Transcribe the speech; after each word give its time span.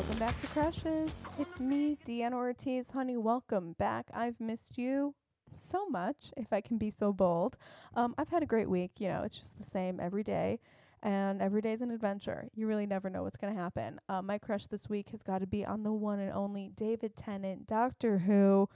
Welcome 0.00 0.18
back 0.18 0.40
to 0.40 0.46
Crushes. 0.46 1.12
It's 1.38 1.60
me, 1.60 1.98
Deanna 2.06 2.32
Ortiz. 2.32 2.90
Honey, 2.90 3.18
welcome 3.18 3.74
back. 3.74 4.06
I've 4.14 4.40
missed 4.40 4.78
you 4.78 5.14
so 5.54 5.90
much, 5.90 6.32
if 6.38 6.54
I 6.54 6.62
can 6.62 6.78
be 6.78 6.88
so 6.88 7.12
bold. 7.12 7.58
Um, 7.94 8.14
I've 8.16 8.30
had 8.30 8.42
a 8.42 8.46
great 8.46 8.70
week. 8.70 8.92
You 8.98 9.08
know, 9.08 9.24
it's 9.24 9.38
just 9.38 9.58
the 9.58 9.64
same 9.64 10.00
every 10.00 10.22
day, 10.22 10.58
and 11.02 11.42
every 11.42 11.60
day 11.60 11.74
is 11.74 11.82
an 11.82 11.90
adventure. 11.90 12.48
You 12.54 12.66
really 12.66 12.86
never 12.86 13.10
know 13.10 13.24
what's 13.24 13.36
going 13.36 13.54
to 13.54 13.60
happen. 13.60 14.00
Uh, 14.08 14.22
my 14.22 14.38
crush 14.38 14.68
this 14.68 14.88
week 14.88 15.10
has 15.10 15.22
got 15.22 15.40
to 15.40 15.46
be 15.46 15.66
on 15.66 15.82
the 15.82 15.92
one 15.92 16.18
and 16.18 16.32
only 16.32 16.70
David 16.74 17.14
Tennant, 17.14 17.66
Doctor 17.66 18.20
Who 18.20 18.70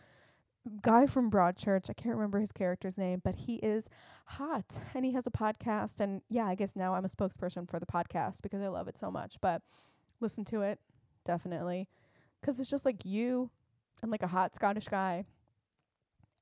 guy 0.83 1.07
from 1.07 1.31
Broadchurch. 1.31 1.89
I 1.89 1.95
can't 1.95 2.17
remember 2.17 2.39
his 2.39 2.53
character's 2.53 2.99
name, 2.99 3.23
but 3.25 3.35
he 3.35 3.55
is 3.57 3.89
hot 4.27 4.79
and 4.93 5.07
he 5.07 5.13
has 5.13 5.27
a 5.27 5.31
podcast. 5.31 6.01
And 6.01 6.21
yeah, 6.29 6.45
I 6.45 6.55
guess 6.55 6.77
now 6.77 6.93
I'm 6.93 7.07
a 7.07 7.09
spokesperson 7.09 7.67
for 7.67 7.81
the 7.81 7.87
podcast 7.87 8.43
because 8.43 8.61
I 8.61 8.69
love 8.69 8.89
it 8.89 8.99
so 8.99 9.11
much. 9.11 9.37
But 9.41 9.63
listen 10.21 10.45
to 10.47 10.61
it, 10.61 10.79
definitely. 11.25 11.89
Because 12.41 12.61
it's 12.61 12.71
just 12.71 12.85
like 12.85 13.05
you 13.05 13.51
and 14.03 14.11
like 14.11 14.23
a 14.23 14.29
hot 14.29 14.55
Scottish 14.55 14.89
guy 14.89 15.25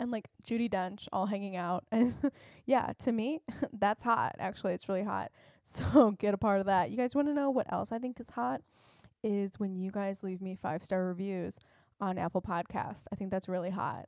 and 0.01 0.11
like 0.11 0.29
Judi 0.45 0.69
Dench 0.71 1.09
all 1.13 1.27
hanging 1.27 1.57
out. 1.57 1.85
And 1.93 2.15
yeah, 2.67 2.93
to 3.01 3.13
me, 3.13 3.41
that's 3.73 4.03
hot. 4.03 4.37
Actually, 4.39 4.75
it's 4.75 4.89
really 4.89 5.05
hot. 5.05 5.31
So 5.65 6.11
get 6.19 6.35
a 6.35 6.39
part 6.39 6.59
of 6.59 6.67
that. 6.67 6.91
You 6.91 6.97
guys 6.97 7.15
want 7.15 7.29
to 7.29 7.33
know 7.33 7.49
what 7.49 7.73
else 7.73 7.93
I 7.93 7.99
think 8.01 8.19
is 8.19 8.31
hot? 8.31 8.63
Is 9.23 9.61
when 9.61 9.77
you 9.77 9.93
guys 9.93 10.25
leave 10.25 10.43
me 10.43 10.57
five 10.61 10.83
star 10.83 11.07
reviews 11.07 11.57
on 12.01 12.19
Apple 12.19 12.43
Podcast. 12.43 13.05
I 13.13 13.17
think 13.17 13.31
that's 13.31 13.49
really 13.49 13.71
hot. 13.71 14.07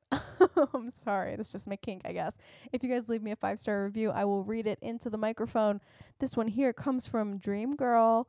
I'm 0.74 0.90
sorry, 0.90 1.36
that's 1.36 1.52
just 1.52 1.68
my 1.68 1.76
kink, 1.76 2.02
I 2.04 2.12
guess. 2.12 2.36
If 2.72 2.82
you 2.82 2.90
guys 2.90 3.08
leave 3.08 3.22
me 3.22 3.30
a 3.30 3.36
five 3.36 3.60
star 3.60 3.84
review, 3.84 4.10
I 4.10 4.24
will 4.24 4.42
read 4.42 4.66
it 4.66 4.80
into 4.82 5.08
the 5.08 5.16
microphone. 5.16 5.80
This 6.18 6.36
one 6.36 6.48
here 6.48 6.72
comes 6.72 7.06
from 7.06 7.38
Dream 7.38 7.76
Girl. 7.76 8.28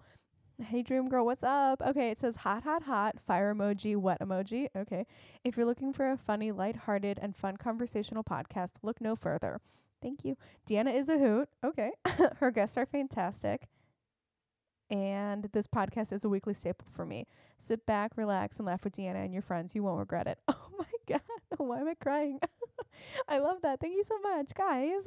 Hey 0.61 0.83
Dream 0.83 1.09
Girl, 1.09 1.25
what's 1.25 1.43
up? 1.43 1.81
Okay, 1.81 2.11
it 2.11 2.19
says 2.19 2.37
hot, 2.37 2.63
hot, 2.63 2.83
hot, 2.83 3.17
fire 3.27 3.53
emoji, 3.53 3.95
what 3.97 4.19
emoji? 4.21 4.67
Okay. 4.75 5.05
If 5.43 5.57
you're 5.57 5.65
looking 5.65 5.91
for 5.91 6.09
a 6.09 6.17
funny, 6.17 6.51
lighthearted, 6.51 7.19
and 7.21 7.35
fun 7.35 7.57
conversational 7.57 8.23
podcast, 8.23 8.71
look 8.81 9.01
no 9.01 9.15
further. 9.17 9.59
Thank 10.01 10.23
you. 10.23 10.37
Deanna 10.67 10.93
is 10.93 11.09
a 11.09 11.17
hoot. 11.17 11.49
Okay. 11.63 11.91
Her 12.39 12.51
guests 12.51 12.77
are 12.77 12.85
fantastic 12.85 13.67
and 14.89 15.49
this 15.51 15.67
podcast 15.67 16.11
is 16.13 16.23
a 16.23 16.29
weekly 16.29 16.53
staple 16.53 16.87
for 16.91 17.05
me. 17.05 17.27
Sit 17.57 17.85
back, 17.85 18.11
relax, 18.15 18.57
and 18.57 18.67
laugh 18.67 18.83
with 18.83 18.95
Deanna 18.95 19.23
and 19.25 19.33
your 19.33 19.41
friends. 19.41 19.75
You 19.75 19.83
won't 19.83 19.99
regret 19.99 20.27
it. 20.27 20.39
Oh 20.49 20.77
my 20.77 20.85
God. 21.07 21.34
Why 21.57 21.79
am 21.79 21.87
I 21.87 21.93
crying? 21.95 22.39
I 23.27 23.39
love 23.39 23.61
that. 23.61 23.79
Thank 23.79 23.95
you 23.95 24.03
so 24.03 24.19
much, 24.19 24.53
guys. 24.53 25.03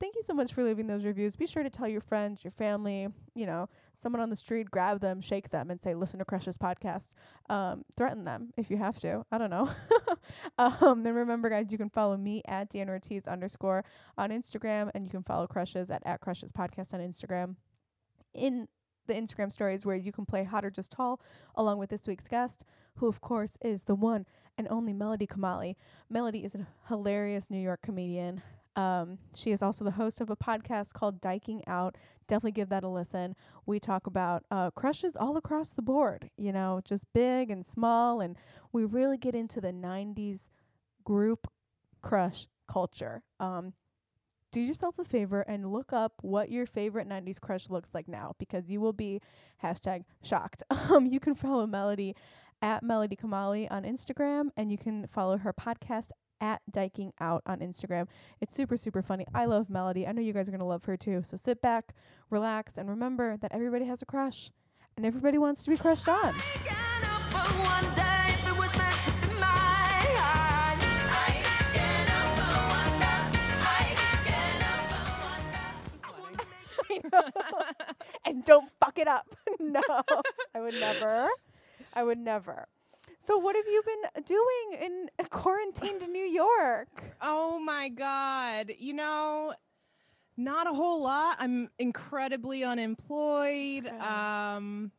Thank 0.00 0.16
you 0.16 0.22
so 0.22 0.34
much 0.34 0.52
for 0.52 0.64
leaving 0.64 0.86
those 0.86 1.04
reviews. 1.04 1.36
Be 1.36 1.46
sure 1.46 1.62
to 1.62 1.70
tell 1.70 1.86
your 1.86 2.00
friends, 2.00 2.42
your 2.42 2.50
family, 2.50 3.08
you 3.34 3.46
know, 3.46 3.68
someone 3.94 4.20
on 4.20 4.30
the 4.30 4.36
street, 4.36 4.70
grab 4.70 5.00
them, 5.00 5.20
shake 5.20 5.50
them, 5.50 5.70
and 5.70 5.80
say, 5.80 5.94
listen 5.94 6.18
to 6.18 6.24
Crush's 6.24 6.56
podcast. 6.56 7.10
Um, 7.48 7.84
threaten 7.96 8.24
them 8.24 8.52
if 8.56 8.70
you 8.70 8.76
have 8.76 8.98
to. 9.00 9.24
I 9.30 9.38
don't 9.38 9.50
know. 9.50 9.70
um, 10.58 11.02
then 11.02 11.14
remember, 11.14 11.48
guys, 11.48 11.70
you 11.70 11.78
can 11.78 11.90
follow 11.90 12.16
me 12.16 12.42
at 12.46 12.70
Dan 12.70 12.88
Ortiz 12.88 13.26
underscore 13.26 13.84
on 14.18 14.30
Instagram, 14.30 14.90
and 14.94 15.04
you 15.04 15.10
can 15.10 15.22
follow 15.22 15.46
Crushes 15.46 15.90
at, 15.90 16.02
at 16.04 16.20
Crushes 16.20 16.50
Podcast 16.50 16.92
on 16.92 17.00
Instagram. 17.00 17.56
In 18.34 18.68
the 19.06 19.14
Instagram 19.14 19.50
stories 19.52 19.84
where 19.84 19.96
you 19.96 20.12
can 20.12 20.24
play 20.26 20.44
Hot 20.44 20.64
or 20.64 20.70
Just 20.70 20.92
Tall 20.92 21.20
along 21.54 21.78
with 21.78 21.90
this 21.90 22.06
week's 22.06 22.28
guest, 22.28 22.64
who 22.96 23.06
of 23.06 23.20
course 23.20 23.56
is 23.62 23.84
the 23.84 23.94
one 23.94 24.26
and 24.56 24.68
only 24.70 24.92
Melody 24.92 25.26
Kamali. 25.26 25.76
Melody 26.08 26.44
is 26.44 26.54
a 26.54 26.66
hilarious 26.88 27.50
New 27.50 27.58
York 27.58 27.82
comedian. 27.82 28.42
Um, 28.76 29.18
she 29.34 29.52
is 29.52 29.62
also 29.62 29.84
the 29.84 29.92
host 29.92 30.20
of 30.20 30.30
a 30.30 30.36
podcast 30.36 30.92
called 30.92 31.20
Dyking 31.20 31.62
Out. 31.66 31.96
Definitely 32.26 32.52
give 32.52 32.70
that 32.70 32.82
a 32.82 32.88
listen. 32.88 33.36
We 33.66 33.78
talk 33.78 34.06
about 34.06 34.44
uh, 34.50 34.70
crushes 34.72 35.14
all 35.16 35.36
across 35.36 35.70
the 35.70 35.82
board, 35.82 36.30
you 36.36 36.52
know, 36.52 36.80
just 36.84 37.04
big 37.12 37.50
and 37.50 37.64
small. 37.64 38.20
And 38.20 38.36
we 38.72 38.84
really 38.84 39.16
get 39.16 39.34
into 39.34 39.60
the 39.60 39.72
90s 39.72 40.48
group 41.04 41.46
crush 42.02 42.48
culture. 42.66 43.22
Um, 43.38 43.74
do 44.54 44.60
yourself 44.60 45.00
a 45.00 45.04
favor 45.04 45.40
and 45.40 45.72
look 45.72 45.92
up 45.92 46.12
what 46.22 46.48
your 46.48 46.64
favorite 46.64 47.08
90s 47.08 47.40
crush 47.40 47.68
looks 47.68 47.90
like 47.92 48.06
now 48.06 48.36
because 48.38 48.70
you 48.70 48.80
will 48.80 48.92
be 48.92 49.20
hashtag 49.62 50.04
shocked. 50.22 50.62
Um, 50.94 51.06
you 51.06 51.18
can 51.18 51.34
follow 51.34 51.66
Melody 51.66 52.14
at 52.62 52.82
Melody 52.82 53.16
Kamali 53.16 53.66
on 53.70 53.84
Instagram 53.84 54.50
and 54.56 54.70
you 54.70 54.78
can 54.78 55.08
follow 55.08 55.38
her 55.38 55.52
podcast 55.52 56.10
at 56.40 56.60
Dyking 56.70 57.10
Out 57.20 57.42
on 57.46 57.60
Instagram. 57.60 58.06
It's 58.40 58.54
super, 58.54 58.76
super 58.76 59.02
funny. 59.02 59.26
I 59.34 59.46
love 59.46 59.70
Melody. 59.70 60.06
I 60.06 60.12
know 60.12 60.20
you 60.20 60.34
guys 60.34 60.46
are 60.46 60.52
going 60.52 60.60
to 60.60 60.66
love 60.66 60.84
her 60.84 60.96
too. 60.96 61.22
So 61.24 61.36
sit 61.36 61.62
back, 61.62 61.94
relax, 62.30 62.76
and 62.76 62.88
remember 62.88 63.38
that 63.38 63.50
everybody 63.52 63.86
has 63.86 64.02
a 64.02 64.06
crush 64.06 64.50
and 64.96 65.06
everybody 65.06 65.38
wants 65.38 65.64
to 65.64 65.70
be 65.70 65.76
crushed 65.76 66.08
on. 66.08 66.34
and 78.24 78.44
don't 78.44 78.70
fuck 78.80 78.98
it 78.98 79.08
up. 79.08 79.34
no, 79.60 79.82
I 80.54 80.60
would 80.60 80.74
never. 80.74 81.28
I 81.94 82.02
would 82.02 82.18
never. 82.18 82.66
So, 83.20 83.38
what 83.38 83.56
have 83.56 83.66
you 83.66 83.82
been 83.84 84.24
doing 84.24 84.82
in 84.82 85.26
quarantine 85.30 85.98
to 86.00 86.06
New 86.06 86.24
York? 86.24 86.88
Oh 87.22 87.58
my 87.58 87.88
God. 87.88 88.72
You 88.78 88.94
know, 88.94 89.54
not 90.36 90.66
a 90.66 90.74
whole 90.74 91.02
lot. 91.02 91.36
I'm 91.38 91.70
incredibly 91.78 92.64
unemployed. 92.64 93.86
Um, 93.86 94.90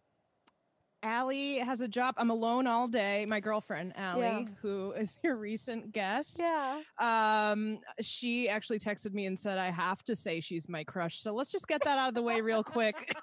Allie 1.05 1.59
has 1.59 1.81
a 1.81 1.87
job. 1.87 2.15
I'm 2.17 2.31
alone 2.31 2.65
all 2.65 2.87
day. 2.87 3.27
My 3.27 3.39
girlfriend, 3.39 3.93
Allie, 3.95 4.21
yeah. 4.21 4.43
who 4.61 4.91
is 4.97 5.17
your 5.23 5.35
recent 5.35 5.91
guest. 5.93 6.41
Yeah. 6.43 6.81
Um, 6.97 7.79
she 8.01 8.49
actually 8.49 8.79
texted 8.79 9.13
me 9.13 9.27
and 9.27 9.39
said, 9.39 9.59
I 9.59 9.69
have 9.69 10.03
to 10.05 10.15
say 10.15 10.39
she's 10.39 10.67
my 10.67 10.83
crush. 10.83 11.21
So 11.21 11.33
let's 11.33 11.51
just 11.51 11.67
get 11.67 11.83
that 11.83 11.99
out 11.99 12.09
of 12.09 12.15
the 12.15 12.23
way 12.23 12.41
real 12.41 12.63
quick. 12.63 13.15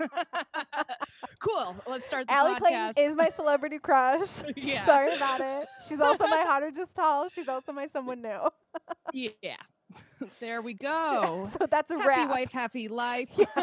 cool. 1.40 1.74
Let's 1.88 2.06
start 2.06 2.28
the 2.28 2.32
Allie 2.34 2.54
podcast. 2.54 2.94
Clayton 2.94 3.10
is 3.10 3.16
my 3.16 3.30
celebrity 3.34 3.80
crush. 3.80 4.30
yeah. 4.56 4.86
Sorry 4.86 5.14
about 5.16 5.40
it. 5.40 5.66
She's 5.88 6.00
also 6.00 6.28
my 6.28 6.44
hot 6.46 6.62
or 6.62 6.70
just 6.70 6.94
tall. 6.94 7.28
She's 7.30 7.48
also 7.48 7.72
my 7.72 7.88
someone 7.88 8.22
new. 8.22 8.48
yeah. 9.12 9.56
there 10.40 10.62
we 10.62 10.74
go. 10.74 11.50
so 11.58 11.66
that's 11.66 11.90
a 11.90 11.96
happy 11.96 12.08
wrap. 12.08 12.30
wife, 12.30 12.52
happy 12.52 12.88
life. 12.88 13.28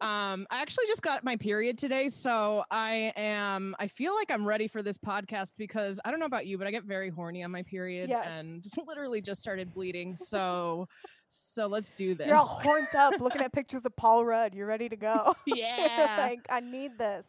um, 0.00 0.46
I 0.50 0.60
actually 0.60 0.86
just 0.86 1.02
got 1.02 1.24
my 1.24 1.36
period 1.36 1.78
today, 1.78 2.08
so 2.08 2.64
I 2.70 3.12
am. 3.16 3.74
I 3.78 3.86
feel 3.88 4.14
like 4.14 4.30
I'm 4.30 4.46
ready 4.46 4.68
for 4.68 4.82
this 4.82 4.98
podcast 4.98 5.52
because 5.56 6.00
I 6.04 6.10
don't 6.10 6.20
know 6.20 6.26
about 6.26 6.46
you, 6.46 6.58
but 6.58 6.66
I 6.66 6.70
get 6.70 6.84
very 6.84 7.08
horny 7.08 7.42
on 7.42 7.50
my 7.50 7.62
period 7.62 8.10
yes. 8.10 8.26
and 8.28 8.64
literally 8.86 9.20
just 9.20 9.40
started 9.40 9.72
bleeding. 9.72 10.16
So, 10.16 10.88
so 11.28 11.66
let's 11.66 11.92
do 11.92 12.14
this. 12.14 12.26
You're 12.26 12.36
all 12.36 12.60
horned 12.62 12.94
up, 12.96 13.20
looking 13.20 13.42
at 13.42 13.52
pictures 13.52 13.84
of 13.84 13.94
Paul 13.96 14.24
Rudd. 14.24 14.54
You're 14.54 14.66
ready 14.66 14.88
to 14.88 14.96
go. 14.96 15.34
Yeah, 15.46 16.16
like 16.18 16.40
I 16.48 16.60
need 16.60 16.98
this. 16.98 17.26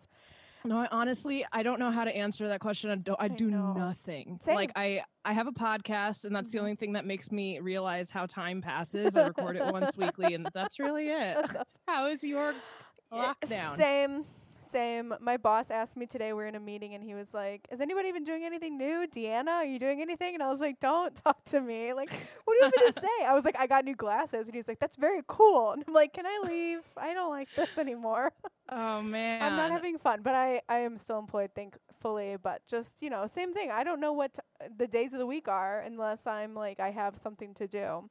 No, 0.63 0.77
I 0.77 0.87
honestly, 0.91 1.45
I 1.51 1.63
don't 1.63 1.79
know 1.79 1.91
how 1.91 2.03
to 2.03 2.15
answer 2.15 2.47
that 2.47 2.59
question. 2.59 2.89
I, 2.91 2.95
don't, 2.95 3.19
I, 3.19 3.25
I 3.25 3.27
do 3.27 3.49
know. 3.49 3.73
nothing. 3.73 4.39
Same. 4.43 4.55
Like 4.55 4.71
I, 4.75 5.03
I 5.25 5.33
have 5.33 5.47
a 5.47 5.51
podcast, 5.51 6.25
and 6.25 6.35
that's 6.35 6.49
mm-hmm. 6.49 6.57
the 6.57 6.59
only 6.59 6.75
thing 6.75 6.93
that 6.93 7.05
makes 7.05 7.31
me 7.31 7.59
realize 7.59 8.09
how 8.09 8.25
time 8.25 8.61
passes. 8.61 9.17
I 9.17 9.27
record 9.27 9.57
it 9.57 9.65
once 9.65 9.97
weekly, 9.97 10.33
and 10.33 10.47
that's 10.53 10.79
really 10.79 11.09
it. 11.09 11.37
how 11.87 12.07
is 12.07 12.23
your 12.23 12.53
lockdown? 13.11 13.77
Same 13.77 14.25
same. 14.71 15.13
My 15.19 15.37
boss 15.37 15.69
asked 15.69 15.95
me 15.97 16.05
today, 16.05 16.33
we 16.33 16.43
are 16.43 16.47
in 16.47 16.55
a 16.55 16.59
meeting, 16.59 16.93
and 16.93 17.03
he 17.03 17.13
was 17.13 17.33
like, 17.33 17.67
Is 17.71 17.81
anybody 17.81 18.09
even 18.09 18.23
doing 18.23 18.43
anything 18.43 18.77
new? 18.77 19.05
Deanna, 19.07 19.47
are 19.49 19.65
you 19.65 19.79
doing 19.79 20.01
anything? 20.01 20.33
And 20.33 20.43
I 20.43 20.49
was 20.51 20.59
like, 20.59 20.79
Don't 20.79 21.15
talk 21.23 21.43
to 21.45 21.61
me. 21.61 21.93
Like, 21.93 22.11
what 22.45 22.57
do 22.59 22.65
you 22.65 22.91
to 22.91 23.01
say? 23.01 23.25
I 23.25 23.33
was 23.33 23.43
like, 23.45 23.55
I 23.59 23.67
got 23.67 23.85
new 23.85 23.95
glasses. 23.95 24.47
And 24.47 24.53
he 24.53 24.57
was 24.57 24.67
like, 24.67 24.79
That's 24.79 24.97
very 24.97 25.21
cool. 25.27 25.71
And 25.71 25.83
I'm 25.87 25.93
like, 25.93 26.13
Can 26.13 26.25
I 26.25 26.41
leave? 26.45 26.81
I 26.97 27.13
don't 27.13 27.29
like 27.29 27.49
this 27.55 27.77
anymore. 27.77 28.31
Oh, 28.73 29.01
man. 29.01 29.41
I'm 29.41 29.57
not 29.57 29.69
having 29.69 29.97
fun, 29.97 30.21
but 30.23 30.33
I, 30.33 30.61
I 30.69 30.77
am 30.77 30.97
still 30.97 31.19
employed, 31.19 31.49
thankfully. 31.53 32.37
But 32.41 32.61
just, 32.69 32.89
you 33.01 33.09
know, 33.09 33.27
same 33.27 33.53
thing. 33.53 33.69
I 33.69 33.83
don't 33.83 33.99
know 33.99 34.13
what 34.13 34.35
t- 34.35 34.67
the 34.77 34.87
days 34.87 35.11
of 35.11 35.19
the 35.19 35.25
week 35.25 35.49
are 35.49 35.81
unless 35.81 36.25
I'm 36.25 36.53
like, 36.55 36.79
I 36.79 36.91
have 36.91 37.17
something 37.21 37.53
to 37.55 37.67
do. 37.67 38.09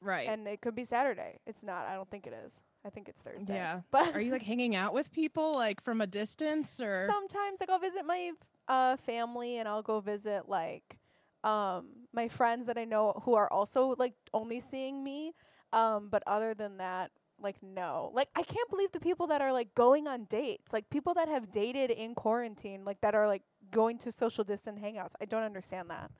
Right. 0.00 0.28
And 0.28 0.46
it 0.46 0.60
could 0.60 0.76
be 0.76 0.84
Saturday. 0.84 1.40
It's 1.44 1.64
not. 1.64 1.88
I 1.88 1.94
don't 1.94 2.08
think 2.08 2.24
it 2.28 2.34
is. 2.46 2.52
I 2.86 2.90
think 2.90 3.08
it's 3.08 3.20
Thursday. 3.20 3.54
Yeah. 3.54 3.80
But 3.90 4.14
are 4.14 4.20
you 4.20 4.30
like 4.30 4.42
hanging 4.42 4.76
out 4.76 4.94
with 4.94 5.12
people 5.12 5.54
like 5.54 5.82
from 5.82 6.00
a 6.00 6.06
distance 6.06 6.80
or 6.80 7.08
sometimes 7.10 7.58
like 7.60 7.68
I'll 7.68 7.80
visit 7.80 8.06
my 8.06 8.32
uh 8.68 8.96
family 8.96 9.58
and 9.58 9.68
I'll 9.68 9.82
go 9.82 10.00
visit 10.00 10.48
like 10.48 10.98
um 11.42 11.88
my 12.12 12.28
friends 12.28 12.66
that 12.66 12.78
I 12.78 12.84
know 12.84 13.20
who 13.24 13.34
are 13.34 13.52
also 13.52 13.94
like 13.98 14.14
only 14.32 14.60
seeing 14.60 15.02
me. 15.02 15.34
Um 15.72 16.08
but 16.10 16.22
other 16.26 16.54
than 16.54 16.76
that, 16.76 17.10
like 17.40 17.56
no. 17.62 18.12
Like 18.14 18.28
I 18.36 18.42
can't 18.42 18.70
believe 18.70 18.92
the 18.92 19.00
people 19.00 19.26
that 19.26 19.42
are 19.42 19.52
like 19.52 19.74
going 19.74 20.06
on 20.06 20.24
dates. 20.24 20.72
Like 20.72 20.88
people 20.88 21.14
that 21.14 21.28
have 21.28 21.50
dated 21.50 21.90
in 21.90 22.14
quarantine, 22.14 22.84
like 22.84 23.00
that 23.00 23.14
are 23.16 23.26
like 23.26 23.42
going 23.72 23.98
to 23.98 24.12
social 24.12 24.44
distance 24.44 24.78
hangouts. 24.80 25.12
I 25.20 25.24
don't 25.24 25.42
understand 25.42 25.90
that. 25.90 26.12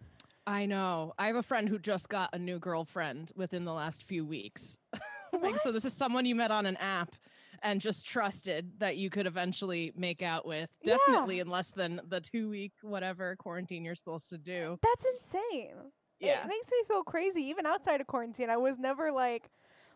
I 0.48 0.66
know. 0.66 1.12
I 1.18 1.26
have 1.26 1.36
a 1.36 1.42
friend 1.42 1.68
who 1.68 1.78
just 1.78 2.08
got 2.08 2.30
a 2.32 2.38
new 2.38 2.58
girlfriend 2.60 3.32
within 3.34 3.64
the 3.64 3.72
last 3.72 4.04
few 4.04 4.24
weeks. 4.24 4.78
like, 5.42 5.58
so 5.58 5.72
this 5.72 5.84
is 5.84 5.92
someone 5.92 6.24
you 6.24 6.34
met 6.34 6.50
on 6.50 6.66
an 6.66 6.76
app 6.76 7.14
and 7.62 7.80
just 7.80 8.06
trusted 8.06 8.70
that 8.78 8.96
you 8.96 9.10
could 9.10 9.26
eventually 9.26 9.92
make 9.96 10.22
out 10.22 10.46
with. 10.46 10.70
Yeah. 10.82 10.96
Definitely 10.96 11.40
in 11.40 11.48
less 11.48 11.70
than 11.70 12.00
the 12.08 12.20
two 12.20 12.48
week 12.48 12.72
whatever 12.82 13.36
quarantine 13.36 13.84
you're 13.84 13.94
supposed 13.94 14.28
to 14.30 14.38
do. 14.38 14.78
That's 14.82 15.04
insane. 15.14 15.74
Yeah. 16.20 16.42
It 16.44 16.48
makes 16.48 16.70
me 16.70 16.78
feel 16.88 17.02
crazy. 17.02 17.42
Even 17.42 17.66
outside 17.66 18.00
of 18.00 18.06
quarantine, 18.06 18.50
I 18.50 18.56
was 18.56 18.78
never 18.78 19.12
like, 19.12 19.50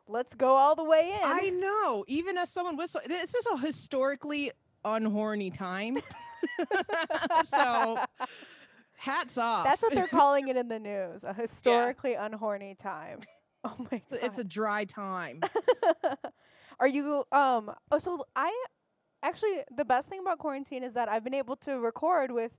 let's 0.07 0.35
go 0.35 0.55
all 0.55 0.75
the 0.75 0.85
way 0.85 1.13
in. 1.15 1.29
I 1.29 1.51
know. 1.51 2.05
Even 2.09 2.37
as 2.37 2.51
someone 2.51 2.77
with 2.77 2.91
so 2.91 3.01
this 3.07 3.35
is 3.35 3.47
a 3.53 3.59
historically 3.59 4.53
unhorny 4.85 5.53
time. 5.53 5.99
so 7.45 7.99
hats 8.97 9.39
off. 9.39 9.65
That's 9.65 9.83
what 9.83 9.95
they're 9.95 10.07
calling 10.07 10.49
it 10.49 10.57
in 10.57 10.69
the 10.69 10.79
news 10.79 11.25
a 11.25 11.33
historically 11.35 12.15
unhorny 12.15 12.79
time. 12.79 13.21
Oh 13.65 13.77
my 13.91 14.01
god. 14.11 14.21
it's 14.23 14.39
a 14.39 14.45
dry 14.45 14.85
time. 14.85 15.41
Are 16.81 16.89
you 16.89 17.25
um 17.33 17.71
oh 17.91 17.99
so 17.99 18.25
I 18.35 18.51
actually 19.23 19.63
the 19.77 19.85
best 19.85 20.09
thing 20.09 20.21
about 20.21 20.39
quarantine 20.39 20.83
is 20.83 20.95
that 20.95 21.09
I've 21.09 21.25
been 21.25 21.35
able 21.35 21.57
to 21.57 21.79
record 21.81 22.31
with 22.31 22.53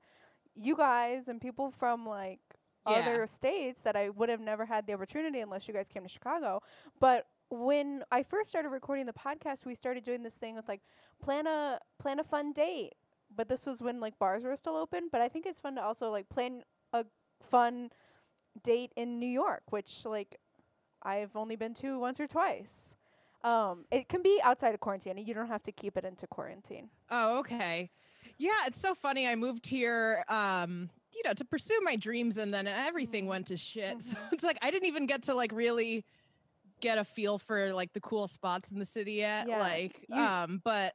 you 0.55 0.75
guys 0.75 1.27
and 1.27 1.41
people 1.41 1.71
from 1.71 2.05
like 2.05 2.39
Yeah. 2.87 2.99
other 2.99 3.27
states 3.27 3.81
that 3.83 3.95
I 3.95 4.09
would 4.09 4.29
have 4.29 4.41
never 4.41 4.65
had 4.65 4.85
the 4.87 4.93
opportunity 4.93 5.39
unless 5.39 5.67
you 5.67 5.73
guys 5.73 5.87
came 5.87 6.03
to 6.03 6.09
Chicago. 6.09 6.61
But 6.99 7.25
when 7.49 8.03
I 8.11 8.23
first 8.23 8.49
started 8.49 8.69
recording 8.69 9.05
the 9.05 9.13
podcast, 9.13 9.65
we 9.65 9.75
started 9.75 10.03
doing 10.03 10.23
this 10.23 10.33
thing 10.35 10.55
with 10.55 10.67
like 10.67 10.81
plan 11.23 11.47
a 11.47 11.79
plan 11.99 12.19
a 12.19 12.23
fun 12.23 12.53
date. 12.53 12.93
But 13.35 13.47
this 13.49 13.65
was 13.65 13.81
when 13.81 13.99
like 13.99 14.17
bars 14.19 14.43
were 14.43 14.55
still 14.55 14.75
open. 14.75 15.09
But 15.11 15.21
I 15.21 15.29
think 15.29 15.45
it's 15.45 15.59
fun 15.59 15.75
to 15.75 15.81
also 15.83 16.11
like 16.11 16.27
plan 16.29 16.63
a 16.93 17.05
fun 17.49 17.89
date 18.63 18.91
in 18.95 19.19
New 19.19 19.27
York, 19.29 19.63
which 19.69 20.05
like 20.05 20.37
I've 21.03 21.35
only 21.35 21.55
been 21.55 21.73
to 21.75 21.99
once 21.99 22.19
or 22.19 22.27
twice. 22.27 22.71
Um, 23.43 23.85
it 23.91 24.07
can 24.07 24.21
be 24.21 24.39
outside 24.43 24.73
of 24.73 24.79
quarantine. 24.79 25.17
and 25.17 25.27
You 25.27 25.33
don't 25.33 25.47
have 25.47 25.63
to 25.63 25.71
keep 25.71 25.97
it 25.97 26.05
into 26.05 26.27
quarantine. 26.27 26.89
Oh, 27.09 27.39
okay. 27.39 27.89
Yeah, 28.37 28.51
it's 28.67 28.79
so 28.79 28.93
funny. 28.93 29.27
I 29.27 29.35
moved 29.35 29.65
here 29.67 30.23
um, 30.27 30.89
you 31.13 31.21
know, 31.25 31.33
to 31.33 31.43
pursue 31.43 31.77
my 31.83 31.95
dreams 31.95 32.37
and 32.37 32.53
then 32.53 32.67
everything 32.67 33.25
Mhm. 33.25 33.29
went 33.29 33.47
to 33.47 33.57
shit. 33.57 33.97
So 34.01 34.15
Mhm. 34.17 34.33
it's 34.33 34.43
like 34.43 34.57
I 34.61 34.69
didn't 34.71 34.87
even 34.87 35.05
get 35.07 35.23
to 35.23 35.33
like 35.33 35.51
really 35.51 36.05
get 36.79 36.97
a 36.97 37.03
feel 37.03 37.37
for 37.37 37.73
like 37.73 37.91
the 37.93 38.01
cool 38.01 38.27
spots 38.27 38.71
in 38.71 38.79
the 38.79 38.85
city 38.85 39.13
yet. 39.13 39.47
Yeah, 39.47 39.59
Like 39.59 40.05
you- 40.07 40.15
um 40.15 40.61
but 40.63 40.93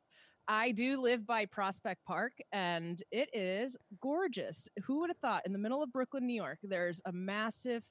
I 0.49 0.70
do 0.70 1.00
live 1.00 1.26
by 1.26 1.44
Prospect 1.47 2.05
Park 2.05 2.32
and 2.53 3.03
it 3.11 3.29
is 3.35 3.76
gorgeous. 4.00 4.69
Who 4.85 5.00
would 5.00 5.11
have 5.11 5.19
thought 5.19 5.44
in 5.44 5.53
the 5.53 5.58
middle 5.58 5.82
of 5.82 5.93
Brooklyn, 5.93 6.25
New 6.26 6.35
York, 6.35 6.61
there's 6.62 7.00
a 7.05 7.12
massive 7.12 7.82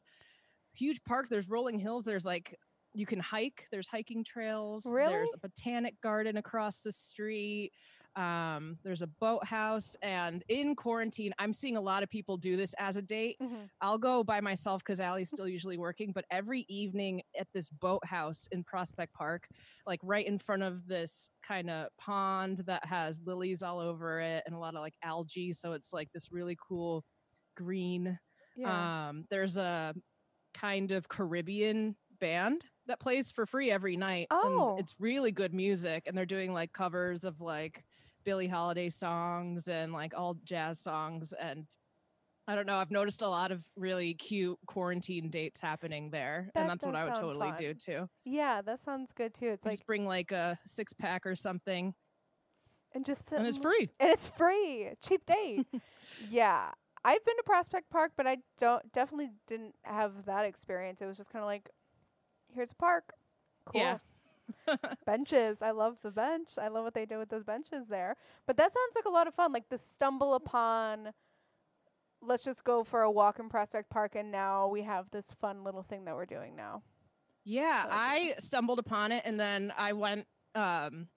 huge 0.75 1.03
park, 1.03 1.27
there's 1.29 1.49
rolling 1.49 1.79
hills, 1.79 2.03
there's 2.03 2.25
like 2.25 2.57
you 2.93 3.05
can 3.05 3.19
hike, 3.19 3.67
there's 3.71 3.87
hiking 3.87 4.23
trails, 4.23 4.85
Really? 4.85 5.11
there's 5.13 5.33
a 5.33 5.37
botanic 5.39 5.99
garden 6.01 6.37
across 6.37 6.79
the 6.79 6.91
street. 6.91 7.73
Um, 8.15 8.79
there's 8.83 9.01
a 9.01 9.07
boathouse, 9.07 9.97
and 10.01 10.41
in 10.47 10.73
quarantine, 10.73 11.33
I'm 11.37 11.51
seeing 11.51 11.75
a 11.75 11.81
lot 11.81 12.01
of 12.01 12.09
people 12.09 12.37
do 12.37 12.55
this 12.55 12.73
as 12.79 12.95
a 12.95 13.01
date. 13.01 13.35
Mhm. 13.41 13.69
I'll 13.81 13.97
go 13.97 14.23
by 14.23 14.39
myself 14.39 14.81
because 14.81 15.01
Allie's 15.01 15.27
still 15.27 15.49
usually 15.49 15.75
working, 15.77 16.13
but 16.13 16.23
every 16.31 16.61
evening 16.69 17.23
at 17.37 17.51
this 17.51 17.67
boathouse 17.69 18.47
in 18.53 18.63
Prospect 18.63 19.11
Park, 19.13 19.49
like 19.85 19.99
right 20.01 20.25
in 20.25 20.39
front 20.39 20.63
of 20.63 20.87
this 20.87 21.29
kind 21.43 21.69
of 21.69 21.89
pond 21.97 22.59
that 22.59 22.85
has 22.85 23.19
lilies 23.25 23.61
all 23.61 23.79
over 23.79 24.21
it 24.21 24.43
and 24.45 24.55
a 24.55 24.59
lot 24.59 24.75
of 24.75 24.79
like 24.79 24.95
algae. 25.03 25.51
So 25.51 25.73
it's 25.73 25.91
like 25.91 26.09
this 26.13 26.31
really 26.31 26.55
cool 26.57 27.03
green. 27.57 28.17
Yeah. 28.55 29.09
Um, 29.09 29.25
there's 29.29 29.57
a 29.57 29.93
kind 30.55 30.91
of 30.91 31.07
Caribbean 31.09 31.95
band 32.19 32.65
that 32.87 32.99
plays 32.99 33.31
for 33.31 33.45
free 33.45 33.71
every 33.71 33.97
night. 33.97 34.27
Oh. 34.31 34.71
And 34.71 34.79
it's 34.79 34.95
really 34.99 35.31
good 35.31 35.53
music. 35.53 36.03
And 36.07 36.17
they're 36.17 36.25
doing 36.25 36.53
like 36.53 36.73
covers 36.73 37.23
of 37.23 37.41
like 37.41 37.83
Billie 38.23 38.47
Holiday 38.47 38.89
songs 38.89 39.67
and 39.67 39.93
like 39.93 40.13
all 40.15 40.35
jazz 40.43 40.79
songs. 40.79 41.33
And 41.39 41.65
I 42.47 42.55
don't 42.55 42.67
know, 42.67 42.75
I've 42.75 42.91
noticed 42.91 43.21
a 43.21 43.27
lot 43.27 43.51
of 43.51 43.63
really 43.75 44.13
cute 44.13 44.57
quarantine 44.67 45.29
dates 45.29 45.59
happening 45.59 46.09
there. 46.09 46.49
That 46.53 46.61
and 46.61 46.69
that's 46.69 46.85
what 46.85 46.95
I 46.95 47.05
would 47.05 47.15
totally 47.15 47.49
fun. 47.49 47.57
do 47.57 47.73
too. 47.73 48.09
yeah, 48.23 48.61
that 48.61 48.79
sounds 48.79 49.11
good 49.13 49.33
too. 49.33 49.49
It's 49.49 49.65
like 49.65 49.85
bring 49.85 50.05
like 50.05 50.31
a 50.31 50.57
six 50.65 50.93
pack 50.93 51.25
or 51.25 51.35
something 51.35 51.93
and 52.95 53.05
just 53.05 53.27
sit 53.29 53.37
and 53.37 53.47
it's 53.47 53.57
free. 53.57 53.89
and 53.99 54.09
it's 54.09 54.25
free. 54.25 54.89
Cheap 55.05 55.25
date. 55.25 55.67
yeah. 56.31 56.69
I've 57.05 57.23
been 57.23 57.37
to 57.37 57.43
Prospect 57.43 57.89
Park, 57.91 58.13
but 58.17 58.25
I 58.25 58.37
don't 58.57 58.91
definitely 58.91 59.29
didn't 59.45 59.75
have 59.83 60.25
that 60.25 60.43
experience. 60.43 61.01
It 61.01 61.05
was 61.05 61.17
just 61.17 61.29
kind 61.29 61.43
of 61.43 61.47
like 61.47 61.69
here's 62.53 62.71
a 62.71 62.75
park. 62.75 63.13
Cool. 63.67 63.81
Yeah. 63.81 63.97
benches. 65.05 65.61
I 65.61 65.71
love 65.71 65.97
the 66.01 66.09
bench. 66.11 66.49
I 66.59 66.67
love 66.67 66.83
what 66.83 66.95
they 66.95 67.05
do 67.05 67.19
with 67.19 67.29
those 67.29 67.43
benches 67.43 67.85
there. 67.87 68.15
But 68.47 68.57
that 68.57 68.71
sounds 68.73 68.95
like 68.95 69.05
a 69.05 69.09
lot 69.09 69.27
of 69.27 69.35
fun. 69.35 69.53
Like 69.53 69.69
the 69.69 69.79
stumble 69.93 70.33
upon 70.33 71.09
let's 72.21 72.43
just 72.43 72.63
go 72.63 72.83
for 72.83 73.03
a 73.03 73.11
walk 73.11 73.37
in 73.39 73.49
Prospect 73.49 73.87
Park 73.89 74.15
and 74.15 74.31
now 74.31 74.67
we 74.67 74.81
have 74.81 75.05
this 75.11 75.25
fun 75.39 75.63
little 75.63 75.83
thing 75.83 76.05
that 76.05 76.15
we're 76.15 76.25
doing 76.25 76.55
now. 76.55 76.81
Yeah, 77.43 77.83
So- 77.83 77.89
I 77.91 78.33
stumbled 78.39 78.79
upon 78.79 79.11
it 79.11 79.21
and 79.25 79.39
then 79.39 79.71
I 79.77 79.93
went 79.93 80.25
um 80.55 81.07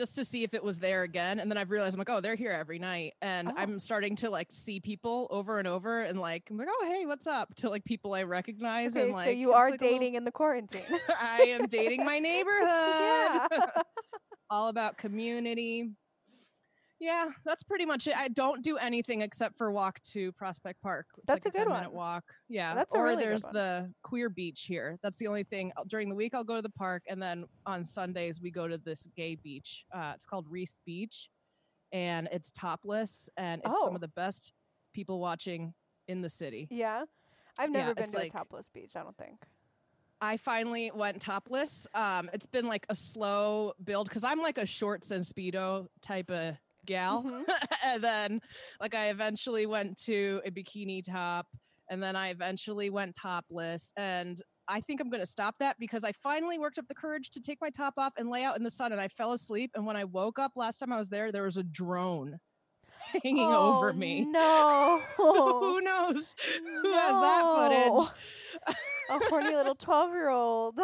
just 0.00 0.14
to 0.16 0.24
see 0.24 0.44
if 0.44 0.54
it 0.54 0.64
was 0.64 0.78
there 0.78 1.02
again 1.02 1.40
and 1.40 1.50
then 1.50 1.58
I've 1.58 1.70
realized 1.70 1.94
I'm 1.94 1.98
like, 1.98 2.08
oh, 2.08 2.22
they're 2.22 2.34
here 2.34 2.52
every 2.52 2.78
night 2.78 3.12
and 3.20 3.48
Oh. 3.48 3.54
I'm 3.54 3.78
starting 3.78 4.16
to 4.16 4.30
like 4.30 4.48
see 4.50 4.80
people 4.80 5.26
over 5.30 5.58
and 5.58 5.68
over 5.68 6.00
and 6.00 6.18
like 6.18 6.44
I'm 6.48 6.56
like, 6.56 6.68
oh, 6.70 6.86
hey, 6.88 7.04
what's 7.04 7.26
up? 7.26 7.54
To 7.56 7.68
like 7.68 7.84
people 7.84 8.14
I 8.14 8.22
recognize 8.22 8.96
Okay, 8.96 9.04
and 9.04 9.12
like 9.12 9.26
so 9.26 9.30
you 9.32 9.52
are 9.52 9.70
like 9.70 9.78
a 9.82 9.84
little- 9.84 9.98
dating 9.98 10.14
in 10.14 10.24
the 10.24 10.32
quarantine. 10.32 10.80
I 11.20 11.42
am 11.48 11.66
dating 11.66 12.02
my 12.02 12.18
neighborhood. 12.30 13.60
All 14.50 14.68
about 14.68 14.96
community. 14.96 15.90
Yeah, 17.00 17.30
that's 17.46 17.62
pretty 17.62 17.86
much 17.86 18.06
it. 18.06 18.14
I 18.14 18.28
don't 18.28 18.62
do 18.62 18.76
anything 18.76 19.22
except 19.22 19.56
for 19.56 19.72
walk 19.72 20.00
to 20.12 20.32
Prospect 20.32 20.80
Park. 20.82 21.06
That's 21.26 21.46
like 21.46 21.54
a 21.54 21.58
good 21.58 21.68
one. 21.68 21.90
walk. 21.92 22.24
Yeah. 22.48 22.74
That's 22.74 22.92
a 22.94 22.98
or 22.98 23.04
really 23.04 23.24
there's 23.24 23.40
the 23.42 23.90
queer 24.02 24.28
beach 24.28 24.64
here. 24.66 24.98
That's 25.02 25.16
the 25.16 25.26
only 25.26 25.44
thing. 25.44 25.72
Uh, 25.78 25.84
During 25.86 26.10
the 26.10 26.14
week, 26.14 26.34
I'll 26.34 26.44
go 26.44 26.56
to 26.56 26.62
the 26.62 26.68
park, 26.68 27.04
and 27.08 27.20
then 27.20 27.46
on 27.64 27.86
Sundays 27.86 28.40
we 28.42 28.50
go 28.50 28.68
to 28.68 28.76
this 28.76 29.08
gay 29.16 29.34
beach. 29.34 29.86
Uh, 29.94 30.12
it's 30.14 30.26
called 30.26 30.46
Riis 30.52 30.76
Beach, 30.84 31.30
and 31.92 32.28
it's 32.30 32.50
topless, 32.50 33.30
and 33.38 33.62
it's 33.64 33.82
some 33.82 33.92
Oh. 33.92 33.94
of 33.94 34.02
the 34.02 34.08
best 34.08 34.52
people 34.92 35.20
watching 35.20 35.72
in 36.06 36.20
the 36.20 36.30
city. 36.30 36.68
yeah. 36.70 37.04
I've 37.58 37.70
Yeah, 37.70 37.78
never 37.80 37.94
been 37.94 38.10
to 38.10 38.16
like- 38.16 38.28
a 38.28 38.30
topless 38.30 38.68
beach, 38.68 38.94
I 38.94 39.02
don't 39.02 39.16
think. 39.16 39.42
I 40.20 40.36
finally 40.36 40.90
went 40.94 41.20
topless. 41.20 41.86
Um, 41.94 42.30
it's 42.32 42.46
been 42.46 42.66
like 42.66 42.86
a 42.90 42.94
slow 42.94 43.72
build 43.84 44.08
because 44.08 44.22
I'm 44.22 44.40
like 44.40 44.58
a 44.58 44.66
shorts 44.66 45.10
and 45.10 45.24
speedo 45.24 45.88
type 46.02 46.30
of 46.30 46.56
gal, 46.86 47.22
Mhm. 47.24 47.44
and 47.84 48.02
then 48.02 48.40
like 48.80 48.94
I 48.94 49.08
eventually 49.08 49.66
went 49.66 49.98
to 50.04 50.40
a 50.44 50.50
bikini 50.50 51.02
top, 51.04 51.46
and 51.90 52.02
then 52.02 52.16
I 52.16 52.28
eventually 52.30 52.90
went 52.90 53.14
topless, 53.20 53.92
and 53.96 54.40
I 54.68 54.80
think 54.80 55.00
I'm 55.00 55.10
gonna 55.10 55.26
stop 55.26 55.56
that 55.58 55.76
because 55.78 56.04
I 56.04 56.12
finally 56.12 56.58
worked 56.58 56.78
up 56.78 56.86
the 56.88 56.94
courage 56.94 57.30
to 57.30 57.40
take 57.40 57.58
my 57.60 57.70
top 57.70 57.94
off 57.98 58.12
and 58.16 58.28
lay 58.30 58.44
out 58.44 58.56
in 58.56 58.62
the 58.62 58.70
sun, 58.70 58.92
and 58.92 59.00
I 59.00 59.08
fell 59.08 59.32
asleep, 59.32 59.72
and 59.74 59.84
when 59.86 59.96
I 59.96 60.04
woke 60.04 60.38
up 60.38 60.52
last 60.56 60.78
time 60.78 60.92
I 60.92 60.98
was 60.98 61.08
there, 61.10 61.32
there 61.32 61.44
was 61.44 61.56
a 61.56 61.64
drone 61.64 62.38
hanging 63.22 63.52
over 63.52 63.90
Oh, 63.90 63.92
me. 63.92 64.24
No. 64.30 65.02
So 65.18 65.58
who 65.60 65.80
knows 65.80 66.34
who 66.82 66.92
has 66.92 67.16
that 67.16 67.42
footage? 67.54 68.10
a 69.10 69.18
horny 69.28 69.54
little 69.54 69.74
12 69.74 70.12
year 70.12 70.28
old. 70.28 70.78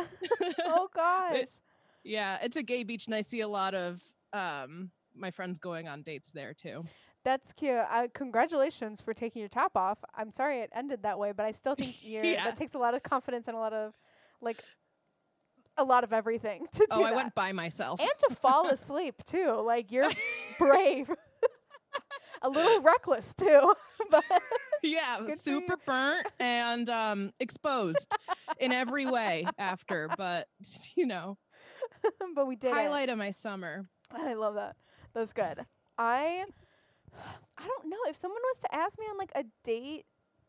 oh 0.65 0.89
gosh. 0.95 1.49
Yeah, 2.05 2.39
it's 2.43 2.57
a 2.57 2.63
gay 2.63 2.85
beach, 2.85 3.07
and 3.07 3.15
I 3.15 3.21
see 3.23 3.41
a 3.41 3.49
lot 3.49 3.75
of 3.75 4.03
um 4.33 4.91
my 5.17 5.31
friends 5.31 5.59
going 5.59 5.89
on 5.89 6.03
dates 6.03 6.31
there 6.33 6.55
too. 6.55 6.85
That's 7.25 7.53
cute. 7.53 7.75
Uh, 7.91 8.07
congratulations 8.15 9.01
for 9.01 9.13
taking 9.13 9.41
your 9.41 9.49
top 9.49 9.77
off. 9.77 9.99
I'm 10.15 10.31
sorry 10.31 10.59
it 10.61 10.71
ended 10.75 11.03
that 11.03 11.19
way, 11.19 11.33
but 11.33 11.45
I 11.45 11.53
still 11.53 11.75
think 11.75 11.97
you're, 12.03 12.25
Yeah. 12.25 12.45
that 12.45 12.57
takes 12.57 12.75
a 12.75 12.79
lot 12.79 12.95
of 12.95 13.03
confidence 13.03 13.49
and 13.49 13.57
a 13.57 13.61
lot 13.61 13.73
of, 13.73 13.95
like, 14.41 14.63
a 15.77 15.85
lot 15.85 16.05
of 16.05 16.13
everything 16.13 16.67
to 16.73 16.79
do 16.81 16.87
Oh, 16.91 17.03
I 17.03 17.11
that. 17.11 17.17
went 17.17 17.35
by 17.35 17.53
myself. 17.53 18.01
and 18.01 18.09
to 18.29 18.35
fall 18.37 18.69
asleep 18.71 19.23
too. 19.25 19.53
Like 19.65 19.91
you're 19.93 20.11
brave. 20.59 21.11
a 22.43 22.49
little 22.49 22.81
reckless 22.83 23.35
too, 23.37 23.75
but 24.11 24.25
yeah, 24.83 25.19
super 25.35 25.77
burnt 25.87 26.27
and 26.39 26.89
um 26.91 27.33
exposed 27.41 28.15
in 28.61 28.73
every 28.73 29.07
way 29.07 29.47
after, 29.59 30.09
but 30.17 30.47
you 30.95 31.07
know, 31.07 31.37
but 32.35 32.47
we 32.47 32.55
did 32.57 32.69
it. 32.69 32.75
highlight 32.75 33.09
of 33.09 33.19
my 33.19 33.31
summer. 33.31 33.89
I 34.13 34.35
love 34.35 34.55
that. 34.55 34.77
That's 35.17 35.33
good. 35.33 35.65
I 35.97 36.45
I 37.57 37.67
don't 37.67 37.89
know 37.89 37.97
if 38.07 38.17
someone 38.17 38.43
was 38.53 38.59
to 38.61 38.75
ask 38.75 38.99
me 38.99 39.07
on 39.11 39.17
like 39.17 39.33
a 39.35 39.45
date 39.65 40.05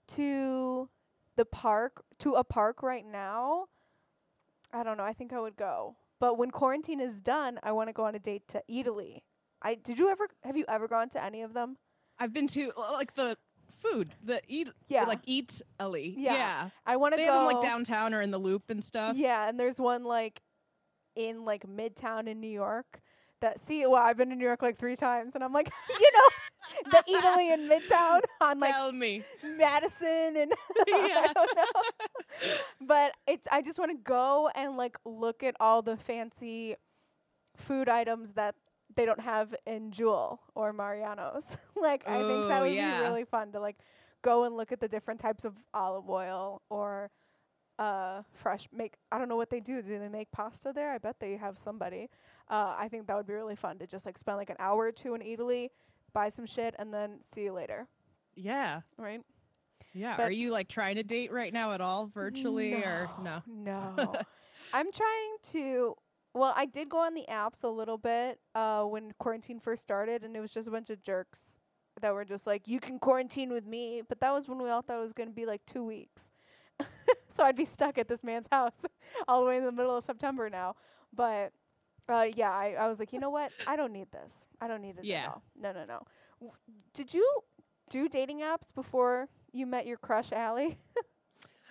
to 0.10 0.90
the 1.38 1.46
park 1.46 2.04
to 2.20 2.34
a 2.34 2.44
park 2.44 2.84
right 2.84 3.06
now. 3.10 3.68
I 4.74 4.84
don't 4.84 4.98
know. 4.98 5.06
I 5.06 5.14
think 5.14 5.32
I 5.32 5.40
would 5.40 5.56
go. 5.56 5.96
But 6.20 6.38
when 6.38 6.52
quarantine 6.52 7.00
is 7.00 7.22
done, 7.22 7.60
I 7.64 7.72
want 7.72 7.88
to 7.88 7.94
go 7.94 8.04
on 8.04 8.16
a 8.16 8.20
date 8.20 8.46
to 8.50 8.62
Eataly. 8.70 9.22
I 9.62 9.76
did 9.76 9.98
you 9.98 10.10
ever 10.10 10.28
have 10.44 10.58
you 10.58 10.66
ever 10.68 10.90
gone 10.90 11.08
to 11.12 11.24
any 11.24 11.44
of 11.44 11.54
them? 11.54 11.78
I've 12.20 12.34
been 12.34 12.48
to 12.50 12.74
uh, 12.76 12.92
like 12.92 13.16
the 13.16 13.38
food, 13.82 14.16
the 14.22 14.42
eat 14.50 14.68
Yeah. 14.90 15.06
like 15.06 15.22
eat 15.26 15.62
Ali. 15.80 16.14
Yeah. 16.18 16.34
Yeah. 16.34 16.70
I 16.86 16.98
want 16.98 17.14
to 17.14 17.18
They 17.18 17.28
go 17.28 17.32
have 17.32 17.48
them 17.48 17.54
like 17.56 17.62
downtown 17.64 18.14
or 18.14 18.20
in 18.20 18.32
the 18.32 18.38
loop 18.38 18.64
and 18.70 18.84
stuff. 18.84 19.16
Yeah, 19.16 19.48
and 19.48 19.58
there's 19.58 19.78
one 19.80 20.04
like 20.04 20.42
in 21.16 21.46
like 21.46 21.66
Midtown 21.66 22.28
in 22.28 22.42
New 22.42 22.50
York. 22.52 23.00
That 23.42 23.60
see, 23.60 23.86
well, 23.86 24.02
I've 24.02 24.18
been 24.18 24.30
to 24.30 24.36
New 24.36 24.46
York 24.46 24.62
like 24.64 24.78
three 24.80 24.96
times, 24.96 25.36
and 25.36 25.44
I'm 25.44 25.54
like, 25.54 25.70
you 26.00 26.12
know, 26.14 26.92
the 26.92 27.04
Eataly 27.12 27.54
in 27.54 27.70
Midtown 27.70 28.22
on 28.42 28.60
like 28.60 28.74
Tell 28.74 28.92
me. 28.92 29.24
Madison 29.44 30.36
and 30.38 30.54
Yeah. 30.88 31.28
I 31.30 31.34
don't 31.34 31.56
know. 31.56 32.52
But 32.82 33.14
it's 33.28 33.48
I 33.52 33.62
just 33.62 33.80
want 33.80 33.92
to 33.92 33.98
go 33.98 34.50
and 34.56 34.78
like 34.78 34.98
look 35.06 35.44
at 35.44 35.56
all 35.60 35.82
the 35.82 35.98
fancy 35.98 36.76
food 37.56 37.90
items 37.90 38.34
that 38.34 38.56
they 38.96 39.06
don't 39.06 39.20
have 39.20 39.54
in 39.66 39.92
Jewel 39.92 40.40
or 40.56 40.74
Mariano's. 40.74 41.46
like 41.76 42.08
I 42.08 42.24
think 42.24 42.48
that 42.48 42.62
would 42.62 42.74
yeah. 42.74 43.00
be 43.00 43.04
really 43.06 43.26
fun 43.26 43.52
to 43.52 43.60
like 43.60 43.78
go 44.24 44.44
and 44.44 44.56
look 44.58 44.72
at 44.72 44.80
the 44.80 44.88
different 44.88 45.20
types 45.20 45.46
of 45.46 45.54
olive 45.74 46.10
oil 46.10 46.62
or 46.70 47.12
uh 47.80 48.24
fresh 48.34 48.68
make 48.74 48.96
I 49.12 49.20
don't 49.20 49.30
know 49.30 49.36
what 49.36 49.50
they 49.52 49.60
do. 49.60 49.82
Do 49.82 50.00
they 50.00 50.10
make 50.10 50.32
pasta 50.32 50.72
there? 50.74 50.92
I 50.92 50.98
bet 50.98 51.18
they 51.20 51.38
have 51.38 51.58
somebody. 51.64 52.10
Uh 52.50 52.76
I 52.78 52.88
think 52.90 53.08
that 53.08 53.16
would 53.16 53.28
be 53.28 53.34
really 53.34 53.56
fun 53.56 53.78
to 53.80 53.88
just 53.88 54.06
like 54.06 54.18
spend 54.18 54.38
like 54.38 54.50
an 54.50 54.56
hour 54.60 54.86
or 54.86 54.92
two 54.92 55.14
in 55.16 55.22
Eataly, 55.22 55.70
buy 56.14 56.30
some 56.30 56.46
shit 56.46 56.76
and 56.80 56.94
then 56.94 57.20
see 57.34 57.44
you 57.44 57.54
later, 57.54 57.88
Yeah. 58.36 58.82
right? 58.98 59.22
Yeah. 59.94 60.16
But- 60.18 60.24
Are 60.28 60.32
you 60.32 60.52
like 60.52 60.68
trying 60.68 60.96
to 60.96 61.04
date 61.04 61.32
right 61.32 61.52
now 61.54 61.72
at 61.74 61.82
all 61.82 62.08
virtually 62.08 62.74
or 62.76 63.10
no? 63.22 63.42
No. 63.48 64.14
I'm 64.74 64.92
trying 64.92 65.36
to. 65.54 65.96
Well, 66.34 66.54
I 66.56 66.66
did 66.66 66.90
go 66.90 67.00
on 67.00 67.16
the 67.16 67.26
apps 67.30 67.64
a 67.64 67.68
little 67.68 67.98
bit 67.98 68.40
uh, 68.54 68.84
when 68.84 69.12
quarantine 69.18 69.60
first 69.60 69.82
started, 69.82 70.24
and 70.24 70.36
it 70.36 70.40
was 70.40 70.52
just 70.52 70.68
a 70.68 70.72
bunch 70.72 70.90
of 70.92 71.02
jerks 71.02 71.40
that 72.02 72.14
were 72.14 72.26
just 72.26 72.46
like, 72.46 72.68
"You 72.68 72.80
can 72.80 73.00
quarantine 73.00 73.50
with 73.52 73.66
me," 73.66 74.04
but 74.08 74.20
that 74.20 74.32
was 74.32 74.48
when 74.48 74.62
we 74.62 74.70
all 74.70 74.82
thought 74.84 75.00
it 75.00 75.04
was 75.04 75.14
going 75.14 75.30
to 75.30 75.34
be 75.36 75.46
like 75.48 75.66
two 75.66 75.84
weeks. 75.84 76.24
so 77.36 77.44
I'd 77.44 77.56
be 77.56 77.66
stuck 77.66 77.98
at 77.98 78.08
this 78.08 78.24
man's 78.24 78.46
house 78.52 78.76
all 79.28 79.42
the 79.42 79.48
way 79.48 79.58
in 79.58 79.64
the 79.66 79.72
middle 79.72 79.96
of 79.98 80.04
September 80.04 80.48
now. 80.50 80.76
But 81.12 81.54
uh, 82.10 82.26
yeah, 82.36 82.52
I, 82.52 82.76
I 82.80 82.88
was 82.88 83.00
like, 83.00 83.12
you 83.14 83.20
know 83.20 83.30
what? 83.30 83.52
I 83.66 83.76
don't 83.76 83.92
need 83.94 84.12
this. 84.12 84.32
I 84.62 84.68
don't 84.68 84.82
need 84.82 84.98
it 84.98 85.06
Yeah. 85.06 85.24
at 85.24 85.28
all. 85.30 85.44
No, 85.60 85.72
no, 85.74 85.86
no. 85.86 86.00
W- 86.40 86.54
Did 86.94 87.14
you 87.14 87.28
do 87.90 88.08
dating 88.10 88.40
apps 88.42 88.74
before 88.74 89.30
you 89.52 89.66
met 89.66 89.86
your 89.88 89.98
crush, 89.98 90.32
Allie? 90.32 90.78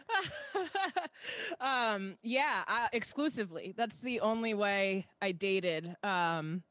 um 1.61 2.17
yeah 2.23 2.63
uh, 2.69 2.87
exclusively 2.93 3.75
that's 3.77 3.97
the 3.99 4.21
only 4.21 4.55
way 4.55 5.05
i 5.21 5.33
dated 5.33 5.97
um 6.05 6.63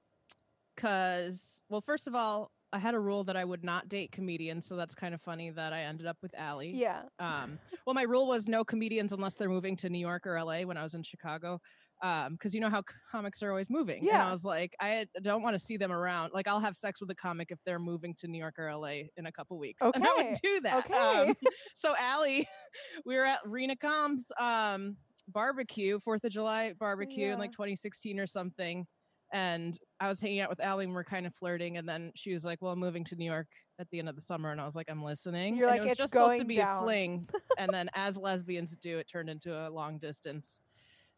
cuz 0.78 1.62
well 1.70 1.82
first 1.82 2.08
of 2.08 2.16
all 2.16 2.50
i 2.72 2.80
had 2.80 2.94
a 2.94 3.00
rule 3.00 3.26
that 3.26 3.36
i 3.36 3.44
would 3.44 3.64
not 3.64 3.90
date 3.90 4.12
comedians 4.12 4.66
so 4.66 4.78
that's 4.78 4.96
kind 4.96 5.14
of 5.14 5.22
funny 5.22 5.50
that 5.50 5.74
i 5.74 5.82
ended 5.82 6.08
up 6.08 6.18
with 6.22 6.34
Allie. 6.38 6.72
yeah. 6.72 7.02
um 7.20 7.60
well 7.86 7.94
my 7.94 8.04
rule 8.04 8.26
was 8.28 8.48
no 8.48 8.64
comedians 8.64 9.12
unless 9.12 9.34
they're 9.34 9.50
moving 9.50 9.76
to 9.76 9.90
new 9.90 10.00
york 10.00 10.26
or 10.26 10.42
la 10.42 10.62
when 10.62 10.78
i 10.78 10.84
was 10.84 10.96
in 10.96 11.04
chicago 11.04 11.60
um 12.04 12.34
because 12.34 12.54
you 12.54 12.60
know 12.62 12.70
how 12.70 12.84
comics 13.12 13.42
are 13.42 13.50
always 13.50 13.70
moving 13.70 14.10
and 14.10 14.10
Yeah. 14.10 14.28
i 14.28 14.32
was 14.32 14.44
like 14.44 14.76
i 14.82 15.06
don't 15.22 15.42
want 15.42 15.54
to 15.54 15.60
see 15.60 15.78
them 15.78 15.92
around 15.92 16.32
like 16.34 16.48
i'll 16.48 16.60
have 16.60 16.76
sex 16.76 17.00
with 17.02 17.10
a 17.10 17.16
comic 17.16 17.52
if 17.52 17.60
they're 17.66 17.80
moving 17.80 18.14
to 18.16 18.28
new 18.28 18.38
york 18.40 18.56
or 18.60 18.74
la 18.76 18.88
in 18.88 19.26
a 19.26 19.32
couple 19.32 19.58
weeks 19.58 19.88
and 19.94 20.04
i 20.04 20.08
Okay. 20.08 20.16
would 20.16 20.40
do 20.42 20.60
that 20.62 20.90
Okay. 20.90 21.28
um, 21.28 21.34
so 21.76 21.96
Allie, 21.98 22.48
we 23.06 23.16
were 23.16 23.26
at 23.26 23.40
Rena 23.46 23.76
Combs 23.76 24.26
um 24.40 24.98
barbecue, 25.28 26.00
Fourth 26.02 26.24
of 26.24 26.32
July 26.32 26.74
barbecue 26.80 27.26
Yeah. 27.28 27.34
in 27.34 27.40
like 27.40 27.52
2016 27.52 28.20
or 28.20 28.28
something. 28.28 28.86
And 29.34 29.78
I 30.00 30.08
was 30.08 30.22
hanging 30.22 30.40
out 30.40 30.50
with 30.50 30.60
Allie 30.60 30.86
and 30.86 30.94
we're 30.94 31.04
kind 31.04 31.26
of 31.26 31.34
flirting. 31.36 31.78
And 31.78 31.88
then 31.90 32.12
she 32.16 32.32
was 32.34 32.46
like, 32.46 32.62
Well, 32.62 32.72
I'm 32.74 32.80
moving 32.80 33.04
to 33.06 33.16
New 33.16 33.26
York 33.26 33.48
at 33.80 33.90
the 33.90 34.00
end 34.00 34.08
of 34.10 34.16
the 34.16 34.22
summer. 34.22 34.52
And 34.52 34.62
I 34.62 34.66
was 34.66 34.76
like, 34.76 34.86
I'm 34.90 35.04
listening. 35.04 35.56
You're 35.56 35.68
and 35.68 35.74
like, 35.74 35.80
it 35.80 35.82
was 35.82 35.92
"It's 35.92 35.98
just 35.98 36.12
supposed 36.12 36.38
to 36.38 36.46
be 36.46 36.56
down." 36.56 36.62
a 36.62 36.68
fling. 36.68 37.28
and 37.58 37.74
then 37.74 37.90
as 37.96 38.18
lesbians 38.18 38.76
do, 38.78 39.00
it 39.00 39.08
turned 39.12 39.30
into 39.30 39.54
a 39.56 39.70
long 39.70 39.98
distance 39.98 40.62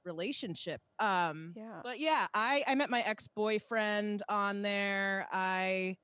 relationship. 0.07 0.81
Um 0.99 1.53
Yeah. 1.55 1.81
but 1.83 1.99
yeah, 1.99 2.27
I 2.33 2.63
I 2.67 2.73
met 2.75 2.89
my 2.89 3.01
ex-boyfriend 3.01 4.23
on 4.29 4.61
there. 4.63 5.27
I 5.31 5.97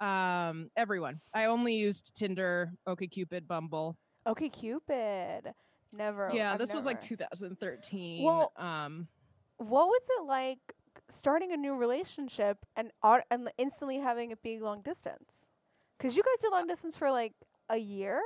um 0.00 0.70
everyone. 0.76 1.20
I 1.32 1.44
only 1.46 1.74
used 1.74 2.14
Tinder, 2.16 2.72
OkCupid, 2.88 3.46
Bumble. 3.46 3.96
Okay, 4.26 4.48
Cupid. 4.48 5.54
Never. 5.92 6.30
Yeah, 6.34 6.52
I've 6.52 6.58
this 6.58 6.74
was 6.74 6.84
like 6.84 7.00
2013. 7.00 8.24
Well- 8.24 8.52
um 8.56 9.08
What 9.58 9.86
was 9.86 10.02
it 10.18 10.24
like 10.26 10.58
starting 11.08 11.52
a 11.52 11.56
new 11.56 11.74
relationship 11.76 12.58
and 12.74 12.90
and 13.30 13.50
instantly 13.58 13.98
having 13.98 14.30
it 14.32 14.42
be 14.42 14.58
long 14.58 14.82
distance? 14.82 15.48
Because 15.96 16.16
you 16.16 16.22
guys 16.22 16.40
did 16.42 16.50
long 16.50 16.66
distance 16.66 16.96
for 16.96 17.10
like 17.10 17.32
a 17.70 17.76
year. 17.78 18.20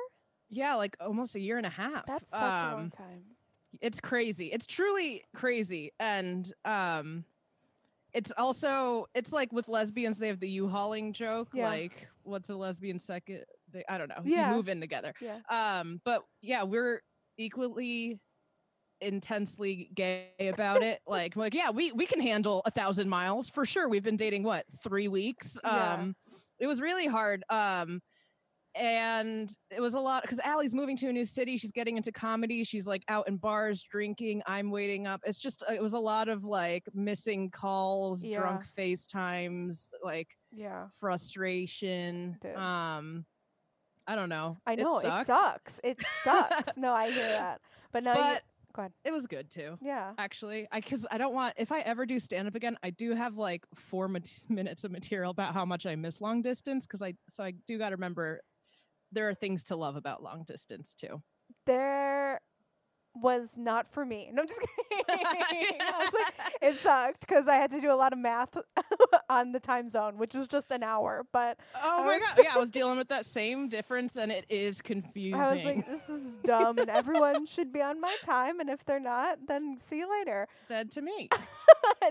yeah, 0.49 0.75
like 0.75 0.97
almost 1.01 1.37
a 1.37 1.41
year 1.41 1.57
and 1.59 1.67
a 1.67 1.71
half. 1.71 2.05
That's 2.07 2.31
such 2.31 2.41
a 2.41 2.71
long 2.75 2.85
um 2.87 2.91
time. 2.91 3.23
It's 3.81 4.01
crazy. 4.01 4.47
It's 4.47 4.67
truly 4.67 5.25
crazy. 5.35 5.93
And 6.01 6.51
um 6.65 7.25
it's 8.13 8.33
also 8.37 9.07
it's 9.15 9.33
like 9.33 9.53
with 9.53 9.69
lesbians 9.69 10.19
they 10.19 10.27
have 10.29 10.41
the 10.41 10.49
U-hauling 10.49 11.13
joke 11.13 11.49
Yeah. 11.55 11.69
like 11.69 12.09
what's 12.25 12.51
a 12.51 12.57
lesbian 12.57 12.99
second 12.99 13.45
they, 13.73 13.85
I 13.89 13.99
don't 13.99 14.09
know. 14.09 14.23
Yeah. 14.25 14.51
You 14.51 14.57
move 14.57 14.69
in 14.69 14.81
together. 14.81 15.15
Yeah. 15.21 15.39
Um, 15.49 16.01
but 16.05 16.25
yeah, 16.43 16.65
we're 16.65 17.03
equally 17.39 18.19
intensely 19.01 19.91
gay 19.95 20.27
about 20.41 20.83
it. 20.83 21.01
like, 21.07 21.37
like, 21.37 21.55
yeah, 21.55 21.71
we 21.71 21.93
we 21.93 22.07
can 22.07 22.21
handle 22.21 22.63
a 22.67 22.71
thousand 22.71 23.09
miles 23.09 23.49
for 23.49 23.65
sure. 23.65 23.89
We've 23.89 24.03
been 24.03 24.17
dating 24.17 24.43
what 24.43 24.65
three 24.83 25.09
weeks. 25.09 25.59
Yeah. 25.65 25.95
Um, 25.95 26.17
it 26.59 26.67
was 26.67 26.81
really 26.81 27.07
hard. 27.07 27.45
Um, 27.49 28.03
and 28.75 29.51
it 29.71 29.81
was 29.81 29.95
a 29.95 30.01
lot 30.01 30.23
because 30.23 30.39
Allie's 30.41 30.75
moving 30.75 30.97
to 30.99 31.09
a 31.09 31.13
new 31.13 31.25
city. 31.25 31.57
She's 31.57 31.73
getting 31.73 31.97
into 31.97 32.13
comedy. 32.13 32.63
She's 32.65 32.87
like 32.87 33.03
out 33.09 33.27
in 33.29 33.37
bars 33.37 33.83
drinking. 33.83 34.43
I'm 34.47 34.71
waiting 34.71 35.07
up. 35.07 35.21
It's 35.25 35.41
just 35.41 35.65
it 35.73 35.83
was 35.83 35.95
a 35.95 35.99
lot 35.99 36.29
of 36.29 36.45
like 36.45 36.85
missing 36.95 37.51
calls, 37.51 38.25
Yeah. 38.25 38.39
drunk 38.41 38.65
FaceTimes, 38.79 39.89
like 40.05 40.29
Yeah. 40.53 40.87
frustration. 41.01 42.37
Um, 42.57 43.25
I 44.07 44.17
don't 44.17 44.29
know. 44.29 44.59
I 44.67 44.75
know 44.75 44.99
it, 44.99 45.03
sucked, 45.03 45.27
sucks. 45.27 45.81
It 45.85 46.01
sucks. 46.25 46.77
no, 46.77 46.93
I 46.93 47.11
hear 47.11 47.29
that. 47.29 47.61
But 47.93 48.05
now 48.05 48.15
you 48.15 48.21
but 48.23 48.43
go 48.73 48.83
ahead. 48.83 48.93
it 49.05 49.13
was 49.13 49.27
good 49.27 49.51
too. 49.51 49.77
Yeah. 49.81 50.13
Actually, 50.19 50.67
I 50.73 50.81
because 50.81 51.07
I 51.11 51.19
don't 51.19 51.35
want 51.35 51.55
if 51.57 51.71
I 51.73 51.81
ever 51.81 52.07
do 52.07 52.19
stand 52.19 52.47
up 52.49 52.55
again, 52.55 52.77
I 52.83 52.91
do 52.91 53.15
have 53.15 53.37
like 53.37 53.65
four 53.77 54.09
mat- 54.09 54.33
minutes 54.49 54.85
of 54.85 54.91
material 54.93 55.31
about 55.31 55.55
how 55.55 55.65
much 55.65 55.87
I 55.87 55.95
miss 55.97 56.21
long 56.21 56.41
distance 56.43 56.87
because 56.87 57.03
I 57.03 57.15
so 57.29 57.43
I 57.45 57.53
do 57.67 57.79
got 57.79 57.91
to 57.91 57.97
remember 57.97 58.41
there 59.13 59.29
are 59.29 59.35
things 59.35 59.65
to 59.65 59.77
love 59.77 59.97
about 59.97 60.23
long 60.23 60.45
distance 60.47 60.95
too. 60.95 61.23
There 61.67 62.41
was 63.15 63.49
not 63.57 63.93
for 63.93 64.05
me. 64.05 64.31
No, 64.33 64.43
I'm 64.43 64.49
just 64.49 64.61
kidding. 64.91 65.05
Like, 65.09 66.33
it 66.63 66.77
sucked 66.81 67.21
because 67.21 67.49
I 67.49 67.57
had 67.57 67.71
to 67.73 67.81
do 67.81 67.93
a 67.93 67.95
lot 67.97 68.13
of 68.13 68.19
math 68.19 68.57
on 69.29 69.53
the 69.53 69.61
time 69.61 69.89
zone, 69.89 70.17
which 70.17 70.35
was 70.35 70.47
just 70.47 70.71
an 70.71 70.83
hour. 70.83 71.27
But 71.33 71.59
Oh 71.75 72.03
I 72.03 72.05
my 72.05 72.19
god! 72.21 72.39
Yeah, 72.43 72.55
I 72.55 72.59
was 72.59 72.71
dealing 72.71 72.99
with 72.99 73.09
that 73.09 73.27
same 73.27 73.69
difference, 73.69 74.17
and 74.17 74.31
it 74.31 74.47
is 74.49 74.81
confusing. 74.81 75.41
I 75.41 75.55
was 75.55 75.65
like, 75.65 75.87
this 75.87 76.09
is 76.09 76.39
dumb, 76.45 76.79
and 76.79 76.89
everyone 76.89 77.47
should 77.47 77.73
be 77.73 77.83
on 77.83 78.01
my 78.01 78.15
time. 78.25 78.61
And 78.61 78.71
if 78.71 78.85
they're 78.85 79.01
not, 79.01 79.39
then 79.49 79.79
see 79.89 79.99
you 79.99 80.11
later. 80.19 80.47
Dead 80.69 80.91
to 80.93 81.03
me. 81.03 81.29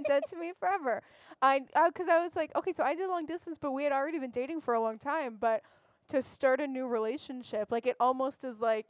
Dead 0.07 0.23
to 0.29 0.35
me 0.37 0.51
forever. 0.59 1.01
I 1.41 1.61
uh, 1.75 1.87
because 1.87 2.09
I 2.09 2.21
was 2.21 2.35
like, 2.35 2.51
okay, 2.57 2.73
so 2.73 2.83
I 2.83 2.95
did 2.95 3.07
long 3.09 3.25
distance, 3.25 3.57
but 3.59 3.71
we 3.71 3.83
had 3.85 3.93
already 3.93 4.19
been 4.19 4.31
dating 4.31 4.61
for 4.61 4.73
a 4.73 4.81
long 4.81 4.99
time. 4.99 5.37
But 5.39 5.61
to 6.09 6.21
start 6.21 6.59
a 6.61 6.67
new 6.67 6.87
relationship, 6.87 7.71
like 7.71 7.87
it 7.87 7.95
almost 7.99 8.43
is 8.43 8.59
like, 8.59 8.87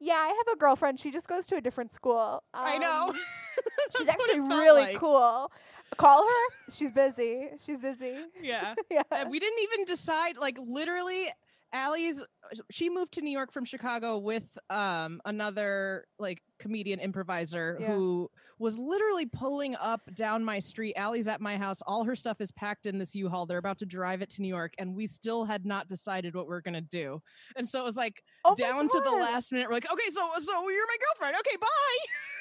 yeah, 0.00 0.14
I 0.14 0.28
have 0.28 0.54
a 0.54 0.56
girlfriend. 0.56 1.00
She 1.00 1.10
just 1.10 1.26
goes 1.26 1.46
to 1.46 1.56
a 1.56 1.60
different 1.60 1.92
school. 1.92 2.42
I 2.52 2.78
know. 2.78 3.08
Um, 3.10 3.20
She's 3.98 4.08
actually 4.08 4.40
really 4.40 4.82
like. 4.82 4.96
cool. 4.96 5.50
Call 5.96 6.26
her. 6.26 6.72
She's 6.72 6.90
busy. 6.90 7.50
She's 7.64 7.78
busy. 7.78 8.16
Yeah. 8.42 8.74
yeah. 8.90 9.02
Uh, 9.10 9.24
we 9.28 9.38
didn't 9.38 9.60
even 9.62 9.84
decide 9.84 10.36
like 10.36 10.58
literally 10.60 11.28
Allie's 11.74 12.22
she 12.70 12.88
moved 12.88 13.12
to 13.12 13.20
New 13.20 13.32
York 13.32 13.52
from 13.52 13.64
Chicago 13.64 14.16
with 14.18 14.44
um 14.70 15.20
another 15.24 16.06
like 16.18 16.40
comedian 16.58 17.00
improviser 17.00 17.76
Yeah. 17.80 17.88
who 17.88 18.30
was 18.58 18.78
literally 18.78 19.26
pulling 19.26 19.74
up 19.76 20.00
down 20.14 20.44
my 20.44 20.58
street. 20.60 20.94
Allie's 20.96 21.26
at 21.26 21.40
my 21.40 21.56
house. 21.56 21.82
All 21.86 22.04
her 22.04 22.14
stuff 22.14 22.40
is 22.40 22.52
packed 22.52 22.86
in 22.86 22.96
this 22.96 23.14
U-Haul. 23.14 23.44
They're 23.46 23.58
about 23.58 23.78
to 23.78 23.86
drive 23.86 24.22
it 24.22 24.30
to 24.30 24.42
New 24.42 24.48
York 24.48 24.72
and 24.78 24.94
we 24.94 25.06
still 25.06 25.44
had 25.44 25.66
not 25.66 25.88
decided 25.88 26.34
what 26.34 26.46
we 26.48 26.54
are 26.54 26.60
going 26.60 26.74
to 26.74 26.80
do. 26.80 27.20
And 27.56 27.68
so 27.68 27.80
it 27.80 27.84
was 27.84 27.96
like 27.96 28.22
Oh 28.44 28.54
down 28.54 28.88
to 28.88 29.00
the 29.04 29.10
last 29.10 29.50
minute 29.50 29.68
we're 29.68 29.74
like, 29.74 29.92
"Okay, 29.92 30.10
so 30.10 30.30
so 30.38 30.68
you're 30.70 30.86
my 30.86 30.96
girlfriend. 31.18 31.36
Okay, 31.46 31.56
bye." 31.56 31.66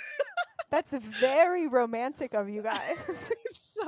That's 0.74 0.92
very 1.20 1.68
romantic 1.68 2.34
of 2.34 2.50
you 2.50 2.64
guys. 2.64 2.98
so 3.52 3.84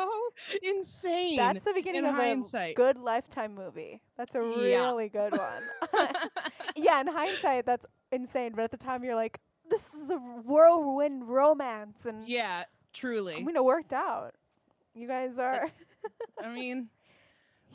insane. 0.61 1.35
That's 1.35 1.63
the 1.63 1.73
beginning 1.73 2.03
in 2.03 2.09
of 2.11 2.13
hindsight. 2.13 2.73
a 2.73 2.75
good 2.75 2.99
lifetime 2.99 3.55
movie. 3.55 4.03
That's 4.19 4.35
a 4.35 4.39
Yeah. 4.39 4.83
really 4.91 5.09
good 5.09 5.31
one. 5.35 5.63
yeah, 6.75 7.01
in 7.01 7.07
hindsight, 7.07 7.65
that's 7.65 7.87
insane. 8.11 8.51
But 8.55 8.65
at 8.65 8.71
the 8.71 8.77
time, 8.77 9.03
you're 9.03 9.15
like, 9.15 9.39
this 9.67 9.81
is 9.95 10.11
a 10.11 10.17
whirlwind 10.17 11.27
romance, 11.27 12.05
and 12.05 12.27
yeah, 12.27 12.65
truly. 12.93 13.33
I 13.37 13.39
mean, 13.41 13.55
it 13.55 13.65
worked 13.65 13.91
out. 13.91 14.35
You 14.93 15.07
guys 15.07 15.39
are. 15.39 15.71
I 16.39 16.49
mean, 16.49 16.89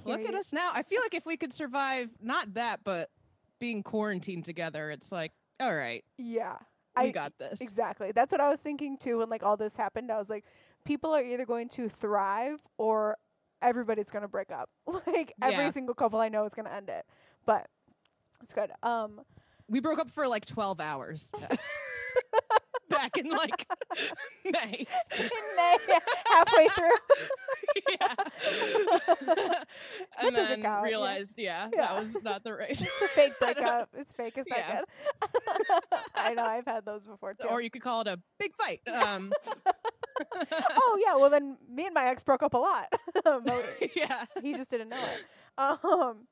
here 0.05 0.17
look 0.17 0.25
at 0.25 0.37
us 0.37 0.53
now. 0.53 0.71
I 0.73 0.85
feel 0.85 1.01
like 1.03 1.15
if 1.15 1.27
we 1.27 1.37
could 1.37 1.53
survive 1.53 2.11
not 2.23 2.55
that, 2.55 2.85
but 2.85 3.11
being 3.59 3.83
quarantined 3.83 4.45
together, 4.45 4.89
it's 4.93 5.11
like, 5.11 5.33
all 5.59 5.75
right, 5.75 6.05
Yeah, 6.17 6.59
we 6.97 7.09
I 7.09 7.11
got 7.11 7.33
this. 7.39 7.61
exactly. 7.61 8.13
That's 8.13 8.33
what 8.33 8.41
I 8.41 8.49
was 8.49 8.61
thinking 8.61 8.97
too 8.99 9.19
when 9.19 9.29
like 9.29 9.43
all 9.43 9.57
this 9.57 9.77
happened. 9.77 10.11
I 10.11 10.19
was 10.19 10.29
like, 10.31 10.45
people 10.85 11.11
are 11.15 11.23
either 11.23 11.45
going 11.47 11.69
to 11.71 11.89
thrive 11.89 12.59
or 12.79 13.17
everybody's 13.63 14.11
going 14.11 14.23
to 14.23 14.29
break 14.29 14.51
up. 14.51 14.71
like 15.07 15.33
every 15.43 15.65
Yeah. 15.67 15.73
single 15.73 15.95
couple 15.95 16.21
I 16.21 16.29
know 16.29 16.45
is 16.45 16.55
going 16.55 16.67
to 16.67 16.75
end 16.75 16.89
it. 16.89 17.05
But 17.47 17.69
it's 18.43 18.53
good. 18.55 18.71
Um 18.83 19.21
We 19.69 19.81
broke 19.81 19.99
up 19.99 20.11
for 20.11 20.27
like 20.29 20.47
12 20.47 20.81
hours 20.81 21.31
back 22.91 23.17
in 23.17 23.29
like 23.31 23.67
May. 24.45 24.87
in 25.19 25.29
May, 25.57 25.77
halfway 26.27 26.69
through. 26.69 26.91
yeah. 27.91 28.15
That 29.27 29.67
and 30.19 30.35
doesn't 30.35 30.49
then 30.49 30.63
count, 30.63 30.85
realized, 30.85 31.35
yeah, 31.39 31.69
Yeah. 31.75 31.83
that 31.95 32.03
was 32.03 32.17
not 32.23 32.45
the 32.45 32.53
right. 32.55 32.71
It's 32.81 32.83
a 33.03 33.09
fake 33.09 33.33
breakup. 33.41 33.89
It's 33.97 34.13
fake. 34.13 34.35
It's 34.37 34.49
not 34.51 34.59
Yeah. 34.59 34.81
good. 34.81 36.01
I 36.15 36.35
know. 36.35 36.45
I've 36.45 36.67
had 36.67 36.85
those 36.85 37.07
before 37.07 37.35
too. 37.35 37.47
or 37.49 37.61
you 37.63 37.71
could 37.71 37.83
call 37.83 38.01
it 38.03 38.07
a 38.09 38.19
big 38.39 38.53
fight. 38.57 38.81
Um, 38.89 39.33
oh 40.77 41.03
yeah. 41.05 41.17
Well 41.17 41.31
then, 41.31 41.57
me 41.73 41.87
and 41.87 41.95
my 41.95 42.07
ex 42.07 42.23
broke 42.23 42.43
up 42.43 42.55
a 42.55 42.59
lot. 42.59 42.93
Yeah. 43.95 44.25
he 44.43 44.55
just 44.55 44.71
didn't 44.71 44.89
know 44.91 45.03
it. 45.03 45.25
Um. 45.59 46.27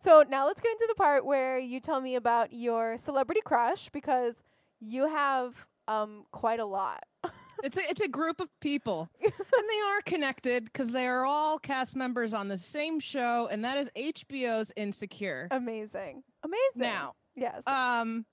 So 0.00 0.24
now 0.28 0.46
let's 0.46 0.60
get 0.60 0.72
into 0.72 0.86
the 0.88 0.94
part 0.94 1.24
where 1.26 1.58
you 1.58 1.80
tell 1.80 2.00
me 2.00 2.14
about 2.14 2.52
your 2.52 2.96
celebrity 2.98 3.40
crush 3.44 3.88
because 3.90 4.36
you 4.80 5.08
have 5.08 5.66
um 5.88 6.24
quite 6.30 6.60
a 6.60 6.66
lot. 6.66 7.02
It's 7.64 7.76
a 7.76 7.80
it's 7.90 8.00
a 8.00 8.06
group 8.06 8.40
of 8.40 8.48
people, 8.60 9.10
and 9.20 9.32
they 9.32 9.80
are 9.88 10.00
connected 10.06 10.64
because 10.66 10.92
they 10.92 11.08
are 11.08 11.24
all 11.24 11.58
cast 11.58 11.96
members 11.96 12.32
on 12.32 12.46
the 12.46 12.56
same 12.56 13.00
show, 13.00 13.48
and 13.50 13.64
that 13.64 13.76
is 13.78 13.90
HBO's 13.96 14.72
Insecure. 14.76 15.48
Amazing. 15.50 16.22
Amazing. 16.44 16.60
Now, 16.76 17.14
Yes. 17.34 17.64
um, 17.66 18.24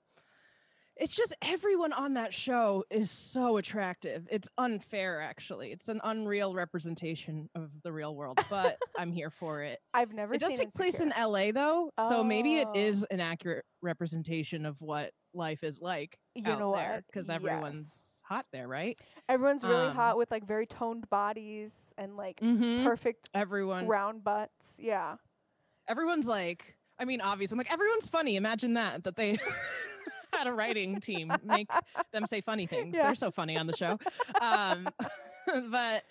it's 0.96 1.12
just 1.16 1.34
everyone 1.42 1.92
on 1.92 2.14
that 2.14 2.32
show 2.32 2.84
is 2.88 3.10
so 3.10 3.56
attractive. 3.56 4.28
It's 4.30 4.48
unfair, 4.58 5.20
actually. 5.20 5.72
It's 5.72 5.88
an 5.88 6.00
unreal 6.04 6.54
representation 6.54 7.50
of 7.56 7.70
the 7.82 7.90
real 7.92 8.14
world, 8.14 8.38
but 8.48 8.78
I'm 8.96 9.10
here 9.10 9.30
for 9.30 9.60
it. 9.64 9.80
I've 9.92 10.12
never 10.12 10.34
It 10.34 10.40
does 10.40 10.52
take 10.52 10.72
place 10.72 11.00
in 11.00 11.12
LA 11.20 11.50
though, 11.50 11.90
so 12.08 12.22
maybe 12.22 12.58
it 12.58 12.68
Oh. 12.68 13.04
an 13.10 13.18
accurate 13.18 13.64
representation 13.82 14.64
of 14.64 14.80
what 14.80 15.10
life 15.36 15.62
is 15.62 15.80
like 15.80 16.18
You 16.34 16.50
out 16.52 16.58
know 16.58 16.72
there 16.74 16.94
what? 16.94 17.04
because 17.06 17.28
Yes. 17.28 17.36
everyone's 17.36 18.22
hot 18.24 18.46
there, 18.52 18.66
right? 18.66 18.98
Everyone's 19.28 19.62
really 19.64 19.88
um, 19.88 19.94
hot 19.94 20.16
with 20.16 20.30
like 20.30 20.44
very 20.46 20.66
toned 20.66 21.08
bodies 21.10 21.72
and 21.98 22.16
like 22.16 22.40
Mm-hmm. 22.40 22.84
perfect 22.84 23.28
Everyone, 23.34 23.86
round 23.86 24.24
butts. 24.24 24.74
Yeah. 24.78 25.16
everyone's 25.88 26.26
like, 26.26 26.76
I 26.98 27.04
mean, 27.04 27.20
obviously, 27.20 27.54
I'm 27.54 27.58
like, 27.58 27.72
everyone's 27.72 28.08
funny. 28.08 28.36
Imagine 28.36 28.74
that 28.74 29.04
that 29.04 29.16
they 29.16 29.36
had 30.32 30.46
a 30.46 30.52
writing 30.52 31.00
team 31.00 31.32
make 31.44 31.68
them 32.12 32.26
say 32.26 32.40
funny 32.40 32.66
things. 32.74 32.96
Yeah. 32.96 33.04
They're 33.04 33.14
so 33.14 33.30
funny 33.30 33.56
on 33.56 33.66
the 33.66 33.76
show. 33.76 33.98
Um, 34.40 34.88
but 35.70 36.04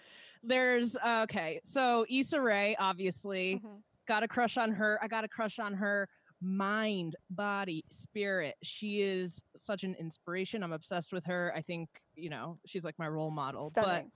there's 0.44 0.96
okay, 1.24 1.60
so 1.64 2.06
Issa 2.10 2.40
Rae, 2.40 2.76
obviously, 2.80 3.62
Mhm. 3.66 3.82
got 4.08 4.24
a 4.24 4.28
crush 4.28 4.58
on 4.58 4.72
her. 4.72 5.00
I 5.02 5.08
got 5.08 5.24
a 5.24 5.28
crush 5.28 5.58
on 5.60 5.74
her 5.74 6.08
mind, 6.42 7.16
body, 7.30 7.84
spirit. 7.90 8.56
She 8.64 9.02
is 9.02 9.42
such 9.56 9.84
an 9.84 9.96
inspiration. 10.00 10.64
I'm 10.64 10.74
obsessed 10.74 11.12
with 11.12 11.26
her. 11.26 11.54
I 11.56 11.62
think, 11.62 11.90
you 12.16 12.30
know, 12.30 12.58
she's 12.66 12.84
like 12.84 12.98
my 13.00 13.08
role 13.08 13.32
model. 13.32 13.72
But 13.76 13.84
Stunning. 13.84 14.12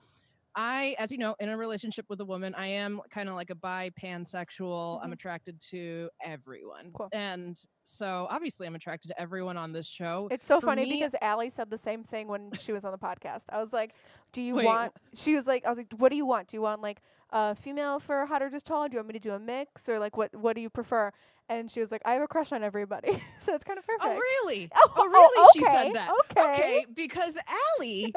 I, 0.56 0.96
as 0.98 1.12
you 1.12 1.18
know, 1.18 1.36
in 1.38 1.48
a 1.48 1.56
relationship 1.56 2.06
with 2.08 2.20
a 2.20 2.24
woman, 2.24 2.54
I 2.56 2.66
am 2.68 3.00
kind 3.10 3.28
of 3.28 3.34
like 3.36 3.50
a 3.50 3.54
bi 3.54 3.90
pansexual. 4.02 5.00
I'm 5.02 5.10
Mhm. 5.10 5.14
attracted 5.14 5.60
to 5.70 6.10
everyone. 6.24 6.90
Cool. 6.92 7.08
And 7.12 7.56
so 7.82 8.26
obviously 8.30 8.66
I'm 8.66 8.74
attracted 8.74 9.08
to 9.08 9.20
everyone 9.20 9.56
on 9.56 9.72
this 9.72 9.86
show. 9.86 10.28
It's 10.30 10.44
so 10.46 10.60
for 10.60 10.66
funny 10.66 10.84
me- 10.84 10.92
because 10.98 11.14
Allie 11.20 11.50
said 11.50 11.70
the 11.70 11.78
same 11.78 12.02
thing 12.04 12.26
when 12.28 12.50
she 12.58 12.72
was 12.72 12.84
on 12.84 12.92
the 12.92 12.98
podcast. 12.98 13.42
I 13.48 13.60
was 13.62 13.72
like, 13.72 13.94
"Do 14.32 14.42
you 14.42 14.56
Wait, 14.56 14.64
want?" 14.66 14.92
She 15.14 15.34
was 15.36 15.46
like, 15.46 15.64
"I 15.64 15.68
was 15.68 15.78
like, 15.78 15.92
what 15.96 16.08
do 16.10 16.16
you 16.16 16.26
want? 16.26 16.48
Do 16.48 16.56
you 16.56 16.62
want 16.62 16.82
like 16.82 17.00
a 17.30 17.54
female 17.54 18.00
for 18.00 18.26
hot 18.26 18.42
or 18.42 18.50
just 18.50 18.66
tall? 18.66 18.88
Do 18.88 18.94
you 18.94 18.98
want 18.98 19.08
me 19.08 19.12
to 19.14 19.18
do 19.20 19.32
a 19.32 19.38
mix 19.38 19.88
or 19.88 19.98
like 20.00 20.16
what? 20.16 20.34
What 20.34 20.54
do 20.56 20.62
you 20.62 20.70
prefer?" 20.70 21.12
And 21.48 21.70
she 21.70 21.80
was 21.80 21.90
like, 21.90 22.02
"I 22.04 22.12
have 22.12 22.22
a 22.22 22.28
crush 22.28 22.52
on 22.52 22.62
everybody." 22.64 23.22
so 23.40 23.54
it's 23.54 23.64
kind 23.64 23.78
of 23.78 23.86
perfect. 23.86 24.04
Oh, 24.04 24.18
really? 24.18 24.68
Oh, 24.74 24.92
Oh, 24.96 25.06
really? 25.06 25.48
She 25.54 25.60
okay, 25.64 25.84
said 25.84 25.92
that. 25.94 26.10
Okay. 26.30 26.52
Okay. 26.54 26.86
because 26.94 27.36
Allie, 27.78 28.12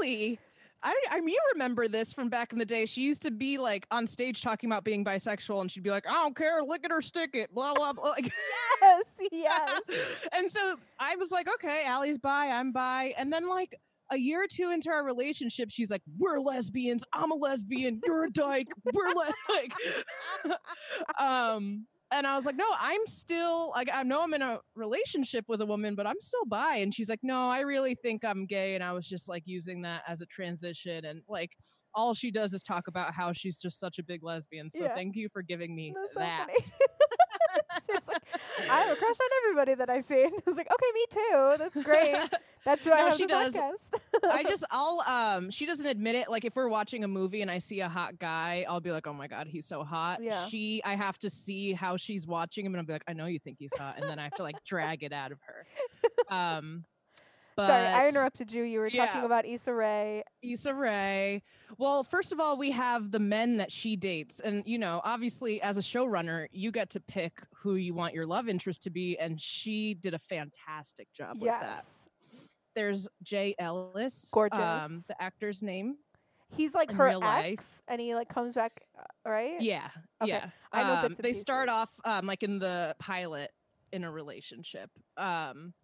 Allie, 0.00 0.38
I 0.82 0.94
I 1.10 1.20
mean, 1.20 1.30
you 1.34 1.40
remember 1.54 1.88
this 1.88 2.12
from 2.12 2.28
back 2.28 2.52
in 2.52 2.58
the 2.58 2.64
day. 2.64 2.86
She 2.86 3.02
used 3.02 3.22
to 3.22 3.30
be 3.30 3.58
like 3.58 3.86
on 3.90 4.06
stage 4.06 4.42
talking 4.42 4.70
about 4.70 4.84
being 4.84 5.04
bisexual, 5.04 5.60
and 5.60 5.70
she'd 5.70 5.82
be 5.82 5.90
like, 5.90 6.06
"I 6.06 6.12
don't 6.12 6.36
care, 6.36 6.62
lick 6.62 6.84
it 6.84 6.92
or 6.92 7.02
stick 7.02 7.30
it," 7.34 7.52
blah 7.54 7.74
blah 7.74 7.92
blah. 7.92 8.14
Yes, 8.80 9.04
yes. 9.32 9.80
and 10.32 10.48
so 10.50 10.76
I 11.00 11.16
was 11.16 11.32
like, 11.32 11.48
"Okay, 11.54 11.84
Allie's 11.84 12.18
bi, 12.18 12.48
I'm 12.50 12.72
bi," 12.72 13.14
and 13.18 13.32
then 13.32 13.48
like. 13.48 13.74
A 14.10 14.16
year 14.16 14.42
or 14.42 14.46
two 14.50 14.70
into 14.70 14.88
our 14.88 15.04
relationship, 15.04 15.68
she's 15.70 15.90
like, 15.90 16.00
"We're 16.16 16.40
lesbians. 16.40 17.04
I'm 17.12 17.30
a 17.30 17.34
lesbian. 17.34 18.00
You're 18.06 18.24
a 18.24 18.30
dyke. 18.30 18.68
We're 18.94 19.08
le-, 19.08 19.34
like." 19.50 19.72
um, 21.20 21.86
and 22.10 22.26
I 22.26 22.36
was 22.36 22.44
like, 22.46 22.56
"No, 22.56 22.66
I'm 22.78 23.06
still 23.06 23.70
like 23.70 23.88
I 23.92 24.02
know 24.02 24.22
I'm 24.22 24.34
in 24.34 24.42
a 24.42 24.60
relationship 24.74 25.44
with 25.48 25.60
a 25.60 25.66
woman, 25.66 25.94
but 25.94 26.06
I'm 26.06 26.20
still 26.20 26.44
bi." 26.46 26.76
And 26.76 26.94
she's 26.94 27.08
like, 27.08 27.20
"No, 27.22 27.48
I 27.50 27.60
really 27.60 27.94
think 27.94 28.24
I'm 28.24 28.46
gay." 28.46 28.74
And 28.74 28.82
I 28.84 28.92
was 28.92 29.06
just 29.06 29.28
like 29.28 29.42
using 29.46 29.82
that 29.82 30.02
as 30.06 30.20
a 30.20 30.26
transition, 30.26 31.04
and 31.04 31.22
like 31.28 31.50
all 31.94 32.14
she 32.14 32.30
does 32.30 32.52
is 32.52 32.62
talk 32.62 32.86
about 32.88 33.14
how 33.14 33.32
she's 33.32 33.58
just 33.58 33.78
such 33.80 33.98
a 33.98 34.02
big 34.02 34.22
lesbian. 34.22 34.70
So 34.70 34.84
Yeah. 34.84 34.94
thank 34.94 35.16
you 35.16 35.28
for 35.32 35.42
giving 35.42 35.74
me 35.74 35.94
That's 35.94 36.14
that. 36.14 36.46
funny. 36.48 36.58
She's 37.90 37.98
like, 38.06 38.22
I 38.70 38.80
have 38.80 38.90
a 38.90 38.96
crush 38.96 39.16
on 39.20 39.30
everybody 39.44 39.74
that 39.74 39.90
I 39.90 40.00
see. 40.00 40.22
And 40.24 40.34
I 40.34 40.42
was 40.50 40.56
like, 40.56 40.68
okay, 40.72 40.92
me 40.94 41.04
too. 41.10 41.54
That's 41.58 41.76
great. 41.84 42.30
That's 42.64 42.84
who 42.84 42.92
I 42.92 42.98
No, 42.98 43.04
have 43.06 43.14
she 43.14 43.24
the 43.24 43.28
does. 43.28 43.54
podcast. 43.54 44.00
I 44.30 44.42
just 44.48 44.64
I'll 44.70 45.00
um 45.06 45.50
she 45.50 45.64
doesn't 45.66 45.86
admit 45.86 46.14
it. 46.16 46.28
Like 46.30 46.44
if 46.44 46.54
we're 46.56 46.68
watching 46.68 47.04
a 47.04 47.08
movie 47.08 47.42
and 47.42 47.50
I 47.50 47.58
see 47.58 47.80
a 47.80 47.88
hot 47.88 48.18
guy, 48.18 48.64
I'll 48.68 48.80
be 48.80 48.92
like, 48.92 49.06
oh 49.06 49.12
my 49.12 49.26
god, 49.28 49.46
he's 49.46 49.66
so 49.66 49.84
hot. 49.84 50.22
Yeah. 50.22 50.46
She 50.46 50.82
I 50.84 50.94
have 50.96 51.18
to 51.20 51.30
see 51.30 51.72
how 51.72 51.96
she's 51.96 52.26
watching 52.26 52.66
him 52.66 52.74
and 52.74 52.80
I'll 52.80 52.86
be 52.86 52.92
like, 52.92 53.04
I 53.08 53.12
know 53.12 53.26
you 53.26 53.38
think 53.38 53.56
he's 53.58 53.72
hot, 53.74 53.96
and 53.98 54.08
then 54.08 54.18
I 54.18 54.24
have 54.24 54.34
to 54.34 54.42
like 54.42 54.62
drag 54.64 55.02
it 55.02 55.12
out 55.12 55.32
of 55.32 55.38
her. 55.46 55.66
Um 56.36 56.84
but 57.58 57.66
Sorry, 57.66 57.86
I 57.88 58.06
interrupted 58.08 58.52
you. 58.52 58.62
You 58.62 58.78
were 58.78 58.88
talking 58.88 59.24
about 59.24 59.44
Issa 59.44 59.74
Rae. 59.74 60.22
Issa 60.42 60.72
Rae. 60.72 61.42
Well, 61.76 62.04
first 62.04 62.32
of 62.32 62.38
all, 62.38 62.56
we 62.56 62.70
have 62.70 63.10
the 63.10 63.18
men 63.18 63.56
that 63.56 63.72
she 63.72 63.96
dates. 63.96 64.38
And, 64.38 64.62
you 64.64 64.78
know, 64.78 65.00
obviously, 65.04 65.60
as 65.60 65.76
a 65.76 65.80
showrunner, 65.80 66.46
you 66.52 66.70
get 66.70 66.88
to 66.90 67.00
pick 67.00 67.32
who 67.52 67.74
you 67.74 67.94
want 67.94 68.14
your 68.14 68.26
love 68.26 68.48
interest 68.48 68.84
to 68.84 68.90
be. 68.90 69.18
And 69.18 69.40
she 69.40 69.94
did 69.94 70.14
a 70.14 70.20
fantastic 70.20 71.12
job 71.12 71.34
with 71.40 71.46
Yes. 71.46 71.62
that. 71.62 71.84
There's 72.76 73.08
Jay 73.24 73.56
Ellis. 73.58 74.28
Gorgeous. 74.32 74.58
Um, 74.60 75.02
the 75.08 75.20
actor's 75.20 75.60
name. 75.60 75.96
He's 76.56 76.74
like 76.74 76.92
her 76.92 77.08
ex, 77.08 77.18
life. 77.18 77.82
and 77.88 78.00
he 78.00 78.14
like 78.14 78.28
comes 78.28 78.54
back, 78.54 78.84
uh, 78.96 79.02
right? 79.28 79.60
Yeah. 79.60 79.88
Okay. 80.22 80.30
Yeah. 80.30 80.50
I 80.72 80.82
know 80.84 81.06
Um, 81.08 81.16
they 81.18 81.32
start 81.32 81.68
off 81.68 81.90
um, 82.04 82.24
like 82.24 82.44
in 82.44 82.60
the 82.60 82.94
pilot 83.00 83.50
in 83.92 84.04
a 84.04 84.10
relationship. 84.10 84.90
Um, 85.16 85.74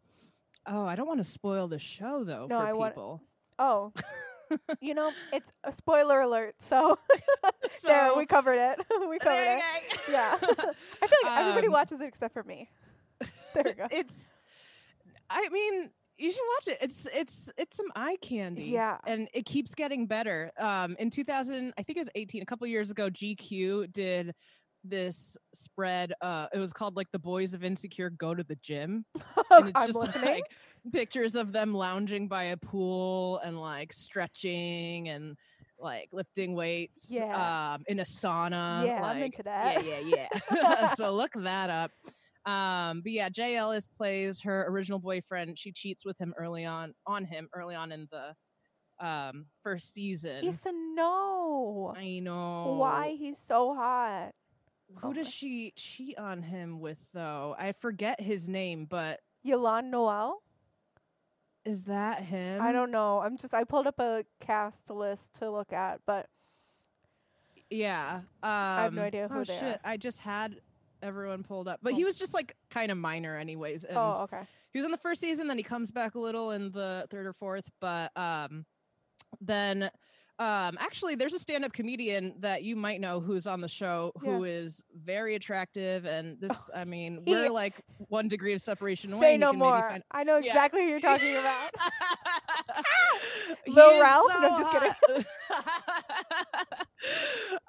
oh, 0.66 0.84
I 0.84 0.94
don't 0.96 1.06
want 1.06 1.18
to 1.20 1.24
spoil 1.24 1.68
the 1.68 1.78
show, 1.78 2.24
though, 2.24 2.46
No, 2.48 2.58
for 2.60 2.66
I 2.66 2.72
want- 2.72 2.94
people. 2.94 3.22
Oh, 3.58 3.92
you 4.80 4.94
know, 4.94 5.10
it's 5.32 5.50
a 5.64 5.72
spoiler 5.72 6.20
alert. 6.20 6.54
So, 6.60 6.98
there, 7.84 8.08
So- 8.10 8.18
we 8.18 8.26
covered 8.26 8.58
it. 8.58 8.78
we 9.08 9.18
covered 9.18 9.58
it. 9.58 9.62
Yeah. 10.10 10.36
I 10.40 10.46
feel 10.46 11.18
like 11.24 11.38
everybody 11.38 11.66
Um, 11.68 11.72
watches 11.72 12.00
it 12.00 12.06
except 12.08 12.32
for 12.34 12.42
me. 12.44 12.68
There 13.54 13.62
we 13.64 13.72
go. 13.72 13.86
it's 13.90 14.32
i 15.30 15.48
mean 15.48 15.88
you 16.18 16.30
should 16.30 16.42
watch 16.56 16.68
it 16.74 16.78
it's 16.82 17.06
it's 17.14 17.50
it's 17.56 17.76
some 17.76 17.86
eye 17.96 18.16
candy 18.20 18.64
Yeah. 18.64 18.98
and 19.06 19.28
it 19.32 19.46
keeps 19.46 19.74
getting 19.74 20.06
better 20.06 20.50
um 20.58 20.96
in 20.98 21.08
2000 21.08 21.72
i 21.78 21.82
think 21.82 21.96
it 21.96 22.00
was 22.00 22.10
18 22.14 22.42
a 22.42 22.44
couple 22.46 22.66
years 22.66 22.90
ago 22.90 23.08
gq 23.08 23.90
did 23.92 24.34
this 24.84 25.36
spread 25.54 26.12
uh 26.20 26.46
it 26.52 26.58
was 26.58 26.72
called 26.72 26.94
like 26.96 27.06
the 27.12 27.18
boys 27.18 27.54
of 27.54 27.64
insecure 27.64 28.10
go 28.10 28.34
to 28.34 28.44
the 28.44 28.56
gym 28.56 29.04
and 29.50 29.68
it's 29.68 29.80
just 29.86 29.94
listening. 29.98 30.30
like 30.34 30.44
pictures 30.92 31.34
of 31.34 31.52
them 31.52 31.72
lounging 31.74 32.28
by 32.28 32.44
a 32.44 32.56
pool 32.56 33.38
and 33.44 33.58
like 33.58 33.92
stretching 33.92 35.08
and 35.08 35.36
like 35.78 36.08
lifting 36.12 36.54
weights 36.54 37.08
Yeah. 37.10 37.74
um 37.74 37.82
in 37.88 38.00
a 38.00 38.04
sauna 38.04 38.86
Yeah, 38.86 39.02
I'm 39.02 39.22
into 39.22 39.42
that. 39.44 39.82
yeah 39.84 39.98
yeah 40.00 40.28
yeah 40.52 40.86
so 40.94 41.12
look 41.14 41.32
that 41.34 41.70
up 41.70 41.90
um 42.50 43.00
but 43.02 43.10
yeah 43.12 43.30
jay 43.30 43.56
ellis 43.56 43.88
plays 43.96 44.40
her 44.42 44.66
original 44.68 44.98
boyfriend 44.98 45.58
she 45.58 45.72
cheats 45.72 46.04
with 46.04 46.18
him 46.20 46.34
early 46.38 46.66
on 46.66 46.92
on 47.06 47.24
him 47.24 47.48
early 47.54 47.74
on 47.74 47.90
in 47.90 48.06
the 48.10 48.34
um 49.04 49.46
first 49.62 49.94
season 49.94 50.44
Issa, 50.44 50.70
no. 50.94 51.94
i 51.96 52.18
know 52.20 52.76
Why 52.78 53.16
he's 53.18 53.38
so 53.38 53.74
hot? 53.74 54.32
Who 54.96 55.08
Oh 55.08 55.12
does 55.12 55.28
she 55.28 55.72
cheat 55.76 56.18
on 56.18 56.42
him 56.42 56.80
with 56.80 56.98
though 57.12 57.54
i 57.58 57.72
forget 57.72 58.20
his 58.20 58.48
name 58.48 58.86
but 58.88 59.20
Y'lan 59.42 59.90
Noel? 59.90 60.42
is 61.64 61.84
that 61.84 62.22
him 62.22 62.60
I 62.60 62.72
don't 62.72 62.90
know. 62.90 63.20
I'm 63.20 63.36
just 63.38 63.54
I 63.54 63.64
pulled 63.64 63.86
up 63.86 63.98
a 63.98 64.24
cast 64.40 64.90
list 64.90 65.34
to 65.40 65.50
look 65.50 65.72
at, 65.72 66.00
but 66.06 66.26
Yeah. 67.70 68.16
Um, 68.42 68.50
I 68.50 68.82
have 68.82 68.92
no 68.94 69.02
idea 69.02 69.28
who 69.28 69.40
oh, 69.40 69.44
they 69.44 69.54
shit. 69.54 69.62
are. 69.62 69.80
I 69.84 69.96
just 69.96 70.18
had 70.18 70.60
everyone 71.02 71.42
pulled 71.42 71.68
up, 71.68 71.80
but 71.82 71.92
Oh. 71.94 71.96
he 71.96 72.04
was 72.04 72.18
just 72.18 72.34
like 72.34 72.54
kind 72.70 72.90
of 72.90 72.98
minor, 72.98 73.36
anyways. 73.36 73.84
And 73.84 73.96
oh, 73.96 74.20
okay. 74.24 74.42
he 74.72 74.78
was 74.78 74.84
in 74.84 74.90
the 74.90 74.98
first 74.98 75.20
season, 75.20 75.48
then 75.48 75.56
he 75.58 75.64
comes 75.64 75.90
back 75.90 76.14
a 76.14 76.18
little 76.18 76.50
in 76.50 76.70
the 76.70 77.06
third 77.10 77.26
or 77.26 77.32
fourth. 77.32 77.70
But 77.80 78.14
um, 78.16 78.64
then 79.40 79.90
Um, 80.40 80.76
actually, 80.80 81.14
there's 81.14 81.32
a 81.32 81.38
stand-up 81.38 81.72
comedian 81.72 82.34
that 82.40 82.64
you 82.64 82.74
might 82.74 83.00
know 83.00 83.20
who's 83.20 83.46
on 83.46 83.60
the 83.60 83.68
show 83.68 84.10
who 84.20 84.42
is 84.44 84.82
very 85.04 85.36
attractive, 85.36 86.06
and 86.06 86.40
this, 86.40 86.70
I 86.74 86.84
mean, 86.84 87.22
we're 87.24 87.50
like 87.50 87.74
one 88.08 88.26
degree 88.26 88.52
of 88.52 88.60
separation 88.60 89.12
away. 89.12 89.34
Say 89.34 89.36
no 89.36 89.52
more. 89.52 89.80
find- 89.80 90.02
I 90.10 90.24
know 90.24 90.38
Yeah. 90.38 90.50
exactly 90.50 90.82
who 90.82 90.88
you're 90.88 91.00
talking 91.00 91.36
about. 91.36 91.70
Lil 93.68 94.00
Ralph? 94.00 94.32
so 94.32 94.40
No, 94.40 94.58
just 94.58 94.96
kidding. 95.06 95.24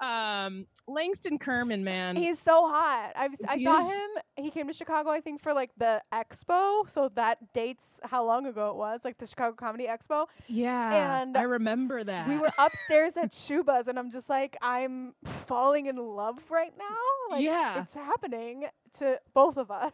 um, 0.00 0.66
Langston 0.88 1.38
Kerman, 1.38 1.84
man. 1.84 2.16
He's 2.16 2.38
so 2.38 2.66
hot. 2.68 3.12
I've, 3.16 3.32
I 3.48 3.62
saw 3.62 3.88
him. 3.88 4.10
He 4.36 4.50
came 4.50 4.66
to 4.66 4.72
Chicago, 4.72 5.10
I 5.10 5.20
think, 5.20 5.40
for 5.42 5.52
like 5.52 5.70
the 5.78 6.02
expo. 6.12 6.88
So 6.90 7.10
that 7.14 7.52
dates 7.52 7.84
how 8.02 8.24
long 8.24 8.46
ago 8.46 8.70
it 8.70 8.76
was, 8.76 9.00
like 9.04 9.18
the 9.18 9.26
Chicago 9.26 9.54
Comedy 9.54 9.86
Expo. 9.86 10.26
yeah, 10.48 11.22
and 11.22 11.36
I 11.36 11.42
remember 11.42 12.02
that. 12.04 12.28
We 12.28 12.38
were 12.38 12.50
upstairs 12.58 13.12
at 13.16 13.32
Schubas, 13.32 13.86
and 13.88 13.98
I'm 13.98 14.10
just 14.10 14.28
like, 14.28 14.56
I'm 14.60 15.14
falling 15.24 15.86
in 15.86 15.96
love 15.96 16.38
right 16.50 16.72
now. 16.78 16.96
Like, 17.36 17.44
Yeah. 17.44 17.82
it's 17.82 17.94
happening 17.94 18.66
to 18.98 19.20
both 19.34 19.56
of 19.56 19.70
us. 19.70 19.92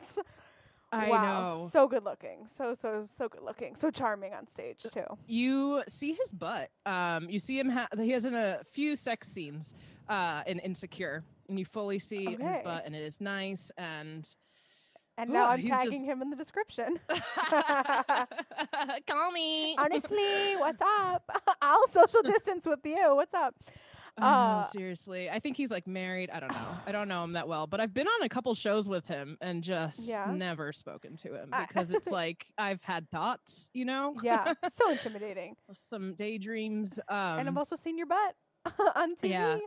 I 0.95 1.09
wow, 1.09 1.53
know. 1.63 1.71
so 1.73 1.89
good 1.89 2.05
looking, 2.05 2.47
so 2.55 2.77
so 2.83 3.07
so 3.17 3.27
good 3.27 3.41
looking, 3.43 3.75
so 3.77 3.91
charming 3.91 4.35
on 4.35 4.47
stage 4.47 4.83
too. 4.93 5.05
you 5.27 5.83
see 5.89 6.13
his 6.13 6.33
butt. 6.33 6.69
Um, 6.85 7.31
you 7.31 7.39
see 7.39 7.59
him. 7.59 7.71
Ha- 7.71 7.89
he 7.97 8.11
has 8.11 8.27
in 8.27 8.35
a 8.35 8.61
few 8.73 8.95
sex 8.97 9.29
scenes. 9.29 9.75
Uh, 10.09 10.43
in 10.47 10.59
Insecure, 10.59 11.23
and 11.49 11.59
you 11.59 11.65
fully 11.65 11.99
see 11.99 12.27
his 12.27 12.59
butt, 12.65 12.83
and 12.85 12.95
it 12.95 13.03
is 13.03 13.21
nice. 13.21 13.71
And 13.79 14.29
And 15.23 15.33
now 15.33 15.51
I'm 15.51 15.61
he's 15.61 15.69
tagging 15.69 15.93
just- 16.01 16.05
him 16.05 16.21
in 16.23 16.31
the 16.31 16.37
description. 16.37 16.99
call 19.07 19.31
me. 19.33 19.77
Honestly, 19.79 20.57
what's 20.59 20.81
up? 20.81 21.23
I'll 21.63 21.89
social 21.89 22.23
distance 22.23 22.67
with 22.67 22.81
you. 22.85 23.15
What's 23.15 23.35
up? 23.35 23.55
Know, 24.19 24.27
Uh, 24.27 24.63
seriously. 24.65 25.31
I 25.31 25.39
think 25.39 25.57
he's 25.57 25.71
like 25.71 25.87
married. 25.87 26.29
I 26.31 26.41
don't 26.41 26.51
know. 26.53 26.69
I 26.87 26.93
don't 26.93 27.09
know 27.09 27.25
him 27.25 27.33
that 27.33 27.49
well, 27.49 27.67
but 27.67 27.81
I've 27.81 27.95
been 27.95 28.07
on 28.09 28.23
a 28.25 28.29
couple 28.29 28.55
shows 28.55 28.89
with 28.89 29.07
him 29.07 29.39
and 29.41 29.63
just 29.63 30.09
Yeah. 30.09 30.31
never 30.35 30.73
spoken 30.73 31.17
to 31.19 31.35
him 31.35 31.51
because 31.69 31.93
it's 31.93 32.09
like 32.09 32.47
I've 32.59 32.83
had 32.83 33.09
thoughts, 33.11 33.71
you 33.73 33.85
know, 33.87 34.15
Yeah, 34.23 34.53
so 34.77 34.91
intimidating. 34.91 35.57
some 35.73 36.15
daydreams. 36.15 36.99
Um, 37.09 37.39
and 37.39 37.49
I've 37.49 37.57
also 37.57 37.77
seen 37.77 37.97
your 37.97 38.07
butt 38.07 38.35
on 38.97 39.15
TV. 39.17 39.31
yeah. 39.31 39.59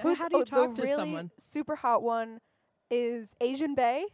Who's- 0.00 0.18
how 0.18 0.28
do 0.28 0.36
you 0.38 0.42
oh, 0.42 0.44
talk 0.46 0.70
the 0.74 0.76
to 0.76 0.82
really 0.82 0.96
someone? 0.96 1.30
Super 1.52 1.76
hot 1.76 2.02
one 2.02 2.40
is 2.90 3.28
Asian 3.40 3.74
Bay. 3.76 4.04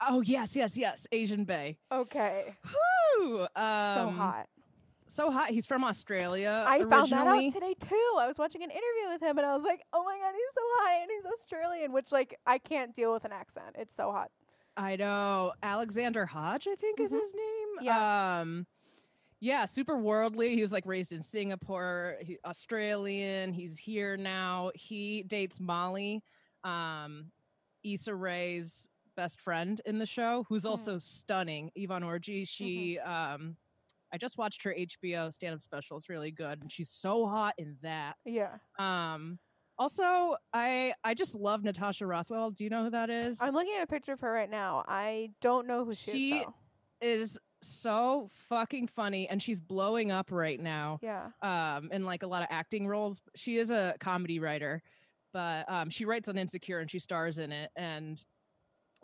Oh 0.00 0.20
yes, 0.20 0.54
yes, 0.56 0.76
yes. 0.76 1.06
Asian 1.12 1.44
Bay. 1.44 1.78
Okay, 1.92 2.54
Woo! 3.20 3.40
Um, 3.42 3.48
so 3.56 4.08
hot. 4.16 4.46
So 5.06 5.30
hot. 5.30 5.50
He's 5.50 5.66
from 5.66 5.84
Australia. 5.84 6.64
I 6.68 6.80
found 6.80 7.10
that 7.10 7.26
originally. 7.26 7.46
out 7.46 7.52
today 7.54 7.74
too. 7.80 8.14
I 8.18 8.26
was 8.26 8.38
watching 8.38 8.62
an 8.62 8.70
interview 8.70 9.08
with 9.12 9.22
him 9.22 9.38
and 9.38 9.46
I 9.46 9.54
was 9.54 9.64
like, 9.64 9.82
"Oh 9.92 10.04
my 10.04 10.18
god, 10.18 10.32
he's 10.34 10.54
so 10.54 10.60
hot 10.62 11.02
and 11.02 11.10
he's 11.10 11.24
Australian," 11.40 11.92
which 11.92 12.12
like 12.12 12.38
I 12.46 12.58
can't 12.58 12.94
deal 12.94 13.12
with 13.12 13.24
an 13.24 13.32
accent. 13.32 13.76
It's 13.78 13.94
so 13.94 14.12
hot. 14.12 14.30
I 14.76 14.96
know. 14.96 15.52
Alexander 15.62 16.26
Hodge, 16.26 16.68
I 16.70 16.74
think 16.76 17.00
is 17.00 17.12
Mhm. 17.12 17.20
his 17.20 17.34
name. 17.34 17.68
Yeah. 17.82 18.40
Um 18.40 18.66
yeah, 19.40 19.64
super 19.66 19.96
worldly. 19.96 20.54
He 20.56 20.62
was 20.62 20.72
like 20.72 20.84
raised 20.84 21.12
in 21.12 21.22
Singapore, 21.22 22.16
he, 22.20 22.38
Australian. 22.44 23.52
He's 23.52 23.78
here 23.78 24.16
now. 24.16 24.72
He 24.74 25.22
dates 25.22 25.60
Molly, 25.60 26.22
um, 26.64 27.30
Issa 27.84 28.14
Rae's 28.14 28.88
best 29.18 29.40
friend 29.40 29.80
in 29.84 29.98
the 29.98 30.06
show, 30.06 30.44
who's 30.48 30.62
Mm. 30.62 30.70
also 30.70 30.96
stunning. 30.98 31.72
Yvonne 31.74 32.02
Orji. 32.04 32.48
She 32.48 32.98
um 33.00 33.56
I 34.12 34.16
just 34.16 34.38
watched 34.38 34.62
her 34.62 34.72
HBO 34.72 35.30
stand-up 35.30 35.60
special. 35.60 35.98
It's 35.98 36.08
really 36.08 36.30
good. 36.30 36.62
And 36.62 36.70
she's 36.72 36.88
so 36.88 37.26
hot 37.26 37.54
in 37.58 37.76
that. 37.82 38.16
Yeah, 38.24 38.56
Um 38.78 39.38
also, 39.76 40.36
I 40.52 40.92
I 41.04 41.14
just 41.14 41.34
love 41.34 41.62
Natasha 41.64 42.06
Rothwell. 42.06 42.52
Do 42.52 42.62
you 42.64 42.70
know 42.70 42.84
who 42.84 42.90
that 42.90 43.10
is? 43.10 43.40
I'm 43.42 43.54
looking 43.54 43.74
at 43.76 43.82
a 43.82 43.86
picture 43.88 44.12
of 44.12 44.20
her 44.20 44.30
right 44.32 44.48
now. 44.50 44.84
I 44.88 45.30
don't 45.40 45.66
know 45.66 45.84
who 45.84 45.94
she, 45.94 46.10
She- 46.12 46.38
is 46.38 46.44
She 47.02 47.08
is 47.08 47.38
so 47.60 48.30
fucking 48.48 48.86
funny 48.86 49.28
and 49.28 49.42
she's 49.42 49.60
blowing 49.60 50.12
up 50.12 50.30
right 50.30 50.60
now 50.60 51.00
Yeah. 51.02 51.30
um 51.42 51.90
in 51.90 52.04
like 52.04 52.22
a 52.22 52.26
lot 52.28 52.42
of 52.42 52.48
acting 52.52 52.86
roles 52.86 53.20
she 53.34 53.56
is 53.56 53.70
a 53.72 53.96
comedy 53.98 54.38
writer 54.38 54.80
but 55.32 55.68
um 55.68 55.90
she 55.90 56.04
writes 56.04 56.28
on 56.28 56.38
insecure 56.38 56.78
and 56.78 56.88
she 56.88 57.00
stars 57.00 57.38
in 57.40 57.50
it 57.50 57.72
and 57.74 58.24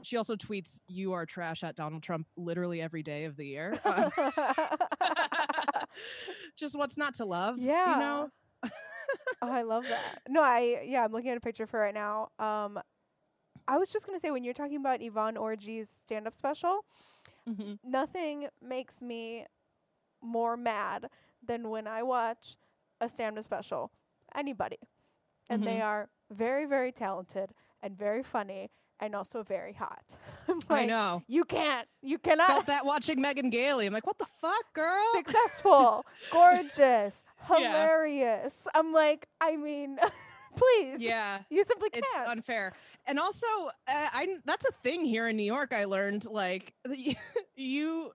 she 0.03 0.17
also 0.17 0.35
tweets 0.37 0.81
you 0.89 1.13
are 1.13 1.25
trash 1.27 1.63
at 1.63 1.75
donald 1.77 2.03
trump 2.03 2.27
literally 2.37 2.81
every 2.83 3.03
day 3.03 3.25
of 3.25 3.37
the 3.37 3.47
year 3.47 3.79
Uh, 3.85 4.11
just 6.57 6.77
what's 6.77 6.97
not 6.97 7.15
to 7.15 7.25
love 7.25 7.59
yeah. 7.59 7.93
you 7.93 7.99
know 7.99 8.31
oh, 9.43 9.51
I 9.53 9.63
love 9.63 9.85
that. 9.89 10.23
No, 10.29 10.43
I 10.43 10.83
yeah, 10.87 11.05
I'm 11.05 11.13
looking 11.13 11.29
at 11.31 11.37
a 11.37 11.41
picture 11.41 11.65
of 11.65 11.71
her 11.73 11.79
right 11.81 11.93
now. 11.93 12.31
Um, 12.39 12.81
I 13.69 13.77
was 13.77 13.91
just 13.91 14.07
gonna 14.07 14.19
say 14.19 14.31
when 14.31 14.43
you're 14.43 14.55
talking 14.55 14.77
about 14.79 15.03
Yvonne 15.03 15.35
Orji's 15.35 15.89
stand-up 16.01 16.35
special, 16.35 16.81
Mhm. 17.47 17.79
nothing 17.85 18.49
makes 18.63 19.03
me 19.03 19.45
more 20.23 20.57
mad 20.57 21.11
than 21.47 21.69
when 21.69 21.87
I 21.87 22.03
watch 22.03 22.57
a 23.03 23.09
stand-up 23.09 23.45
special, 23.45 23.91
anybody, 24.35 24.79
and 25.51 25.63
they 25.67 25.81
Mhm. 25.81 25.85
are 25.85 26.09
very, 26.31 26.65
very 26.65 26.91
talented 26.93 27.53
and 27.83 27.99
very 27.99 28.23
funny 28.23 28.71
and 29.01 29.15
also 29.15 29.43
very 29.43 29.73
hot. 29.73 30.05
I'm 30.49 30.61
i 30.71 30.85
know 30.85 31.23
You 31.27 31.45
can't. 31.45 31.87
You 32.03 32.19
cannot. 32.19 32.47
felt 32.49 32.67
that 32.67 32.85
watching 32.87 33.21
megan 33.21 33.51
gailey 33.51 33.87
i'm 33.87 33.93
like 33.93 34.07
what 34.07 34.19
the 34.19 34.27
fuck 34.41 34.73
girl 34.75 35.05
Successful, 35.17 36.05
gorgeous, 36.31 36.79
Yeah. 36.79 37.13
hilarious. 37.57 38.53
I'm 38.75 38.93
like, 38.93 39.27
I 39.41 39.57
mean, 39.57 39.99
please. 40.57 40.99
yeah 41.01 41.41
You 41.51 41.65
simply 41.65 41.91
can't. 41.91 42.05
It's 42.07 42.29
unfair 42.29 42.73
and 43.07 43.19
also 43.19 43.47
uh, 43.89 44.09
i 44.13 44.37
that's 44.45 44.65
a 44.67 44.73
thing 44.83 45.05
here 45.05 45.29
in 45.29 45.37
new 45.37 45.43
york 45.45 45.73
i 45.73 45.85
learned 45.85 46.25
like 46.31 46.73
you 47.57 48.13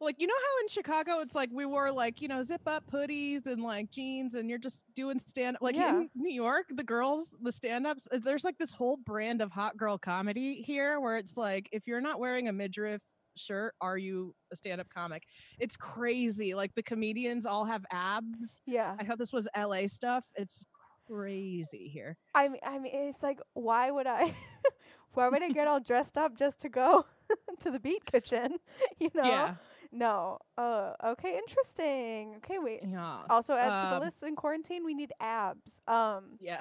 like 0.00 0.16
you 0.18 0.26
know 0.26 0.34
how 0.34 0.60
in 0.62 0.68
chicago 0.68 1.20
it's 1.20 1.34
like 1.34 1.48
we 1.52 1.64
wore 1.64 1.90
like 1.90 2.20
you 2.20 2.28
know 2.28 2.42
zip 2.42 2.60
up 2.66 2.84
hoodies 2.90 3.46
and 3.46 3.62
like 3.62 3.90
jeans 3.90 4.34
and 4.34 4.48
you're 4.50 4.58
just 4.58 4.82
doing 4.94 5.18
stand 5.18 5.56
like 5.60 5.74
Yeah. 5.74 5.90
in 5.90 6.10
new 6.14 6.32
york 6.32 6.66
the 6.74 6.82
girls 6.82 7.34
the 7.42 7.52
stand-ups 7.52 8.08
uh, 8.12 8.18
there's 8.22 8.44
like 8.44 8.58
this 8.58 8.72
whole 8.72 8.96
brand 8.98 9.40
of 9.40 9.50
hot 9.50 9.76
girl 9.76 9.96
comedy 9.98 10.62
here 10.66 11.00
where 11.00 11.16
it's 11.16 11.36
like 11.36 11.68
if 11.72 11.86
you're 11.86 12.00
not 12.00 12.18
wearing 12.18 12.48
a 12.48 12.52
midriff 12.52 13.00
shirt 13.36 13.74
are 13.80 13.98
you 13.98 14.34
a 14.52 14.56
stand-up 14.56 14.88
comic 14.90 15.24
it's 15.58 15.76
crazy 15.76 16.54
like 16.54 16.72
the 16.74 16.82
comedians 16.82 17.46
all 17.46 17.64
have 17.64 17.84
abs 17.90 18.60
yeah. 18.66 18.94
i 19.00 19.04
thought 19.04 19.18
this 19.18 19.32
was 19.32 19.48
la 19.56 19.86
stuff 19.86 20.24
it's 20.36 20.64
crazy 21.06 21.88
here 21.92 22.16
I 22.34 22.48
mean, 22.48 22.60
I 22.64 22.78
mean, 22.78 22.92
it's 22.94 23.22
like, 23.22 23.38
why 23.52 23.90
would 23.90 24.06
I? 24.06 24.34
why 25.14 25.28
would 25.28 25.42
I 25.42 25.50
get 25.50 25.68
all 25.68 25.78
dressed 25.78 26.16
up 26.16 26.36
just 26.38 26.60
to 26.62 26.68
go 26.70 27.04
to 27.60 27.70
the 27.70 27.78
beat 27.78 28.04
kitchen? 28.06 28.56
You 28.98 29.10
know? 29.14 29.24
yeah 29.24 29.54
No. 29.94 30.38
Uh. 30.58 30.92
Okay. 31.04 31.38
Interesting. 31.38 32.34
Okay. 32.38 32.58
Wait. 32.58 32.80
Yeah. 32.86 33.20
Also, 33.30 33.54
add 33.54 33.66
to 33.84 33.88
the 33.90 33.96
Um, 33.96 34.02
list 34.02 34.22
in 34.24 34.34
quarantine, 34.36 34.84
we 34.84 34.92
need 34.94 35.12
abs. 35.20 35.78
Um. 35.86 36.36
Yeah. 36.40 36.60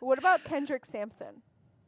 What 0.00 0.18
about 0.18 0.44
Kendrick 0.50 0.84
Sampson? 0.84 1.42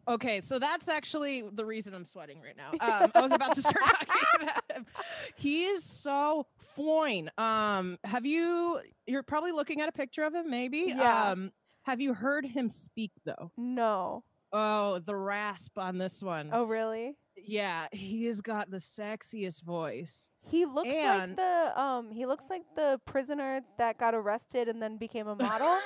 okay, 0.07 0.43
so 0.43 0.59
that's 0.59 0.87
actually 0.89 1.43
the 1.53 1.65
reason 1.65 1.95
I'm 1.95 2.05
sweating 2.05 2.39
right 2.43 2.55
now. 2.57 2.73
Um, 2.79 3.11
I 3.15 3.21
was 3.23 3.33
about 3.33 3.55
to 3.55 3.63
start 3.63 3.77
talking 4.07 4.49
about 4.49 4.63
him. 4.75 4.87
He 5.37 5.65
is 5.65 5.83
so 5.85 6.47
fine. 6.77 7.31
Um, 7.39 7.99
have 8.05 8.25
you? 8.27 8.81
You're 9.07 9.23
probably 9.23 9.53
looking 9.53 9.81
at 9.81 9.89
a 9.89 9.93
picture 9.93 10.25
of 10.25 10.35
him, 10.35 10.51
maybe. 10.51 10.85
Yeah. 10.89 11.31
Um, 11.31 11.53
have 11.85 12.01
you 12.01 12.15
heard 12.15 12.45
him 12.47 12.69
speak 12.71 13.13
though? 13.25 13.51
No. 13.57 14.25
Oh, 14.53 14.99
the 15.01 15.17
rasp 15.17 15.79
on 15.79 15.99
this 15.99 16.23
one. 16.23 16.51
Oh, 16.53 16.65
really? 16.65 17.17
Yeah, 17.47 17.89
he 17.93 18.25
has 18.27 18.41
got 18.41 18.71
the 18.71 18.79
sexiest 18.79 19.63
voice. 19.63 20.31
He 20.49 20.65
looks 20.67 20.89
like 20.89 21.37
the 21.37 21.73
um. 21.81 22.11
He 22.11 22.27
looks 22.27 22.45
like 22.51 22.63
the 22.77 23.01
prisoner 23.07 23.61
that 23.79 23.99
got 23.99 24.15
arrested 24.15 24.69
and 24.69 24.81
then 24.83 24.97
became 24.97 25.29
a 25.29 25.37
model. 25.37 25.79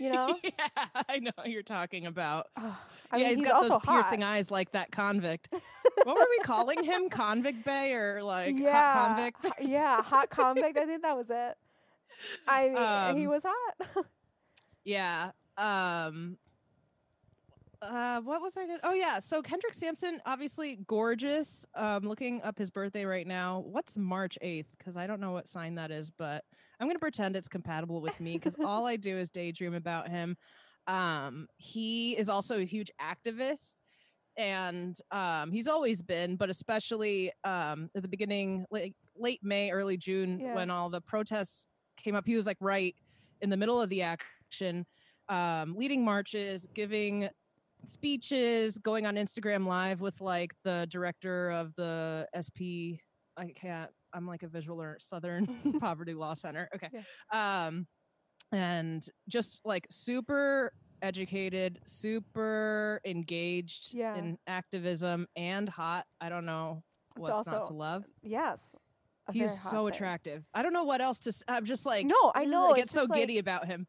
you 0.00 0.10
know? 0.12 0.36
yeah, 0.42 0.86
I 1.08 1.18
know 1.18 1.32
you're 1.44 1.62
talking 1.62 2.06
about. 2.06 2.46
Yeah, 2.56 2.72
mean, 3.12 3.26
he's 3.26 3.38
he's 3.38 3.48
got 3.48 3.62
those 3.68 3.78
piercing 3.84 4.20
hot. 4.20 4.30
eyes 4.34 4.50
like 4.50 4.70
that 4.72 4.90
convict. 4.92 5.48
what 5.50 6.06
were 6.16 6.26
we 6.30 6.38
calling 6.44 6.82
him? 6.84 7.08
Convict 7.08 7.64
Bay 7.64 7.92
or 7.94 8.22
like 8.22 8.54
yeah, 8.56 8.92
hot 8.92 9.16
convict? 9.42 9.46
yeah, 9.68 10.02
hot 10.02 10.30
convict. 10.30 10.76
I 10.78 10.84
think 10.86 11.02
that 11.02 11.16
was 11.16 11.26
it. 11.30 11.56
I 12.46 12.68
mean, 12.68 13.16
he 13.20 13.24
Um, 13.26 13.30
was 13.32 13.42
hot. 13.46 14.04
Yeah. 14.84 15.30
Um 15.56 16.38
uh 17.82 18.20
what 18.22 18.42
was 18.42 18.56
I 18.56 18.66
gonna 18.66 18.80
oh 18.82 18.92
yeah 18.92 19.20
so 19.20 19.40
Kendrick 19.40 19.72
Sampson 19.74 20.20
obviously 20.26 20.78
gorgeous 20.88 21.64
um 21.76 22.02
looking 22.08 22.42
up 22.42 22.58
his 22.58 22.70
birthday 22.70 23.04
right 23.04 23.26
now. 23.26 23.60
What's 23.66 23.96
March 23.96 24.36
8th 24.42 24.66
because 24.76 24.96
I 24.96 25.06
don't 25.06 25.20
know 25.20 25.30
what 25.30 25.46
sign 25.46 25.76
that 25.76 25.90
is 25.92 26.10
but 26.10 26.44
I'm 26.80 26.88
gonna 26.88 26.98
pretend 26.98 27.36
it's 27.36 27.48
compatible 27.48 28.00
with 28.00 28.18
me 28.20 28.34
because 28.34 28.56
all 28.64 28.86
I 28.86 28.96
do 28.96 29.16
is 29.16 29.30
daydream 29.30 29.74
about 29.74 30.08
him. 30.08 30.36
Um 30.88 31.46
he 31.56 32.16
is 32.16 32.28
also 32.28 32.58
a 32.58 32.64
huge 32.64 32.90
activist 33.00 33.74
and 34.36 34.98
um 35.12 35.52
he's 35.52 35.68
always 35.68 36.02
been 36.02 36.34
but 36.34 36.50
especially 36.50 37.30
um 37.44 37.90
at 37.94 38.02
the 38.02 38.08
beginning 38.08 38.64
like 38.72 38.94
late 39.16 39.40
May 39.44 39.70
early 39.70 39.96
June 39.96 40.40
Yeah. 40.40 40.54
when 40.54 40.70
all 40.70 40.90
the 40.90 41.00
protests 41.00 41.66
came 41.96 42.16
up 42.16 42.26
he 42.26 42.36
was 42.36 42.46
like 42.46 42.58
right 42.60 42.94
in 43.40 43.50
the 43.50 43.56
middle 43.56 43.80
of 43.80 43.88
the 43.88 44.02
action 44.02 44.84
um, 45.28 45.76
leading 45.76 46.02
marches, 46.02 46.66
giving 46.74 47.28
speeches, 47.86 48.78
going 48.78 49.06
on 49.06 49.16
Instagram 49.16 49.66
live 49.66 50.00
with 50.00 50.20
like 50.20 50.52
the 50.64 50.86
director 50.90 51.50
of 51.50 51.74
the 51.76 52.26
SP. 52.34 52.98
I 53.36 53.52
can't. 53.54 53.90
I'm 54.12 54.26
like 54.26 54.42
a 54.42 54.48
visual 54.48 54.78
learner, 54.78 54.96
Southern 54.98 55.46
Poverty 55.80 56.14
Law 56.14 56.34
Center. 56.34 56.68
Okay. 56.74 56.88
Um, 57.32 57.86
and 58.52 59.06
just 59.28 59.60
like 59.64 59.86
super 59.90 60.72
educated, 61.02 61.78
super 61.86 63.00
engaged 63.04 63.94
Yeah. 63.94 64.16
in 64.16 64.38
activism 64.46 65.26
and 65.36 65.68
hot. 65.68 66.06
I 66.20 66.28
don't 66.28 66.46
know 66.46 66.82
what's 67.16 67.46
not 67.46 67.64
to 67.68 67.74
love. 67.74 68.04
Yes. 68.22 68.60
He's 69.30 69.60
so 69.60 69.70
thing. 69.86 69.88
attractive. 69.94 70.44
I 70.54 70.62
don't 70.62 70.72
know 70.72 70.84
what 70.84 71.02
else 71.02 71.18
to. 71.20 71.28
s- 71.28 71.42
I'm 71.46 71.66
just 71.66 71.84
like 71.84 72.06
No, 72.06 72.32
I 72.34 72.46
know, 72.46 72.72
I 72.72 72.76
get 72.76 72.88
so 72.90 73.02
like- 73.04 73.20
giddy 73.20 73.38
about 73.38 73.66
him. 73.66 73.86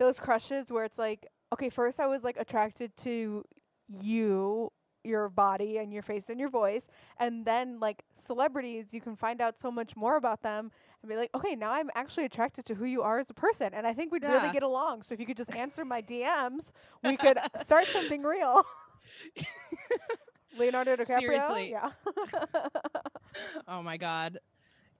those 0.00 0.18
crushes 0.18 0.72
where 0.72 0.82
it's 0.84 0.98
like, 0.98 1.28
okay, 1.54 1.70
first 1.70 2.00
I 2.00 2.06
was 2.06 2.22
like 2.24 2.36
attracted 2.36 2.96
to 2.98 3.44
you, 3.88 4.70
your 5.04 5.28
body 5.28 5.78
and 5.78 5.92
your 5.92 6.02
face 6.02 6.24
and 6.28 6.38
your 6.40 6.48
voice, 6.50 6.82
and 7.18 7.44
then 7.44 7.78
like 7.80 8.02
celebrities, 8.26 8.86
you 8.92 9.00
can 9.00 9.14
find 9.16 9.40
out 9.40 9.58
so 9.58 9.70
much 9.70 9.94
more 9.96 10.16
about 10.16 10.42
them 10.42 10.72
and 11.02 11.08
be 11.08 11.16
like, 11.16 11.30
okay, 11.34 11.54
now 11.54 11.70
I'm 11.72 11.90
actually 11.94 12.24
attracted 12.24 12.64
to 12.66 12.74
who 12.74 12.84
you 12.86 13.02
are 13.02 13.18
as 13.18 13.30
a 13.30 13.34
person, 13.34 13.72
and 13.72 13.86
I 13.86 13.92
think 13.92 14.12
we'd 14.12 14.24
really 14.24 14.50
get 14.52 14.62
along. 14.62 15.02
So 15.02 15.14
if 15.14 15.20
you 15.20 15.26
could 15.26 15.36
just 15.36 15.54
answer 15.54 15.84
my 15.84 16.02
DMs, 16.10 16.64
we 17.02 17.16
could 17.16 17.38
start 17.64 17.86
something 17.86 18.22
real. 18.22 18.64
Leonardo 20.58 20.96
DiCaprio, 20.96 21.20
Seriously. 21.20 21.70
yeah. 21.70 21.90
Oh 23.66 23.82
my 23.82 23.96
god. 23.96 24.38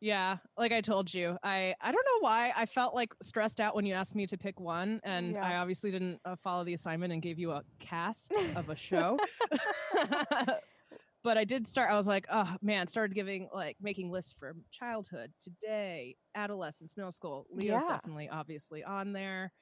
Yeah, 0.05 0.37
like 0.59 0.71
I 0.71 0.83
told 0.83 1.15
you, 1.15 1.39
I 1.43 1.75
I 1.81 1.91
don't 1.91 2.05
know 2.05 2.19
why 2.21 2.53
I 2.55 2.67
felt 2.67 2.95
like 2.95 3.15
stressed 3.23 3.59
out 3.59 3.75
when 3.75 3.87
you 3.87 3.95
asked 3.95 4.15
me 4.15 4.27
to 4.27 4.37
pick 4.37 4.61
one, 4.61 5.01
and 5.03 5.35
Yeah. 5.35 5.43
I 5.43 5.57
obviously 5.57 5.91
didn't 5.91 6.21
uh, 6.27 6.37
follow 6.37 6.63
the 6.63 6.75
assignment 6.75 7.15
and 7.15 7.23
gave 7.23 7.39
you 7.39 7.53
a 7.53 7.63
cast 7.81 8.33
of 8.55 8.69
a 8.69 8.77
show. 8.77 9.19
but 11.25 11.39
I 11.39 11.45
did 11.45 11.67
start. 11.67 11.91
I 11.91 11.97
was 11.97 12.07
like, 12.07 12.27
oh 12.31 12.55
man, 12.61 12.87
started 12.87 13.15
giving 13.15 13.49
like 13.55 13.79
making 13.81 14.11
lists 14.11 14.35
for 14.39 14.55
childhood, 14.71 15.33
today, 15.41 16.17
adolescence, 16.35 16.99
middle 16.99 17.11
school. 17.11 17.47
Leo's 17.51 17.81
Yeah. 17.81 17.89
definitely 17.89 18.29
obviously 18.29 18.85
on 18.85 19.15
there. 19.15 19.53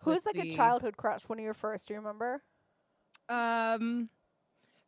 Who's 0.00 0.26
like 0.26 0.38
a 0.38 0.44
childhood 0.44 0.98
crush? 0.98 1.22
One 1.30 1.38
of 1.38 1.44
your 1.44 1.54
first? 1.54 1.88
Do 1.88 1.94
you 1.94 2.00
remember? 2.00 2.42
Um, 3.30 4.10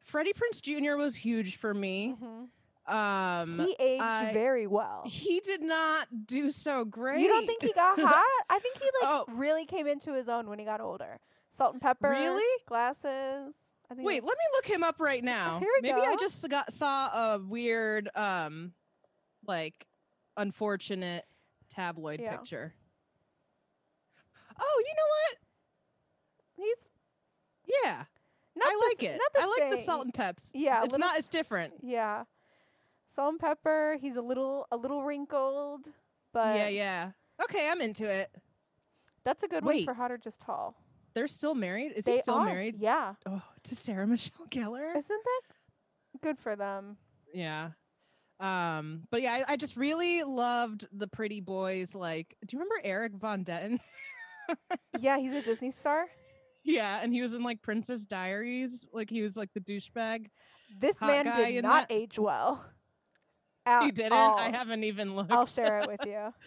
Freddie 0.05 0.35
Prinze 0.35 0.61
Jr. 0.61 0.97
was 0.97 1.17
huge 1.17 1.57
for 1.57 1.73
me. 1.73 2.15
hmm 2.21 2.45
Um, 2.90 3.59
He 3.61 3.76
aged 3.79 4.03
I- 4.03 4.33
very 4.33 4.66
well. 4.66 5.03
he 5.07 5.40
did 5.40 5.62
not 5.62 6.09
do 6.26 6.50
so 6.50 6.85
great. 6.85 7.20
You 7.20 7.29
don't 7.29 7.46
think 7.46 7.62
he 7.62 7.72
got 7.72 7.98
hot? 8.00 8.44
I 8.48 8.59
think 8.59 8.79
he 8.79 8.85
like 9.03 9.11
Oh. 9.11 9.24
really 9.29 9.64
came 9.66 9.87
into 9.87 10.12
his 10.12 10.29
own 10.29 10.48
when 10.48 10.59
he 10.59 10.64
got 10.64 10.81
older. 10.81 11.18
Salt 11.57 11.74
and 11.74 11.83
pepper. 11.83 12.09
Really? 12.11 12.62
Glasses. 12.66 13.55
I 13.90 13.94
think 13.94 14.07
Wait, 14.07 14.22
let 14.24 14.37
me 14.37 14.44
look 14.55 14.66
him 14.66 14.83
up 14.85 15.00
right 15.00 15.22
now. 15.22 15.59
Here 15.59 15.68
we 15.83 15.88
Maybe 15.90 16.00
I 16.07 16.14
just 16.16 16.48
got 16.48 16.72
saw 16.72 17.35
a 17.35 17.38
weird, 17.38 18.09
um, 18.14 18.72
like, 19.46 19.87
unfortunate 20.37 21.24
tabloid 21.70 22.20
Yeah. 22.20 22.37
picture. 22.37 22.72
Oh, 24.59 24.83
you 24.87 24.94
know 24.94 25.09
what? 25.09 25.37
he's? 26.66 26.88
Yeah, 27.85 28.05
not 28.57 28.66
I 28.68 28.70
the 28.72 28.87
like 28.88 29.03
it. 29.03 29.18
Not 29.18 29.33
the 29.35 29.40
I 29.42 29.46
like 29.46 29.70
the 29.70 29.76
salt 29.79 30.05
and 30.05 30.12
peps. 30.14 30.50
Yeah, 30.53 30.79
it's 30.83 30.92
little 30.92 30.98
not. 30.98 31.18
It's 31.18 31.29
different. 31.29 31.72
Yeah. 31.83 32.24
Salt 33.14 33.31
and 33.33 33.40
pepper. 33.40 33.96
He's 34.01 34.16
a 34.16 34.23
little 34.23 34.66
a 34.70 34.77
little 34.77 35.03
wrinkled, 35.05 35.87
but 36.33 36.57
yeah, 36.57 36.68
yeah. 36.68 37.11
Okay, 37.42 37.68
I'm 37.70 37.81
into 37.81 38.05
it. 38.09 38.31
that's 39.25 39.42
a 39.42 39.49
good 39.49 39.64
one 39.64 39.85
for 39.85 39.94
hot 39.94 40.12
or 40.12 40.18
just 40.18 40.40
tall. 40.40 40.77
They're 41.14 41.29
still 41.29 41.55
married. 41.55 41.92
Is 41.96 42.05
they 42.05 42.16
he 42.16 42.23
still 42.23 42.35
are. 42.35 42.44
married? 42.44 42.77
Yeah. 42.79 43.14
Oh, 43.27 43.42
to 43.64 43.75
Sarah 43.75 44.07
Michelle 44.07 44.46
Gellar. 44.51 44.90
Isn't 44.96 45.09
that 45.09 46.20
good 46.23 46.38
for 46.38 46.55
them? 46.55 46.96
Yeah. 47.35 47.70
Um, 48.38 49.03
but 49.11 49.20
yeah, 49.20 49.42
I, 49.49 49.53
I 49.53 49.57
just 49.57 49.77
really 49.77 50.23
loved 50.23 50.87
the 50.92 51.07
pretty 51.07 51.40
boys. 51.40 51.94
Like, 51.94 52.37
do 52.46 52.57
you 52.57 52.62
remember 52.62 52.81
Erik 52.85 53.12
von 53.14 53.44
Detten? 53.44 53.81
yeah, 55.01 55.18
he's 55.18 55.33
a 55.33 55.42
Disney 55.42 55.70
star. 55.70 56.07
yeah, 56.64 57.01
and 57.03 57.12
he 57.12 57.20
was 57.20 57.35
in 57.35 57.42
like 57.42 57.61
Princess 57.61 58.05
Diaries. 58.05 58.87
Like 58.92 59.11
he 59.11 59.20
was 59.23 59.37
like 59.37 59.51
the 59.55 59.61
douchebag. 59.61 60.27
This 60.79 61.01
man 61.01 61.25
did 61.25 61.62
not 61.62 61.88
that? 61.88 61.94
age 61.94 62.18
well. 62.18 62.64
He 63.81 63.91
didn't. 63.93 64.13
all. 64.13 64.39
I 64.39 64.51
haven't 64.51 64.85
even 64.85 65.17
looked. 65.17 65.33
I'll 65.33 65.47
share 65.47 65.81
it 65.81 65.89
with 65.89 66.01
you. 66.05 66.33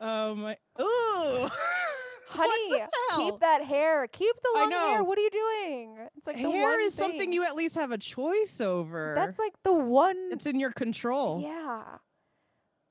oh 0.00 0.34
my! 0.34 0.56
Ooh, 0.80 1.48
Honey, 2.28 2.50
what 2.68 2.90
the 2.90 2.98
hell? 3.10 3.30
keep 3.30 3.40
that 3.40 3.64
hair. 3.64 4.06
Keep 4.08 4.36
the 4.42 4.58
long 4.58 4.70
hair. 4.70 5.04
What 5.04 5.18
are 5.18 5.22
you 5.22 5.30
doing? 5.30 5.96
It's 6.16 6.26
like 6.26 6.36
the 6.36 6.50
Hair 6.50 6.62
one 6.62 6.80
is 6.80 6.94
something 6.94 7.32
you 7.32 7.44
at 7.44 7.54
least 7.54 7.74
have 7.76 7.92
a 7.92 7.98
choice 7.98 8.60
over. 8.60 9.14
That's 9.16 9.38
like 9.38 9.52
the 9.62 9.72
one. 9.74 10.16
it's 10.32 10.46
in 10.46 10.58
your 10.58 10.72
control. 10.72 11.40
Yeah. 11.42 11.82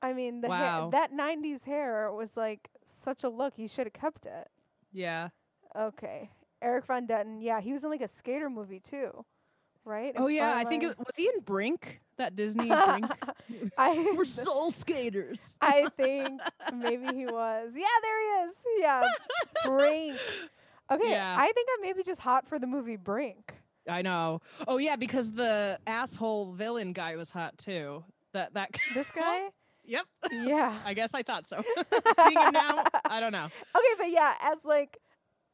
I 0.00 0.12
mean, 0.12 0.42
the 0.42 0.48
Wow. 0.48 0.90
hair, 0.92 1.08
that 1.08 1.12
'90s 1.12 1.64
hair 1.64 2.12
was 2.12 2.36
like 2.36 2.68
such 3.04 3.24
a 3.24 3.28
look. 3.28 3.54
He 3.56 3.68
should 3.68 3.86
have 3.86 3.92
kept 3.94 4.26
it. 4.26 4.48
Yeah. 4.92 5.28
Okay, 5.76 6.30
Erik 6.62 6.86
von 6.86 7.06
Detten. 7.06 7.42
Yeah, 7.42 7.60
he 7.60 7.72
was 7.72 7.82
in 7.84 7.90
like 7.90 8.00
a 8.02 8.08
skater 8.08 8.48
movie 8.48 8.80
too, 8.80 9.24
right? 9.84 10.12
Oh 10.16 10.28
yeah, 10.28 10.54
I 10.56 10.64
think 10.64 10.84
it 10.84 10.96
was 10.98 11.16
he 11.16 11.26
in 11.26 11.40
Brink? 11.40 12.00
That 12.16 12.36
Disney 12.36 12.68
Brink. 12.68 13.06
I 13.78 14.14
We're 14.16 14.24
soul 14.24 14.70
skaters. 14.70 15.40
I 15.60 15.88
think 15.96 16.40
maybe 16.74 17.06
he 17.14 17.26
was. 17.26 17.70
Yeah, 17.74 17.86
there 18.02 18.20
he 18.20 18.48
is. 18.48 18.54
Yeah, 18.78 19.02
Brink. 19.64 20.18
Okay, 20.90 21.10
Yeah. 21.10 21.36
I 21.38 21.50
think 21.52 21.68
I'm 21.74 21.82
maybe 21.82 22.02
just 22.02 22.20
hot 22.20 22.46
for 22.46 22.58
the 22.58 22.66
movie 22.66 22.96
Brink. 22.96 23.54
I 23.88 24.02
know. 24.02 24.40
Oh 24.68 24.78
yeah, 24.78 24.96
because 24.96 25.32
the 25.32 25.78
asshole 25.86 26.52
villain 26.52 26.92
guy 26.92 27.16
was 27.16 27.30
hot 27.30 27.58
too. 27.58 28.04
That 28.32 28.54
that 28.54 28.70
This 28.94 29.10
guy. 29.10 29.48
Yep. 29.86 30.04
yeah. 30.32 30.78
I 30.84 30.94
guess 30.94 31.12
I 31.14 31.22
thought 31.22 31.46
so. 31.46 31.62
Seeing 32.16 32.38
him 32.40 32.52
now, 32.52 32.84
I 33.04 33.20
don't 33.20 33.32
know. 33.32 33.44
Okay, 33.44 33.94
but 33.98 34.10
yeah, 34.10 34.34
as 34.42 34.56
like 34.64 34.96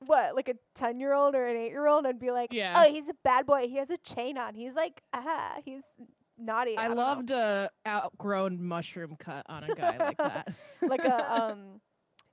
what, 0.06 0.36
like 0.36 0.48
a 0.48 0.54
ten 0.76 1.00
year 1.00 1.12
old 1.12 1.34
or 1.34 1.46
an 1.46 1.56
eight 1.56 1.70
year 1.70 1.86
old, 1.88 2.06
I'd 2.06 2.20
be 2.20 2.30
like, 2.30 2.52
Yeah. 2.52 2.74
oh, 2.76 2.90
he's 2.92 3.08
a 3.08 3.14
bad 3.24 3.44
boy. 3.46 3.66
He 3.68 3.76
has 3.76 3.90
a 3.90 3.98
chain 3.98 4.38
on. 4.38 4.54
He's 4.54 4.74
like, 4.74 5.02
ah, 5.12 5.56
he's 5.64 5.82
naughty. 6.40 6.76
I 6.76 6.88
don't 6.88 6.96
know." 6.96 7.02
loved 7.02 7.30
a 7.30 7.70
outgrown 7.86 8.62
mushroom 8.62 9.16
cut 9.18 9.44
on 9.48 9.64
a 9.64 9.74
guy 9.74 9.96
like 9.98 10.16
that. 10.18 10.52
like 10.82 11.04
a 11.04 11.34
um 11.42 11.80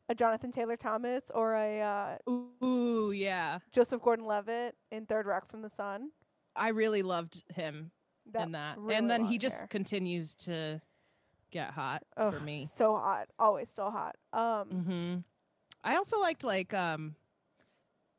a 0.09 0.15
Jonathan 0.15 0.51
Taylor 0.51 0.77
Thomas 0.77 1.29
or 1.35 1.53
a 1.55 1.81
uh, 1.81 2.31
Ooh, 2.63 3.11
yeah. 3.11 3.59
Joseph 3.73 4.01
Gordon 4.01 4.25
Levitt 4.25 4.75
in 4.91 5.05
Third 5.05 5.25
Rock 5.25 5.49
from 5.49 5.61
the 5.61 5.69
Sun. 5.69 6.11
I 6.55 6.69
really 6.69 7.01
loved 7.03 7.43
him 7.53 7.91
That 8.31 8.43
in 8.43 8.51
that. 8.53 8.77
really 8.77 8.95
and 8.95 9.09
then 9.09 9.25
he 9.25 9.31
long 9.33 9.39
just 9.39 9.69
continues 9.69 10.33
to 10.35 10.81
get 11.51 11.71
hot 11.71 12.03
Ugh, 12.15 12.33
for 12.33 12.39
me. 12.39 12.67
so 12.77 12.95
hot, 12.95 13.27
always 13.37 13.69
still 13.69 13.91
hot. 13.91 14.15
Um, 14.33 14.67
hmm 14.69 15.15
I 15.83 15.95
also 15.97 16.19
liked 16.19 16.43
like 16.45 16.73
um 16.73 17.15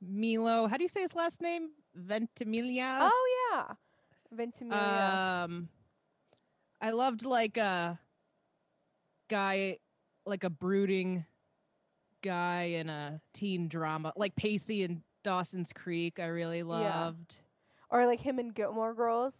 Milo. 0.00 0.66
How 0.68 0.76
do 0.76 0.82
you 0.82 0.88
say 0.88 1.00
his 1.00 1.14
last 1.14 1.40
name? 1.40 1.70
Ventimiglia. 1.96 2.98
oh 3.00 3.50
yeah, 3.52 3.74
Ventimiglia. 4.32 5.44
Um, 5.44 5.68
I 6.80 6.90
loved 6.90 7.24
like 7.24 7.56
a 7.56 7.98
guy, 9.28 9.78
like 10.26 10.44
a 10.44 10.50
brooding 10.50 11.24
guy 12.22 12.62
in 12.74 12.88
a 12.88 13.20
teen 13.34 13.68
drama, 13.68 14.12
like 14.16 14.36
Pacey 14.36 14.84
and 14.84 15.02
Dawson's 15.24 15.72
Creek. 15.72 16.18
I 16.20 16.26
really 16.26 16.62
loved. 16.62 17.36
or 17.90 18.06
like 18.06 18.20
him 18.20 18.38
in 18.38 18.48
Gilmore 18.50 18.94
Girls. 18.94 19.34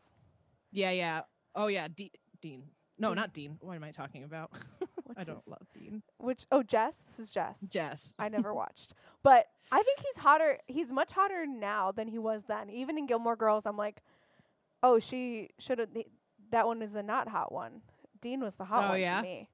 Yeah, 0.72 0.90
yeah. 0.90 1.22
Oh 1.55 1.68
yeah, 1.68 1.88
D- 1.94 2.12
Dean. 2.40 2.64
No, 2.98 3.09
Dean. 3.11 3.16
not 3.16 3.33
Dean. 3.33 3.57
What 3.61 3.74
am 3.77 3.85
I 3.85 3.90
talking 3.90 4.24
about? 4.24 4.51
I 5.16 5.24
don't 5.24 5.37
his- 5.37 5.46
love 5.46 5.66
Dean. 5.72 6.03
Which 6.18 6.44
oh 6.53 6.62
Jess, 6.62 6.94
this 7.09 7.18
is 7.18 7.31
Jess. 7.31 7.57
Jess. 7.68 8.14
I 8.18 8.29
never 8.29 8.53
watched, 8.62 8.94
but 9.22 9.46
I 9.70 9.83
think 9.83 10.01
he's 10.01 10.16
hotter. 10.22 10.59
He's 10.66 10.92
much 10.92 11.12
hotter 11.12 11.46
now 11.46 11.92
than 11.92 12.09
he 12.09 12.18
was 12.18 12.42
then. 12.48 12.68
Even 12.70 12.98
in 12.98 13.07
Gilmore 13.07 13.37
Girls, 13.37 13.64
I'm 13.66 13.77
like, 13.77 14.03
oh, 14.83 14.98
she 14.98 15.51
should 15.59 15.79
have. 15.79 15.88
That 16.51 16.67
one 16.67 16.83
is 16.83 16.93
the 16.93 17.03
not 17.03 17.29
hot 17.29 17.53
one. 17.53 17.83
Dean 18.21 18.41
was 18.41 18.55
the 18.57 18.65
hot 18.65 18.85
Oh, 18.87 18.89
one 18.91 19.01
yeah? 19.01 19.17
to 19.19 19.23
me. 19.23 19.49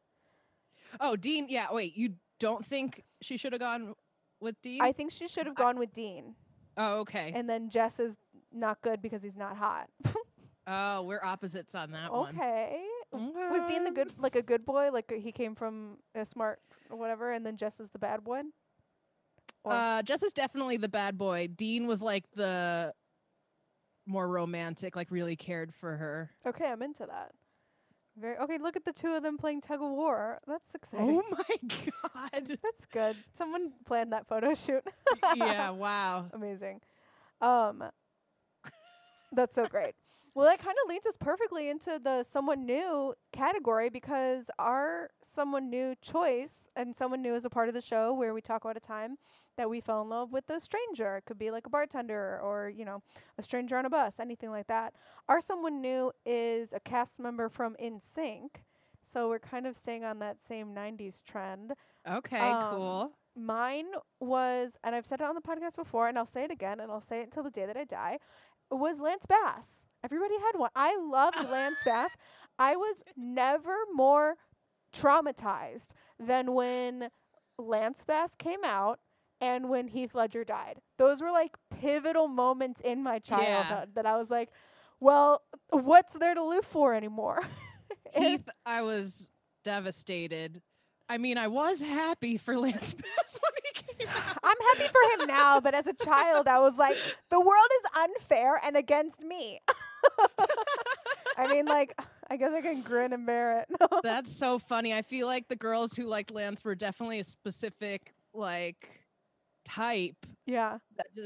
Oh, 1.00 1.16
Dean. 1.16 1.46
Yeah. 1.48 1.66
Wait, 1.72 1.96
you 1.96 2.14
don't 2.38 2.64
think 2.64 3.02
she 3.20 3.37
should 3.37 3.52
have 3.52 3.61
gone 3.61 3.94
with 4.40 4.61
Dean? 4.62 4.80
I 4.83 4.92
think 4.92 5.11
she 5.11 5.26
should 5.28 5.46
have 5.46 5.54
gone 5.54 5.78
with 5.78 5.92
Dean, 5.92 6.35
oh, 6.76 6.98
okay. 7.00 7.33
and 7.35 7.48
then 7.48 7.70
Jess 7.70 7.98
is 7.98 8.14
not 8.52 8.80
good 8.83 9.00
because 9.00 9.22
he's 9.22 9.37
not 9.37 9.57
hot. 9.57 9.88
oh, 10.66 11.02
we're 11.02 11.22
opposites 11.24 11.74
on 11.74 11.92
that 11.92 12.12
one. 12.12 12.35
okay. 12.35 12.83
Was 13.12 13.68
Dean 13.70 13.85
the 13.85 13.90
good, 13.92 14.12
like 14.18 14.35
a 14.37 14.42
good 14.42 14.64
boy? 14.66 14.90
Like 14.92 15.11
he 15.11 15.30
came 15.33 15.54
from 15.54 15.98
a 16.14 16.24
smart 16.24 16.61
or 16.90 16.96
whatever, 16.98 17.33
and 17.33 17.46
then 17.46 17.57
Jess 17.57 17.80
is 17.80 17.88
the 17.90 17.98
bad 17.98 18.24
one. 18.26 18.50
Or- 19.62 19.72
Uh, 19.72 20.02
Jess 20.02 20.22
is 20.22 20.33
definitely 20.33 20.76
the 20.76 20.88
bad 20.88 21.16
boy. 21.16 21.48
Dean 21.57 21.87
was 21.87 22.02
like 22.02 22.24
the 22.35 22.92
more 24.06 24.28
romantic, 24.28 24.96
like 24.96 25.10
really 25.10 25.36
cared 25.36 25.72
for 25.74 25.96
her. 25.96 26.30
okay, 26.46 26.66
I'm 26.66 26.82
into 26.82 27.06
that. 27.06 27.32
Very 28.20 28.36
okay. 28.38 28.58
Look 28.58 28.76
at 28.76 28.84
the 28.84 28.92
two 28.92 29.12
of 29.16 29.22
them 29.24 29.36
playing 29.36 29.60
tug 29.62 29.82
of 29.82 29.90
war. 29.90 30.38
That's 30.46 30.72
exciting. 30.74 31.20
Oh 31.20 31.36
my 31.36 31.56
god. 32.14 32.58
That's 32.62 32.86
good. 32.92 33.16
Someone 33.36 33.72
planned 33.86 34.12
that 34.12 34.28
photo 34.28 34.54
shoot. 34.54 34.84
yeah, 35.34 35.70
wow. 35.84 36.26
Amazing. 36.32 36.80
Um, 37.40 37.82
that's 39.32 39.56
so 39.56 39.66
great. 39.66 39.94
Well, 40.34 40.46
that 40.46 40.58
kind 40.58 40.76
of 40.84 40.88
leads 40.88 41.06
us 41.06 41.14
perfectly 41.18 41.68
into 41.68 42.00
the 42.02 42.24
someone 42.24 42.66
new 42.66 43.14
category 43.32 43.88
because 43.88 44.46
our 44.58 45.10
someone 45.22 45.70
new 45.70 45.94
choice 46.02 46.68
and 46.74 46.94
someone 46.94 47.22
new 47.22 47.34
is 47.34 47.44
a 47.44 47.50
part 47.50 47.68
of 47.68 47.74
the 47.74 47.80
show 47.80 48.12
where 48.12 48.34
we 48.34 48.40
talk 48.40 48.64
about 48.64 48.76
a 48.76 48.80
time 48.80 49.16
that 49.56 49.70
we 49.70 49.80
fell 49.80 50.02
in 50.02 50.08
love 50.08 50.32
with 50.32 50.50
a 50.50 50.58
stranger. 50.58 51.16
It 51.16 51.26
could 51.26 51.38
be 51.38 51.52
like 51.52 51.66
a 51.66 51.70
bartender 51.70 52.40
or, 52.42 52.68
you 52.68 52.84
know, 52.84 53.02
a 53.38 53.42
stranger 53.44 53.76
on 53.76 53.86
a 53.86 53.90
bus, 53.90 54.14
anything 54.18 54.50
like 54.50 54.66
that. 54.66 54.94
Our 55.28 55.40
someone 55.40 55.80
new 55.80 56.10
is 56.26 56.72
a 56.72 56.80
cast 56.80 57.20
member 57.20 57.48
from 57.48 57.76
NSYNC. 57.80 58.48
So 59.12 59.28
we're 59.28 59.38
kind 59.38 59.68
of 59.68 59.76
staying 59.76 60.02
on 60.02 60.18
that 60.18 60.38
same 60.42 60.74
90s 60.74 61.22
trend. 61.22 61.74
Okay, 62.08 62.36
Um, 62.40 62.70
cool. 62.70 63.12
Mine 63.36 63.86
was, 64.18 64.72
and 64.82 64.96
I've 64.96 65.06
said 65.06 65.20
it 65.20 65.26
on 65.26 65.36
the 65.36 65.40
podcast 65.40 65.76
before, 65.76 66.08
and 66.08 66.18
I'll 66.18 66.26
say 66.26 66.42
it 66.42 66.50
again, 66.50 66.80
and 66.80 66.90
I'll 66.90 67.00
say 67.00 67.20
it 67.20 67.24
until 67.24 67.44
the 67.44 67.50
day 67.50 67.66
that 67.66 67.76
I 67.76 67.84
die, 67.84 68.18
was 68.70 68.98
Lance 68.98 69.26
Bass. 69.26 69.84
Everybody 70.04 70.34
had 70.34 70.58
one. 70.58 70.70
I 70.76 70.96
loved 70.96 71.36
Lance 71.50 71.78
Bass. 71.84 72.10
I 72.58 72.76
was 72.76 73.02
never 73.16 73.74
more 73.92 74.34
traumatized 74.94 75.88
than 76.20 76.52
when 76.52 77.08
Lance 77.58 78.04
Bass 78.06 78.34
came 78.38 78.62
out 78.64 79.00
and 79.40 79.68
when 79.68 79.88
Heath 79.88 80.14
Ledger 80.14 80.44
died. 80.44 80.80
Those 80.98 81.20
were 81.20 81.32
like 81.32 81.52
pivotal 81.80 82.28
moments 82.28 82.80
in 82.82 83.02
my 83.02 83.18
childhood 83.18 83.90
that 83.94 84.06
I 84.06 84.16
was 84.16 84.30
like, 84.30 84.50
well, 85.00 85.42
what's 85.70 86.14
there 86.14 86.34
to 86.34 86.44
live 86.44 86.64
for 86.64 86.94
anymore? 86.94 87.42
Heath, 88.14 88.48
I 88.64 88.82
was 88.82 89.30
devastated. 89.64 90.62
I 91.08 91.18
mean, 91.18 91.36
I 91.36 91.48
was 91.48 91.80
happy 91.80 92.36
for 92.38 92.58
Lance 92.60 92.94
Bass 92.94 93.40
when 93.40 93.52
he 93.64 94.04
came 94.04 94.08
out. 94.08 94.38
I'm 94.42 94.56
happy 94.72 94.90
for 94.92 95.22
him 95.22 95.28
now, 95.28 95.60
but 95.60 95.74
as 95.74 95.86
a 95.86 95.94
child, 95.94 96.46
I 96.46 96.60
was 96.60 96.76
like, 96.76 96.96
the 97.30 97.40
world 97.40 97.68
is 97.82 98.02
unfair 98.02 98.60
and 98.64 98.76
against 98.76 99.20
me. 99.20 99.60
I 101.37 101.48
mean, 101.48 101.66
like, 101.66 101.98
I 102.31 102.37
guess 102.37 102.53
I 102.53 102.61
can 102.61 102.81
grin 102.81 103.12
and 103.12 103.27
bear 103.27 103.61
it. 103.61 103.68
That's 104.03 104.35
so 104.35 104.59
funny. 104.59 104.94
I 104.94 105.03
feel 105.03 105.27
like 105.27 105.48
the 105.48 105.57
girls 105.57 105.94
who 105.94 106.05
liked 106.07 106.31
Lance 106.31 106.64
were 106.64 106.74
definitely 106.74 107.20
a 107.20 107.24
specific 107.24 108.14
like 108.33 108.88
type. 109.64 110.27
yeah, 110.46 110.79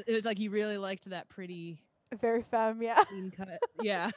It 0.07 0.13
was 0.13 0.25
like 0.25 0.39
you 0.39 0.51
really 0.51 0.79
liked 0.79 1.09
that 1.11 1.29
pretty 1.29 1.83
very 2.21 2.43
femme. 2.51 2.83
Yeah. 2.83 3.03
cut. 3.37 3.61
yeah. 3.83 4.11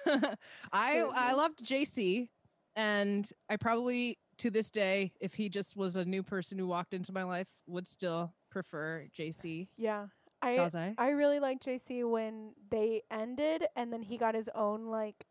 I 0.72 1.02
I 1.14 1.34
loved 1.34 1.64
JC 1.64 2.30
and 2.76 3.30
I 3.50 3.58
probably 3.58 4.18
to 4.38 4.50
this 4.50 4.70
day 4.70 5.12
if 5.20 5.34
he 5.34 5.50
just 5.50 5.76
was 5.76 5.98
a 5.98 6.06
new 6.06 6.24
person 6.24 6.58
who 6.58 6.68
walked 6.68 6.94
into 6.94 7.12
my 7.12 7.24
life 7.24 7.48
would 7.68 7.88
still 7.88 8.34
prefer 8.50 9.06
JC. 9.18 9.68
Yeah. 9.78 10.08
I. 10.42 10.56
I 10.98 11.10
really 11.10 11.40
liked 11.40 11.66
JC 11.66 12.10
when 12.10 12.54
they 12.70 13.04
ended 13.12 13.66
and 13.76 13.92
then 13.92 14.02
he 14.02 14.18
got 14.18 14.36
his 14.36 14.50
own 14.56 14.88
like 14.88 15.26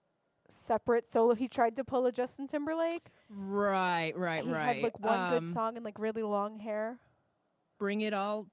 separate 0.48 1.10
solo. 1.10 1.34
He 1.34 1.48
tried 1.48 1.76
to 1.76 1.84
pull 1.84 2.06
a 2.06 2.12
Justin 2.12 2.48
Timberlake. 2.48 3.06
Right, 3.28 4.12
right, 4.16 4.44
he 4.44 4.50
right. 4.52 4.74
had 4.76 4.82
like 4.82 5.00
one 5.00 5.18
Um, 5.18 5.30
good 5.44 5.54
song 5.54 5.76
and 5.76 5.84
like 5.84 5.98
really 5.98 6.22
long 6.22 6.58
hair. 6.58 6.98
Bring 7.78 8.00
it 8.02 8.12
all. 8.12 8.46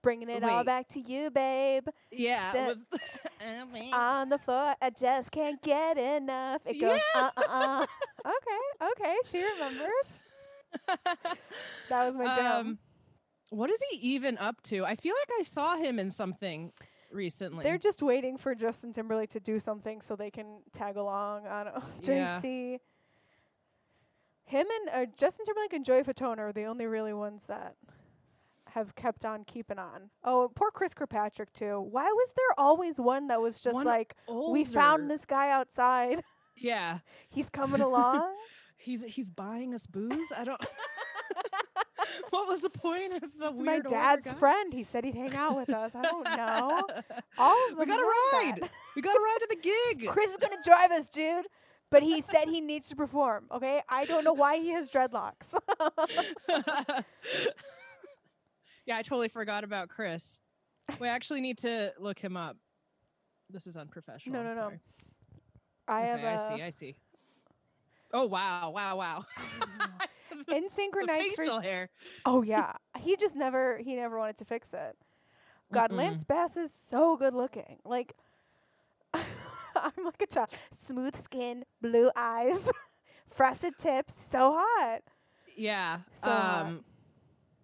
Bringing 0.00 0.28
it 0.28 0.44
all 0.44 0.62
back 0.62 0.88
to 0.90 1.00
you, 1.00 1.28
babe. 1.30 1.86
Yeah. 2.12 2.74
On 3.92 4.28
the 4.28 4.38
floor. 4.38 4.74
I 4.80 4.90
just 4.90 5.30
can't 5.32 5.60
get 5.60 5.98
enough. 5.98 6.62
It 6.64 6.80
goes 6.80 7.00
uh 7.16 7.30
uh 7.36 7.42
uh. 7.48 7.86
okay, 8.26 8.90
okay, 8.92 9.16
she 9.30 9.42
remembers. 9.42 10.06
That 11.88 12.04
was 12.04 12.14
my 12.14 12.26
jam. 12.36 12.66
Um, 12.66 12.78
what 13.50 13.70
is 13.70 13.78
he 13.90 13.98
even 14.14 14.38
up 14.38 14.62
to? 14.64 14.84
I 14.84 14.96
feel 14.96 15.14
like 15.14 15.40
I 15.40 15.42
saw 15.42 15.76
him 15.76 15.98
in 15.98 16.10
something 16.10 16.72
recently. 17.10 17.64
They're 17.64 17.78
just 17.78 18.02
waiting 18.02 18.36
for 18.36 18.54
Justin 18.54 18.92
Timberlake 18.92 19.30
to 19.30 19.40
do 19.40 19.58
something 19.58 20.00
so 20.00 20.16
they 20.16 20.30
can 20.30 20.60
tag 20.72 20.96
along. 20.96 21.46
I 21.46 21.64
don't 21.64 21.74
know. 21.74 21.82
Yeah. 22.02 22.40
JC. 22.42 22.78
Him 24.44 24.66
and 24.80 25.08
uh, 25.08 25.10
Justin 25.16 25.44
Timberlake 25.44 25.72
and 25.74 25.84
Joey 25.84 26.02
Fatone 26.02 26.38
are 26.38 26.52
the 26.52 26.64
only 26.64 26.86
really 26.86 27.12
ones 27.12 27.42
that 27.48 27.74
have 28.70 28.94
kept 28.94 29.24
on 29.24 29.44
keeping 29.44 29.78
on. 29.78 30.10
Oh, 30.24 30.50
poor 30.54 30.70
Chris 30.70 30.94
Kirkpatrick 30.94 31.52
too. 31.52 31.80
Why 31.80 32.04
was 32.04 32.32
there 32.36 32.64
always 32.64 32.98
one 32.98 33.28
that 33.28 33.40
was 33.40 33.58
just 33.58 33.74
One 33.74 33.86
like, 33.86 34.14
we 34.50 34.64
found 34.64 35.10
this 35.10 35.24
guy 35.24 35.50
outside. 35.50 36.22
Yeah, 36.60 36.98
He's 37.30 37.48
coming 37.48 37.80
along. 37.80 38.34
he's 38.78 39.04
he's 39.04 39.30
buying 39.30 39.74
us 39.74 39.86
booze. 39.86 40.32
I 40.36 40.42
don't. 40.42 40.60
what 42.30 42.48
was 42.48 42.60
the 42.60 42.70
point 42.70 43.12
of 43.14 43.22
the 43.38 43.48
It's 43.48 43.58
my 43.58 43.80
dad's 43.80 44.24
guy? 44.24 44.32
friend. 44.34 44.72
He 44.72 44.84
said 44.84 45.04
he'd 45.04 45.14
hang 45.14 45.34
out 45.34 45.56
with 45.56 45.70
us. 45.70 45.92
I 45.94 46.02
don't 46.02 46.24
know. 46.24 46.82
All 47.38 47.68
of 47.70 47.78
we 47.78 47.86
got 47.86 48.00
a 48.00 48.04
ride. 48.04 48.58
that. 48.60 48.70
we 48.96 49.02
got 49.02 49.16
a 49.16 49.20
ride 49.20 49.38
to 49.40 49.46
the 49.50 49.56
gig. 49.96 50.08
Chris 50.12 50.30
is 50.30 50.36
gonna 50.36 50.56
drive 50.64 50.90
us, 50.90 51.08
dude. 51.08 51.46
But 51.90 52.02
he 52.02 52.22
said 52.30 52.48
he 52.48 52.60
needs 52.60 52.88
to 52.90 52.96
perform. 52.96 53.46
Okay, 53.50 53.80
I 53.88 54.04
don't 54.04 54.22
know 54.22 54.34
why 54.34 54.58
he 54.58 54.68
has 54.70 54.90
dreadlocks. 54.90 55.54
yeah, 58.86 58.96
I 58.96 59.02
totally 59.02 59.28
forgot 59.28 59.64
about 59.64 59.88
Chris. 59.88 60.40
We 61.00 61.08
actually 61.08 61.40
need 61.40 61.58
to 61.58 61.92
look 61.98 62.18
him 62.18 62.36
up. 62.36 62.56
This 63.50 63.66
is 63.66 63.76
unprofessional. 63.76 64.42
No, 64.42 64.52
no, 64.52 64.68
no. 64.68 64.72
I 65.86 65.98
okay, 66.00 66.06
have 66.22 66.40
I 66.40 66.56
see. 66.56 66.62
I 66.62 66.70
see. 66.70 66.96
Oh 68.12 68.26
wow! 68.26 68.70
Wow! 68.70 68.96
Wow! 68.96 69.24
in 70.54 70.68
synchronized. 70.70 71.36
facial 71.36 71.60
hair. 71.60 71.90
Oh 72.24 72.42
yeah, 72.54 72.72
he 72.98 73.16
just 73.16 73.34
never 73.34 73.78
he 73.78 73.94
never 73.94 74.18
wanted 74.18 74.38
to 74.38 74.44
fix 74.44 74.72
it. 74.72 74.96
God, 75.72 75.90
Mm-mm. 75.90 75.96
Lance 75.96 76.24
Bass 76.24 76.56
is 76.56 76.72
so 76.90 77.16
good 77.16 77.34
looking. 77.34 77.78
Like 77.84 78.14
I'm 79.14 80.04
like 80.04 80.22
a 80.22 80.26
child. 80.26 80.48
Smooth 80.86 81.22
skin, 81.22 81.64
blue 81.80 82.10
eyes, 82.16 82.58
frosted 83.34 83.76
tips, 83.78 84.14
so 84.30 84.56
hot. 84.58 85.02
Yeah. 85.56 85.98
So 86.22 86.30
hot. 86.30 86.66
um, 86.66 86.84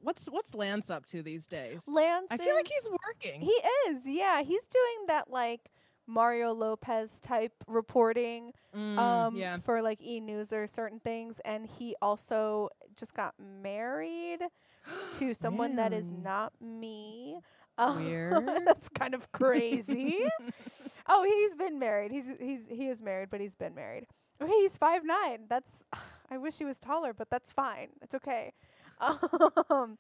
what's 0.01 0.27
what's 0.27 0.55
Lance 0.55 0.91
up 0.91 1.07
to 1.07 1.23
these 1.23 1.47
days? 1.47 1.85
Lance, 1.89 2.27
I 2.31 2.37
feel 2.37 2.55
like 2.55 2.69
he's 2.69 2.89
working. 2.91 3.41
He 3.41 3.53
is, 3.89 4.03
yeah. 4.05 4.43
He's 4.43 4.67
doing 4.67 5.07
that 5.09 5.31
like 5.31 5.71
Mario 6.07 6.53
Lopez 6.53 7.19
type 7.21 7.53
reporting 7.67 8.53
Mm, 8.75 8.99
um 8.99 9.37
yeah. 9.37 9.59
for 9.65 9.81
like 9.83 10.01
E 10.03 10.21
News 10.21 10.53
or 10.53 10.67
certain 10.67 10.99
things 11.01 11.41
and 11.45 11.67
he 11.67 11.95
also 12.03 12.69
just 12.97 13.15
got 13.15 13.35
married 13.39 14.41
to 15.19 15.33
someone 15.35 15.77
that 15.77 15.93
is 15.93 16.07
not 16.11 16.53
me. 16.61 17.39
Um, 17.77 18.05
Weird. 18.05 18.47
that's 18.65 18.89
kind 18.91 19.15
of 19.15 19.33
crazy. 19.33 20.25
oh, 21.09 21.25
he's 21.25 21.57
been 21.57 21.81
married. 21.81 22.13
He's 22.13 22.27
he's 22.39 22.61
he 22.69 22.87
is 22.89 23.03
married, 23.03 23.31
but 23.31 23.41
he's 23.41 23.57
been 23.57 23.75
married. 23.75 24.07
Okay, 24.41 24.53
he's 24.63 24.77
five 24.77 25.05
nine. 25.05 25.47
That's 25.49 25.83
I 26.31 26.39
wish 26.39 26.57
he 26.57 26.65
was 26.65 26.79
taller, 26.79 27.13
but 27.13 27.29
that's 27.31 27.51
fine. 27.51 27.89
It's 28.01 28.15
okay. 28.15 28.53
Um, 29.01 29.99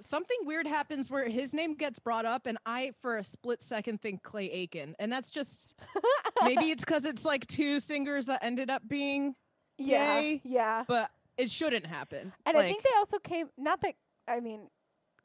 Something 0.00 0.38
weird 0.42 0.66
happens 0.66 1.10
where 1.10 1.28
his 1.28 1.54
name 1.54 1.74
gets 1.74 1.98
brought 1.98 2.24
up, 2.24 2.46
and 2.46 2.58
I, 2.66 2.92
for 3.00 3.18
a 3.18 3.24
split 3.24 3.62
second, 3.62 4.02
think 4.02 4.22
Clay 4.22 4.50
Aiken, 4.50 4.94
and 4.98 5.12
that's 5.12 5.30
just 5.30 5.74
maybe 6.44 6.70
it's 6.70 6.84
because 6.84 7.04
it's 7.04 7.24
like 7.24 7.46
two 7.46 7.80
singers 7.80 8.26
that 8.26 8.42
ended 8.42 8.70
up 8.70 8.82
being, 8.88 9.34
yeah, 9.78 10.18
Yay. 10.18 10.40
yeah. 10.44 10.84
but 10.88 11.10
it 11.36 11.50
shouldn't 11.50 11.86
happen. 11.86 12.32
And 12.46 12.56
I 12.56 12.62
think 12.62 12.82
they 12.82 12.90
also 12.98 13.18
came. 13.18 13.48
Not 13.56 13.80
that 13.82 13.94
I 14.26 14.40
mean, 14.40 14.68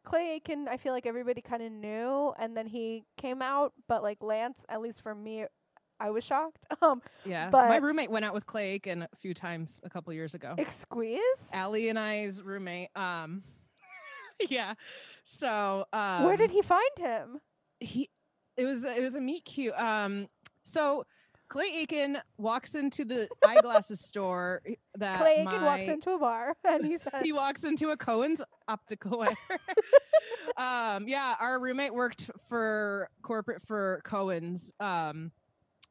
Clay 0.04 0.36
Aiken. 0.36 0.68
I 0.68 0.78
feel 0.78 0.94
like 0.94 1.06
everybody 1.06 1.42
kind 1.42 1.64
of 1.64 1.72
knew, 1.72 2.34
and 2.40 2.56
then 2.56 2.68
he 2.68 3.06
came 3.18 3.42
out. 3.42 3.74
But 3.88 4.04
like 4.04 4.22
Lance, 4.22 4.64
at 4.70 4.82
least 4.82 5.02
for 5.02 5.16
me, 5.16 5.46
I 6.00 6.10
was 6.12 6.24
shocked. 6.24 6.66
Um, 6.82 7.02
yeah. 7.26 7.50
but 7.50 7.68
my 7.68 7.76
roommate 7.76 8.10
went 8.10 8.24
out 8.24 8.34
with 8.34 8.46
Clay 8.46 8.72
Aiken 8.72 9.04
a 9.04 9.16
few 9.18 9.34
times 9.34 9.82
a 9.84 9.90
couple 9.90 10.14
years 10.14 10.34
ago. 10.34 10.56
Exqueeze. 10.58 11.20
Allie 11.52 11.90
and 11.90 12.00
I's 12.00 12.42
roommate. 12.42 12.90
Um, 12.96 13.44
yeah. 14.50 14.74
So 15.24 15.86
um, 15.94 16.24
Where 16.24 16.38
did 16.38 16.52
he 16.52 16.62
find 16.62 16.92
him? 16.98 17.42
he 17.80 18.10
it 18.58 18.66
was 18.66 18.84
it 18.84 19.02
was 19.02 19.16
a 19.16 19.22
meet 19.22 19.46
cute 19.46 19.74
um 19.78 20.28
so 20.64 21.06
clay 21.48 21.72
aiken 21.74 22.18
walks 22.38 22.76
into 22.76 23.06
the 23.06 23.28
eyeglasses 23.48 24.02
store 24.02 24.62
that 24.96 25.18
Clay 25.18 25.46
Aiken 25.48 25.62
walks 25.64 25.88
into 25.88 26.12
a 26.12 26.20
bar 26.20 26.56
and 26.68 26.86
he 26.86 26.98
says, 26.98 27.22
he 27.24 27.32
walks 27.32 27.64
into 27.64 27.90
a 27.90 27.98
cohen's 27.98 28.42
optical 28.68 29.26
um 30.58 31.08
yeah 31.08 31.36
our 31.40 31.60
roommate 31.60 31.94
worked 31.94 32.30
for 32.50 33.10
corporate 33.22 33.62
for 33.64 34.02
cohen's 34.04 34.72
um 34.80 35.32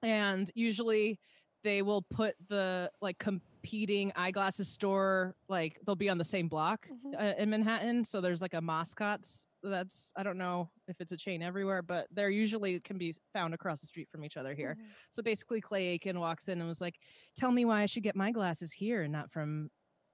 and 0.03 0.53
usually 0.55 1.19
they 1.65 1.83
will 1.83 2.03
put 2.03 2.35
the 2.49 2.91
like 3.01 3.19
competing 3.63 4.13
eyeglasses 4.15 4.69
store 4.69 5.35
like 5.49 5.79
they'll 5.85 5.97
be 5.97 6.09
on 6.09 6.19
the 6.19 6.25
same 6.25 6.49
block 6.49 6.89
Mhm. 6.89 7.21
uh, 7.21 7.35
in 7.39 7.51
manhattan 7.51 8.05
so 8.05 8.21
there's 8.21 8.41
like 8.43 8.55
a 8.55 8.61
mascots 8.61 9.47
That's 9.63 10.13
I 10.17 10.23
don't 10.23 10.39
know 10.39 10.71
if 10.87 11.01
it's 11.01 11.11
a 11.11 11.17
chain 11.17 11.43
everywhere, 11.43 11.83
but 11.83 12.07
they're 12.13 12.31
usually 12.31 12.79
can 12.79 12.97
be 12.97 13.13
found 13.33 13.55
across 13.55 13.81
the 13.81 13.89
street 13.89 14.09
from 14.09 14.25
each 14.25 14.37
other 14.37 14.55
here. 14.55 14.77
Mhm. 14.79 14.85
So 15.11 15.21
basically, 15.21 15.61
Clay 15.61 15.89
Aiken 15.89 16.21
walks 16.21 16.47
in 16.49 16.61
and 16.61 16.69
was 16.69 16.81
like, 16.81 17.01
"Tell 17.35 17.51
me 17.51 17.65
why 17.65 17.83
I 17.83 17.87
should 17.87 18.05
get 18.05 18.15
my 18.15 18.31
glasses 18.31 18.71
here 18.73 19.03
and 19.03 19.13
not 19.13 19.33
from 19.33 19.69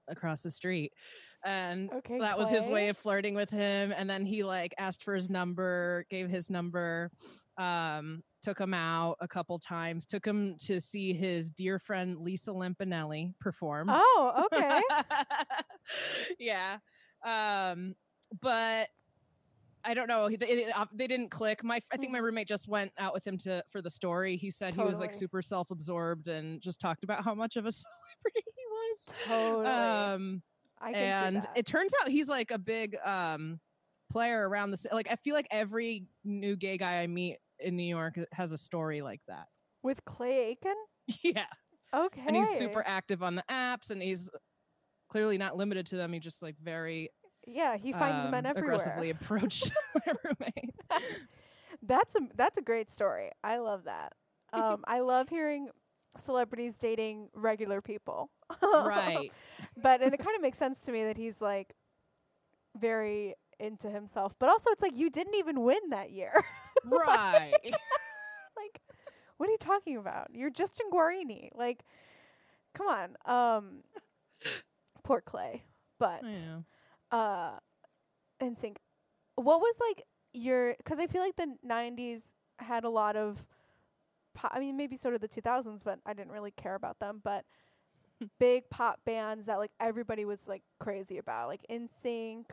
across 0.07 0.41
the 0.41 0.49
street." 0.49 0.93
And 1.43 1.91
Okay, 1.93 2.17
that 2.17 2.39
was 2.39 2.49
his 2.49 2.65
way 2.67 2.89
of 2.89 2.97
flirting 2.97 3.35
with 3.35 3.51
him. 3.51 3.93
And 3.95 4.09
then 4.09 4.25
he 4.25 4.43
like 4.43 4.73
asked 4.79 5.03
for 5.03 5.13
his 5.13 5.29
number, 5.29 6.05
gave 6.09 6.27
his 6.27 6.49
number, 6.49 7.11
um, 7.57 8.23
took 8.45 8.59
him 8.59 8.73
out 8.75 9.17
a 9.21 9.27
couple 9.27 9.57
times, 9.57 10.05
took 10.05 10.25
him 10.25 10.55
to 10.59 10.79
see 10.79 11.13
his 11.13 11.49
dear 11.49 11.79
friend 11.79 12.19
Lisa 12.19 12.51
Lampanelli 12.51 13.33
perform. 13.39 13.87
Oh, 13.91 14.47
okay. 14.53 14.79
yeah. 16.39 16.77
Um, 17.25 17.95
but 18.41 18.89
I 19.83 19.93
don't 19.95 20.07
know. 20.07 20.29
They, 20.29 20.45
it- 20.47 20.77
uh, 20.77 20.85
they 20.93 21.07
didn't 21.07 21.29
click. 21.29 21.63
My 21.63 21.81
I 21.91 21.97
think 21.97 22.11
my 22.11 22.19
roommate 22.19 22.47
just 22.47 22.67
went 22.67 22.91
out 22.99 23.13
with 23.13 23.25
him 23.25 23.37
to 23.39 23.63
for 23.71 23.81
the 23.81 23.89
story. 23.89 24.37
He 24.37 24.51
said 24.51 24.73
he 24.75 24.81
was 24.81 24.99
like 24.99 25.13
super 25.13 25.41
self-absorbed 25.41 26.27
and 26.27 26.61
just 26.61 26.79
talked 26.79 27.03
about 27.03 27.23
how 27.23 27.33
much 27.33 27.55
of 27.55 27.65
a 27.65 27.71
celebrity 27.71 28.43
he 28.55 28.63
was. 28.71 29.07
totally. 29.27 29.65
Um, 29.65 30.41
I 30.81 30.93
can 30.93 31.35
and 31.35 31.47
it 31.55 31.65
turns 31.65 31.93
out 32.01 32.09
he's 32.09 32.27
like 32.29 32.51
a 32.51 32.57
big 32.59 32.95
um 33.05 33.59
player 34.11 34.47
around 34.47 34.69
the 34.71 34.87
like 34.91 35.07
I 35.09 35.15
feel 35.15 35.33
like 35.33 35.47
every 35.49 36.05
new 36.23 36.55
gay 36.55 36.77
guy 36.77 37.01
I 37.01 37.07
meet 37.07 37.37
in 37.59 37.75
New 37.75 37.83
York 37.83 38.15
has 38.31 38.51
a 38.51 38.57
story 38.57 39.01
like 39.01 39.21
that. 39.27 39.47
with 39.83 40.03
Clay 40.05 40.49
Aiken. 40.51 40.75
yeah. 41.23 41.45
Okay. 41.93 42.21
And 42.25 42.35
he's 42.35 42.49
super 42.57 42.83
active 42.85 43.23
on 43.23 43.35
the 43.35 43.43
apps 43.49 43.91
and 43.91 44.01
he's 44.01 44.29
clearly 45.09 45.37
not 45.37 45.55
limited 45.55 45.85
to 45.87 45.95
them. 45.95 46.11
He 46.13 46.19
just 46.19 46.41
like 46.41 46.55
very 46.61 47.09
Yeah, 47.47 47.77
he 47.77 47.93
finds 47.93 48.29
men 48.31 48.45
um, 48.45 48.49
everywhere. 48.49 48.73
aggressively 48.75 49.09
approached 49.11 49.71
my 50.05 50.13
roommate. 50.23 50.75
That's 51.81 52.15
a 52.15 52.21
that's 52.35 52.57
a 52.57 52.61
great 52.61 52.89
story. 52.91 53.29
I 53.43 53.57
love 53.57 53.83
that. 53.85 54.13
Um, 54.51 54.83
I 54.87 55.01
love 55.01 55.29
hearing 55.29 55.69
celebrities 56.25 56.77
dating 56.77 57.29
regular 57.33 57.81
people. 57.81 58.29
right. 58.61 59.31
but 59.77 60.01
and 60.01 60.13
it 60.13 60.17
kind 60.17 60.35
of 60.35 60.41
makes 60.41 60.57
sense 60.57 60.81
to 60.81 60.91
me 60.91 61.03
that 61.03 61.17
he's 61.17 61.39
like 61.41 61.75
very 62.79 63.35
into 63.59 63.89
himself. 63.89 64.33
But 64.39 64.49
also, 64.49 64.69
it's 64.71 64.81
like 64.81 64.97
you 64.97 65.09
didn't 65.09 65.35
even 65.35 65.61
win 65.61 65.89
that 65.89 66.11
year. 66.11 66.43
Right. 66.83 67.53
like, 67.63 68.81
what 69.37 69.47
are 69.49 69.51
you 69.51 69.57
talking 69.57 69.97
about? 69.97 70.27
You're 70.33 70.51
Justin 70.51 70.87
Guarini. 70.93 71.49
Like, 71.55 71.83
come 72.75 72.87
on. 72.87 73.15
Um, 73.25 73.83
poor 75.03 75.21
Clay. 75.21 75.63
But 75.97 76.21
uh 77.11 77.51
NSYNC 78.41 78.75
what 79.35 79.59
was 79.59 79.75
like 79.79 80.03
your 80.33 80.75
because 80.77 80.99
i 80.99 81.07
feel 81.07 81.21
like 81.21 81.35
the 81.35 81.55
90s 81.67 82.21
had 82.59 82.83
a 82.83 82.89
lot 82.89 83.15
of 83.15 83.45
pop, 84.33 84.51
i 84.53 84.59
mean 84.59 84.77
maybe 84.77 84.97
so 84.97 85.09
did 85.11 85.21
the 85.21 85.27
2000s 85.27 85.81
but 85.83 85.99
i 86.05 86.13
didn't 86.13 86.31
really 86.31 86.51
care 86.51 86.75
about 86.75 86.99
them 86.99 87.21
but 87.23 87.45
big 88.39 88.69
pop 88.69 88.99
bands 89.05 89.45
that 89.45 89.57
like 89.57 89.71
everybody 89.79 90.25
was 90.25 90.39
like 90.47 90.63
crazy 90.79 91.17
about 91.17 91.47
like 91.47 91.61
NSYNC 91.69 92.45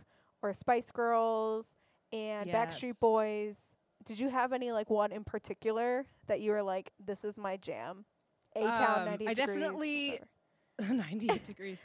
or 0.43 0.53
spice 0.53 0.91
girls 0.91 1.67
and 2.13 2.47
Yes. 2.49 2.55
backstreet 2.77 2.99
boys 3.01 3.57
did 4.05 4.19
you 4.19 4.29
have 4.29 4.53
any 4.53 4.73
like 4.73 4.91
one 4.91 5.13
in 5.13 5.23
particular 5.25 6.05
that 6.27 6.41
you 6.41 6.51
were 6.51 6.63
like 6.63 6.91
this 7.05 7.25
is 7.25 7.37
my 7.39 7.57
jam 7.57 8.05
O 8.57 8.61
Town 8.67 8.99
Um, 9.01 9.05
90 9.07 9.29
I 9.29 9.35
definitely- 9.35 10.21
98 10.81 11.45
degrees. 11.47 11.83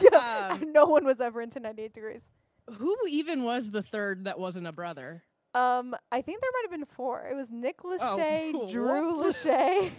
yeah, 0.00 0.50
um, 0.60 0.72
no 0.72 0.84
one 0.86 1.04
was 1.04 1.20
ever 1.20 1.40
into 1.40 1.60
98 1.60 1.92
degrees 1.94 2.22
Who 2.78 2.96
even 3.08 3.44
was 3.44 3.70
the 3.70 3.82
third 3.82 4.24
that 4.24 4.38
wasn't 4.38 4.66
a 4.66 4.72
brother? 4.72 5.22
Um, 5.52 5.96
I 6.12 6.20
think 6.22 6.40
there 6.40 6.50
might 6.52 6.70
have 6.70 6.70
been 6.78 6.86
four. 6.86 7.26
It 7.28 7.34
was 7.34 7.50
Nick 7.50 7.80
Oh, 7.84 7.88
Lachey, 7.98 8.70
Drew 8.70 9.16
whoops. 9.16 9.42
Lachey, 9.42 9.90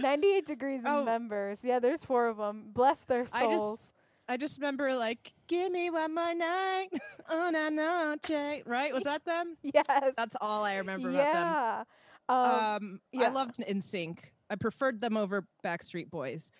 98 0.00 0.46
Degrees 0.46 0.82
Oh. 0.86 1.02
members. 1.04 1.58
Yeah, 1.64 1.80
there's 1.80 2.04
four 2.04 2.28
of 2.28 2.36
them. 2.36 2.66
Bless 2.72 3.00
their 3.00 3.26
souls. 3.26 3.80
I 4.28 4.36
just 4.36 4.58
remember 4.58 4.94
like, 4.94 5.32
give 5.46 5.70
me 5.70 5.90
one 5.90 6.14
more 6.14 6.34
night, 6.34 6.88
una 7.32 7.70
noche. 7.70 8.62
Right? 8.66 8.92
Was 8.92 9.04
that 9.04 9.24
them? 9.24 9.56
yes. 9.62 9.86
That's 10.16 10.36
all 10.40 10.64
I 10.64 10.76
remember 10.76 11.10
about 11.10 11.32
them. 11.32 11.32
yeah. 11.34 11.84
Um, 12.28 13.00
Um, 13.16 13.22
I 13.24 13.28
loved 13.28 13.56
NSYNC. 13.58 14.18
I 14.50 14.56
preferred 14.56 15.00
them 15.00 15.16
over 15.16 15.46
Backstreet 15.64 16.10
Boys. 16.10 16.50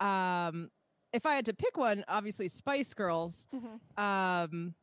Um, 0.00 0.70
if 1.12 1.26
I 1.26 1.34
had 1.36 1.44
to 1.46 1.54
pick 1.54 1.76
one, 1.76 2.04
obviously 2.08 2.48
Spice 2.48 2.92
Girls. 2.94 3.46
mhm. 3.54 3.78
Um, 4.02 4.74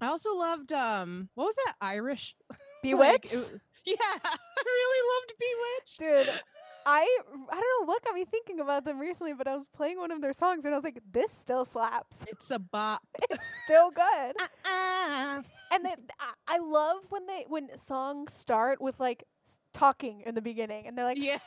I 0.00 0.06
also 0.08 0.34
loved 0.34 0.72
um, 0.72 1.28
what 1.34 1.44
was 1.46 1.56
that 1.64 1.74
Irish? 1.80 2.34
like, 2.50 2.58
B*Witched. 2.82 3.32
it 3.34 3.60
yeah, 3.84 3.96
I 4.24 4.36
really 4.64 5.08
loved 5.14 5.32
B*Witched. 5.40 5.98
Dude, 6.28 6.40
I 6.86 7.18
I 7.50 7.54
don't 7.54 7.80
know 7.80 7.86
what 7.86 8.04
got 8.04 8.14
me 8.14 8.24
thinking 8.24 8.60
about 8.60 8.84
them 8.84 8.98
recently, 8.98 9.34
but 9.34 9.46
I 9.46 9.56
was 9.56 9.66
playing 9.74 9.98
one 9.98 10.10
of 10.10 10.20
their 10.20 10.32
songs 10.32 10.64
and 10.64 10.74
I 10.74 10.76
was 10.76 10.84
like, 10.84 11.00
this 11.12 11.30
still 11.40 11.64
slaps. 11.64 12.16
It's 12.28 12.50
a 12.50 12.58
bop. 12.58 13.02
It's 13.30 13.44
still 13.64 13.90
good. 13.90 14.36
Ah, 14.64 15.42
and 15.72 15.84
then 15.84 15.96
I, 16.18 16.56
I 16.56 16.58
love 16.58 17.04
when 17.10 17.26
they 17.26 17.44
when 17.48 17.68
songs 17.86 18.32
start 18.32 18.80
with 18.80 18.98
like 18.98 19.24
talking 19.72 20.22
in 20.26 20.34
the 20.34 20.42
beginning 20.42 20.86
and 20.86 20.96
they're 20.96 21.04
like 21.04 21.18
yeah. 21.18 21.38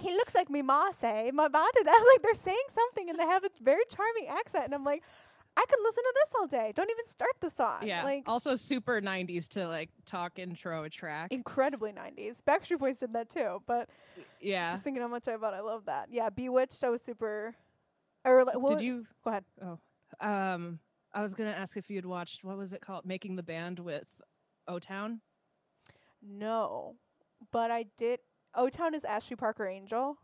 he 0.00 0.10
looks 0.10 0.34
like 0.34 0.50
me 0.50 0.60
ma 0.60 0.90
say 0.92 1.30
my 1.32 1.48
ma 1.48 1.66
did 1.74 1.86
like 1.86 2.22
they're 2.22 2.34
saying 2.34 2.66
something 2.74 3.08
and 3.08 3.18
they 3.18 3.24
have 3.24 3.42
a 3.42 3.48
very 3.62 3.82
charming 3.88 4.26
accent 4.28 4.66
and 4.66 4.74
i'm 4.74 4.84
like 4.84 5.02
i 5.56 5.64
could 5.68 5.78
listen 5.82 6.02
to 6.04 6.14
this 6.14 6.34
all 6.40 6.46
day 6.46 6.72
don't 6.74 6.90
even 6.90 7.06
start 7.06 7.32
the 7.40 7.50
song 7.50 7.78
Yeah. 7.86 8.04
like 8.04 8.22
also 8.26 8.54
super 8.54 9.00
90s 9.00 9.48
to 9.48 9.66
like 9.68 9.90
talk 10.06 10.38
intro 10.38 10.84
a 10.84 10.90
track. 10.90 11.32
incredibly 11.32 11.92
90s 11.92 12.36
backstreet 12.46 12.78
boys 12.78 12.98
did 12.98 13.12
that 13.12 13.28
too 13.28 13.62
but 13.66 13.88
yeah. 14.40 14.72
just 14.72 14.84
thinking 14.84 15.02
how 15.02 15.08
much 15.08 15.28
i 15.28 15.32
about 15.32 15.54
i 15.54 15.60
love 15.60 15.84
that 15.86 16.08
yeah 16.10 16.30
B*Witched 16.30 16.82
i 16.84 16.88
was 16.88 17.02
super 17.02 17.54
or 18.24 18.44
like, 18.44 18.58
what 18.58 18.78
Did 18.78 18.84
you 18.84 19.06
go 19.24 19.30
ahead 19.30 19.44
Oh, 19.62 19.78
um 20.26 20.78
I 21.12 21.22
was 21.22 21.34
gonna 21.34 21.50
ask 21.50 21.76
if 21.76 21.90
you 21.90 21.96
had 21.96 22.06
watched 22.06 22.44
what 22.44 22.56
was 22.56 22.72
it 22.72 22.80
called? 22.80 23.04
Making 23.04 23.34
the 23.36 23.42
band 23.42 23.78
with 23.80 24.06
O 24.68 24.78
Town. 24.78 25.20
no 26.22 26.94
but 27.50 27.70
i 27.70 27.84
did 27.96 28.20
o 28.54 28.68
town 28.68 28.94
is 28.94 29.04
ashley 29.04 29.36
parker 29.36 29.66
angel 29.66 30.16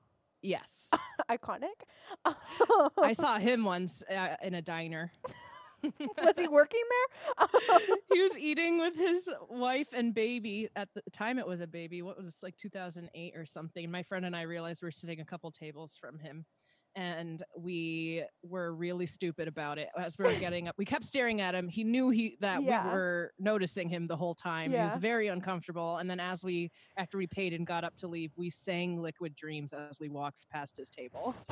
Yes. 0.43 0.91
iconic 1.31 1.87
I 3.03 3.13
saw 3.13 3.39
him 3.39 3.65
once 3.65 4.03
uh, 4.11 4.37
in 4.43 4.55
a 4.55 4.63
diner. 4.63 5.13
was 5.83 6.35
he 6.39 6.49
working 6.49 6.83
there 6.91 7.49
he 8.13 8.21
was 8.23 8.37
eating 8.39 8.79
with 8.79 8.97
his 8.97 9.29
wife 9.51 9.89
and 9.93 10.15
baby. 10.15 10.69
At 10.75 10.89
the 10.95 11.03
time, 11.13 11.39
it 11.39 11.47
was 11.47 11.61
a 11.61 11.67
baby. 11.67 12.03
What 12.03 12.17
was 12.17 12.27
this, 12.27 12.43
like 12.43 12.57
2008 12.57 13.35
or 13.37 13.45
something? 13.45 13.91
My 13.91 14.03
friend 14.03 14.25
and 14.25 14.35
I 14.35 14.43
realized 14.43 14.83
we're 14.83 14.91
sitting 14.91 15.21
a 15.21 15.25
couple 15.25 15.51
tables 15.51 15.97
from 16.01 16.19
him, 16.19 16.45
and 16.97 17.43
we 17.57 18.25
were 18.43 18.75
really 18.75 19.07
stupid 19.07 19.47
about 19.47 19.79
it. 19.79 19.89
As 19.97 20.17
we 20.19 20.25
were 20.25 20.35
getting 20.41 20.67
up, 20.67 20.75
we 20.79 20.85
kept 20.85 21.05
staring 21.05 21.41
at 21.41 21.55
him. 21.55 21.69
He 21.69 21.85
knew 21.85 22.11
he 22.11 22.37
that 22.41 22.63
Yeah. 22.63 22.85
we 22.89 22.91
were 22.95 23.33
noticing 23.39 23.89
him 23.89 24.07
the 24.07 24.17
whole 24.17 24.35
time. 24.35 24.73
He 24.73 24.79
was 24.79 24.97
very 24.97 25.29
uncomfortable. 25.29 25.99
And 25.99 26.11
then, 26.11 26.19
as 26.19 26.43
we 26.43 26.71
after 26.97 27.19
we 27.19 27.27
paid 27.27 27.53
and 27.53 27.67
got 27.67 27.85
up 27.85 27.95
to 27.97 28.09
leave, 28.09 28.33
we 28.37 28.51
sang 28.51 29.01
"Liquid 29.01 29.35
Dreams" 29.37 29.73
as 29.73 30.01
we 30.01 30.09
walked 30.09 30.47
past 30.51 30.77
his 30.77 30.91
table. 30.91 31.35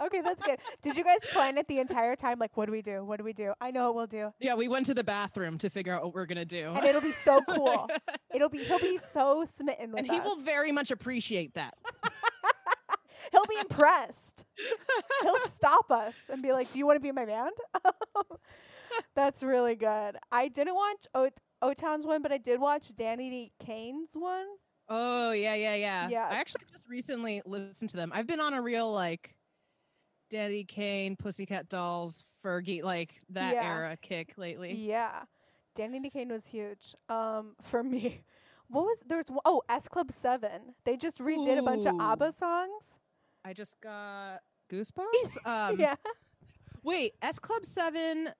Okay, 0.00 0.20
that's 0.20 0.40
good. 0.40 0.60
Did 0.82 0.96
you 0.96 1.02
guys 1.02 1.18
plan 1.32 1.58
it 1.58 1.66
the 1.66 1.80
entire 1.80 2.14
time? 2.14 2.38
Like, 2.38 2.56
what 2.56 2.66
do 2.66 2.72
we 2.72 2.80
do? 2.80 3.04
What 3.04 3.16
do 3.18 3.24
we 3.24 3.32
do? 3.32 3.54
I 3.60 3.72
know 3.72 3.86
what 3.90 3.94
we'll 3.96 4.06
do. 4.06 4.32
Yeah, 4.38 4.54
we 4.54 4.68
went 4.68 4.86
to 4.86 4.94
the 4.94 5.02
bathroom 5.02 5.58
to 5.58 5.68
figure 5.68 5.92
out 5.92 6.04
what 6.04 6.14
we're 6.14 6.26
gonna 6.26 6.44
do. 6.44 6.68
And 6.76 6.84
it'll 6.84 7.00
be 7.00 7.10
so 7.10 7.40
cool. 7.48 7.88
It'll 8.32 8.48
be 8.48 8.58
he'll 8.58 8.78
be 8.78 9.00
so 9.12 9.44
smitten 9.56 9.90
with 9.90 9.98
and 9.98 10.06
he 10.08 10.16
us. 10.20 10.24
will 10.24 10.36
very 10.36 10.70
much 10.70 10.92
appreciate 10.92 11.54
that. 11.54 11.74
He'll 13.34 13.46
be 13.46 13.58
impressed. 13.60 14.44
he'll 15.22 15.48
stop 15.56 15.90
us 15.90 16.14
and 16.30 16.40
be 16.42 16.52
like, 16.52 16.72
"Do 16.72 16.78
you 16.78 16.86
want 16.86 16.96
to 16.96 17.00
be 17.00 17.08
in 17.08 17.14
my 17.14 17.24
band?" 17.26 17.50
That's 19.16 19.42
really 19.42 19.74
good. 19.74 20.16
I 20.30 20.48
didn't 20.48 20.74
watch 20.74 21.06
O 21.14 21.28
O 21.62 21.74
Town's 21.74 22.06
one, 22.06 22.22
but 22.22 22.30
I 22.32 22.38
did 22.38 22.60
watch 22.60 22.92
Danity 22.96 23.50
Kane's 23.58 24.10
one. 24.14 24.46
Oh 24.88 25.32
yeah, 25.32 25.54
yeah, 25.54 25.74
yeah. 25.74 26.08
Yeah. 26.08 26.28
I 26.30 26.36
actually 26.36 26.64
just 26.70 26.84
recently 26.88 27.42
listened 27.44 27.90
to 27.90 27.96
them. 27.96 28.12
I've 28.14 28.26
been 28.26 28.40
on 28.40 28.54
a 28.54 28.62
real 28.62 28.92
like 28.92 29.34
Danity 30.32 30.66
Kane, 30.66 31.16
Pussycat 31.16 31.68
Dolls, 31.68 32.24
Fergie, 32.44 32.82
like 32.82 33.14
that 33.30 33.54
Yeah. 33.54 33.64
era 33.64 33.96
kick 34.00 34.34
lately. 34.36 34.74
Yeah, 34.74 35.22
Danity 35.76 36.12
Kane 36.12 36.28
was 36.28 36.46
huge. 36.46 36.94
Um, 37.08 37.56
for 37.62 37.82
me, 37.82 38.22
what 38.68 38.84
was 38.84 38.98
there's 39.06 39.26
oh 39.44 39.62
S 39.68 39.88
Club 39.88 40.12
Seven. 40.12 40.74
They 40.84 40.96
just 40.96 41.18
redid 41.18 41.58
a 41.58 41.62
bunch 41.62 41.86
of 41.86 41.96
ABBA 41.98 42.32
songs. 42.38 42.98
I 43.44 43.52
just 43.52 43.80
got 43.80 44.40
goosebumps. 44.72 45.36
Um, 45.46 45.78
yeah. 45.78 45.96
Wait, 46.82 47.14
S 47.22 47.38
Club 47.38 47.64
Seven. 47.64 48.30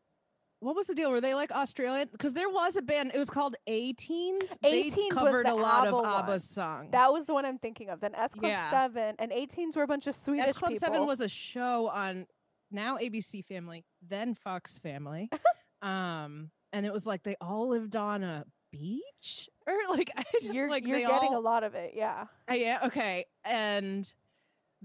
What 0.61 0.75
was 0.77 0.87
the 0.87 0.95
deal? 0.95 1.11
Were 1.11 1.21
they 1.21 1.35
like 1.35 1.53
Australian? 1.53 2.09
Because 2.11 2.33
there 2.33 2.49
was 2.49 2.77
a 2.77 2.83
band. 2.83 3.11
It 3.15 3.19
was 3.19 3.29
called 3.29 3.55
A 3.67 3.93
Teens. 3.95 4.51
A-Teens 4.63 4.97
was 4.97 5.09
covered 5.13 5.47
a 5.47 5.55
lot 5.55 5.87
ABBA 5.87 5.97
of 5.97 6.03
one. 6.03 6.23
ABBA's 6.23 6.45
songs. 6.45 6.89
That 6.93 7.13
was 7.13 7.27
the 7.27 7.35
one 7.35 7.45
I'm 7.45 7.59
thinking 7.59 7.91
of. 7.91 8.01
Then 8.01 8.15
S 8.15 8.33
Club 8.33 8.51
Yeah. 8.51 8.71
Seven 8.71 9.15
and 9.19 9.31
A-Teens 9.31 9.77
were 9.77 9.83
a 9.83 9.87
bunch 9.87 10.07
of 10.07 10.15
Swedish 10.15 10.49
S 10.49 10.57
Club 10.57 10.73
people. 10.73 10.87
Seven 10.87 11.07
was 11.07 11.21
a 11.21 11.29
show 11.29 11.89
on 11.89 12.27
now 12.71 12.97
ABC 12.97 13.45
Family, 13.45 13.85
then 14.09 14.35
Fox 14.35 14.79
Family. 14.79 15.29
um, 15.83 16.51
and 16.73 16.87
it 16.87 16.93
was 16.93 17.07
like 17.07 17.23
they 17.25 17.37
all 17.43 17.69
lived 17.69 17.97
on 17.97 18.25
a 18.25 18.47
beach 18.73 19.49
or 19.67 19.75
like 19.91 20.11
I 20.17 20.25
just, 20.41 20.55
You're 20.55 20.71
like 20.71 20.87
you're 20.87 20.99
getting 20.99 21.35
all, 21.35 21.39
a 21.39 21.41
lot 21.41 21.63
of 21.63 21.75
it. 21.75 21.93
Yeah. 21.95 22.25
Uh, 22.51 22.55
yeah, 22.55 22.81
okay. 22.87 23.27
And 23.45 24.11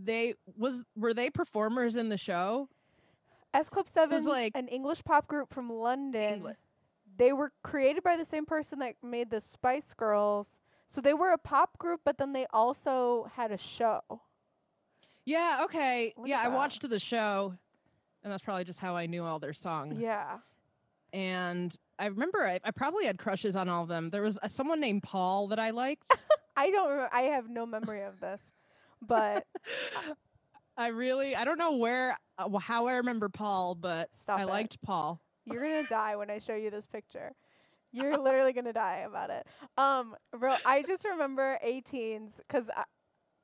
they 0.03 0.35
was 0.57 0.83
were 0.95 1.13
they 1.13 1.29
performers 1.29 1.95
in 1.95 2.09
the 2.09 2.17
show? 2.17 2.67
S 3.53 3.69
Club 3.69 3.87
7 3.87 4.25
like- 4.25 4.51
an 4.55 4.67
English 4.67 5.03
pop 5.03 5.27
group 5.27 5.53
from 5.53 5.71
London. 5.71 6.55
They 7.17 7.33
were 7.33 7.51
created 7.63 8.03
by 8.03 8.15
the 8.15 8.25
same 8.25 8.45
person 8.45 8.79
that 8.79 8.95
made 9.03 9.29
the 9.29 9.41
Spice 9.41 9.93
Girls. 9.93 10.47
So 10.87 11.01
they 11.01 11.13
were 11.13 11.31
a 11.31 11.37
pop 11.37 11.77
group, 11.77 12.01
but 12.05 12.17
then 12.17 12.33
they 12.33 12.45
also 12.53 13.29
had 13.35 13.51
a 13.51 13.57
show. 13.57 14.01
Yeah, 15.25 15.61
okay. 15.65 16.13
Look 16.17 16.27
yeah, 16.27 16.41
I 16.41 16.47
watched 16.47 16.87
the 16.87 16.99
show 16.99 17.53
and 18.23 18.31
that's 18.31 18.43
probably 18.43 18.63
just 18.63 18.79
how 18.79 18.95
I 18.95 19.05
knew 19.05 19.23
all 19.23 19.39
their 19.39 19.53
songs. 19.53 19.97
Yeah. 19.99 20.37
And 21.13 21.75
I 21.97 22.07
remember 22.07 22.45
I, 22.45 22.59
I 22.63 22.71
probably 22.71 23.05
had 23.05 23.17
crushes 23.17 23.55
on 23.55 23.69
all 23.69 23.83
of 23.83 23.89
them. 23.89 24.09
There 24.09 24.21
was 24.21 24.37
uh, 24.41 24.47
someone 24.47 24.79
named 24.79 25.03
Paul 25.03 25.47
that 25.47 25.59
I 25.59 25.71
liked. 25.71 26.25
I 26.57 26.69
don't 26.69 26.89
remember. 26.89 27.09
I 27.13 27.21
have 27.23 27.49
no 27.49 27.65
memory 27.65 28.03
of 28.03 28.19
this. 28.19 28.41
But 29.01 29.45
I 30.77 30.87
really 30.87 31.35
I 31.35 31.43
don't 31.45 31.57
know 31.57 31.75
where 31.75 32.17
uh, 32.37 32.57
how 32.57 32.87
I 32.87 32.93
remember 32.95 33.29
Paul, 33.29 33.75
but 33.75 34.09
stop 34.21 34.39
I 34.39 34.43
it. 34.43 34.47
liked 34.47 34.81
Paul. 34.81 35.21
You're 35.45 35.63
to 35.83 35.89
die 35.89 36.15
when 36.15 36.29
I 36.29 36.39
show 36.39 36.55
you 36.55 36.69
this 36.69 36.85
picture. 36.85 37.33
You're 37.91 38.17
literally 38.17 38.53
to 38.65 38.73
die 38.73 39.03
about 39.07 39.31
it. 39.31 39.47
Um, 39.77 40.15
bro, 40.37 40.55
I 40.63 40.83
just 40.83 41.03
remember 41.05 41.57
A-Teens 41.63 42.39
cuz 42.47 42.65
I, 42.75 42.83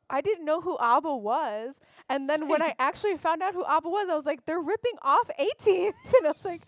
I 0.07 0.21
didn't 0.21 0.45
know 0.45 0.61
who 0.61 0.77
ABBA 0.77 1.15
was. 1.15 1.75
And 2.09 2.29
then 2.29 2.47
when 2.47 2.61
I 2.61 2.75
actually 2.77 3.17
found 3.17 3.41
out 3.41 3.55
who 3.55 3.65
ABBA 3.65 3.89
was, 3.89 4.07
I 4.07 4.15
was 4.15 4.25
like, 4.25 4.45
they're 4.45 4.61
ripping 4.61 4.97
off 5.01 5.29
A-Teens. 5.39 5.95
And 6.17 6.27
I 6.27 6.29
was 6.29 6.45
like, 6.45 6.61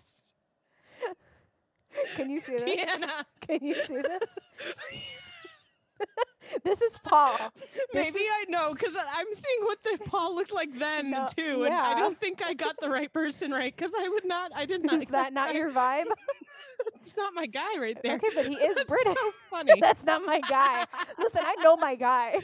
can 2.16 2.30
you 2.30 2.42
see 2.42 2.58
this? 2.58 2.64
Deanna. 2.64 3.24
Can 3.42 3.60
you 3.64 3.76
see 3.76 4.02
this? 4.02 4.30
this 6.64 6.82
is 6.82 6.94
Paul. 7.04 7.38
Maybe 7.94 8.20
I 8.20 8.46
know 8.50 8.74
because 8.74 8.96
I'm 8.96 9.28
seeing 9.34 9.60
what 9.62 9.80
the 9.84 9.98
Paul 10.06 10.36
looked 10.36 10.54
like 10.54 10.78
then 10.78 11.12
No, 11.12 11.28
too, 11.36 11.64
and 11.66 11.74
I 11.74 11.98
don't 11.98 12.20
think 12.20 12.42
I 12.44 12.54
got 12.54 12.76
the 12.80 12.90
right 12.90 13.12
person 13.12 13.52
right 13.52 13.76
because 13.76 13.92
I 13.98 14.08
would 14.10 14.26
not. 14.26 14.52
I 14.56 14.66
did 14.66 14.84
not. 14.86 15.02
Is 15.02 15.10
that 15.10 15.34
not 15.34 15.54
your 15.56 15.72
vibe? 15.72 16.06
It's 17.02 17.18
not 17.18 17.34
my 17.34 17.46
guy 17.48 17.78
right 17.80 17.98
there. 18.04 18.16
Okay, 18.16 18.28
but 18.36 18.46
he 18.46 18.54
is 18.56 18.76
That's 18.76 18.90
British. 18.90 19.14
So 19.14 19.32
funny. 19.50 19.80
That's 19.82 20.04
not 20.06 20.24
my 20.26 20.40
guy. 20.42 20.86
Listen, 21.18 21.42
I 21.44 21.56
know 21.64 21.76
my 21.78 21.96
guy, 21.96 22.40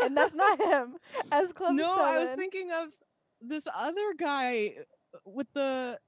and 0.00 0.16
that's 0.16 0.34
not 0.34 0.60
him. 0.60 0.96
S 1.30 1.52
Club 1.52 1.74
no, 1.74 1.94
I 2.00 2.18
was 2.18 2.30
thinking 2.30 2.70
of 2.72 2.88
this 3.40 3.66
other 3.74 4.14
guy 4.18 4.74
uh, 5.14 5.18
with 5.24 5.46
the 5.54 5.98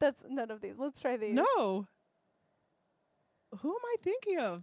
That's 0.00 0.22
none 0.28 0.50
of 0.50 0.60
these. 0.60 0.74
Let's 0.78 1.00
try 1.00 1.16
these. 1.16 1.34
no. 1.34 1.86
Who 3.60 3.70
am 3.70 3.80
I 3.82 3.96
thinking 4.02 4.38
of? 4.40 4.62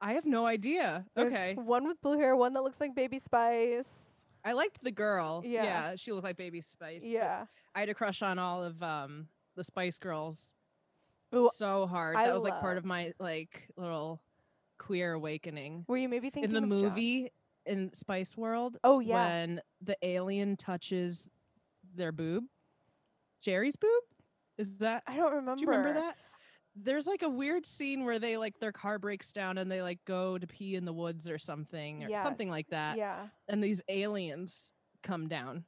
I 0.00 0.12
have 0.14 0.24
no 0.26 0.46
idea. 0.46 1.04
There's 1.14 1.32
Okay, 1.32 1.54
One 1.54 1.86
with 1.86 2.00
blue 2.00 2.18
hair, 2.18 2.36
one 2.36 2.52
that 2.54 2.62
looks 2.62 2.80
like 2.80 2.94
Baby 2.94 3.18
Spice. 3.18 3.88
I 4.44 4.52
liked 4.52 4.82
the 4.82 4.90
girl. 4.92 5.42
Yeah. 5.44 5.94
she 5.96 6.12
looked 6.12 6.24
like 6.24 6.36
Baby 6.36 6.60
Spice. 6.60 7.04
Yeah. 7.04 7.44
I 7.74 7.80
had 7.80 7.88
a 7.88 7.94
crush 7.94 8.22
on 8.22 8.38
all 8.38 8.62
of 8.64 8.82
um 8.82 9.28
the 9.56 9.64
Spice 9.64 9.98
Girls 9.98 10.52
Ooh, 11.34 11.50
so 11.54 11.86
hard. 11.86 12.16
I 12.16 12.26
that 12.26 12.34
was 12.34 12.42
like 12.44 12.60
part 12.60 12.78
of 12.78 12.84
my 12.84 13.12
like 13.18 13.68
little 13.76 14.20
queer 14.78 15.12
awakening. 15.14 15.84
were 15.88 15.96
you 15.96 16.08
maybe 16.08 16.30
thinking 16.30 16.44
In 16.50 16.54
the 16.54 16.60
John? 16.60 16.68
movie 16.68 17.32
in 17.66 17.92
Spice 17.92 18.36
World, 18.36 18.78
Oh 18.84 19.00
yeah. 19.00 19.14
when 19.14 19.60
the 19.82 19.96
alien 20.02 20.56
touches 20.56 21.28
their 21.94 22.12
boob, 22.12 22.44
Geri's 23.42 23.76
boob, 23.76 24.02
is 24.56 24.76
that? 24.76 25.02
I 25.06 25.16
don't 25.16 25.32
remember. 25.34 25.56
Do 25.56 25.62
you 25.62 25.68
remember 25.68 25.92
that? 25.94 26.16
There's 26.82 27.06
like 27.06 27.22
a 27.22 27.28
weird 27.28 27.66
scene 27.66 28.04
where 28.04 28.18
they 28.18 28.36
like 28.36 28.58
their 28.60 28.72
car 28.72 28.98
breaks 28.98 29.32
down 29.32 29.58
and 29.58 29.70
they 29.70 29.82
like 29.82 29.98
go 30.04 30.38
to 30.38 30.46
pee 30.46 30.76
in 30.76 30.84
the 30.84 30.92
woods 30.92 31.28
or 31.28 31.38
something 31.38 32.04
or 32.04 32.22
something 32.22 32.50
like 32.50 32.68
that. 32.70 32.96
Yeah. 32.96 33.26
And 33.48 33.62
these 33.62 33.82
aliens 33.88 34.70
come 35.02 35.28
down 35.28 35.64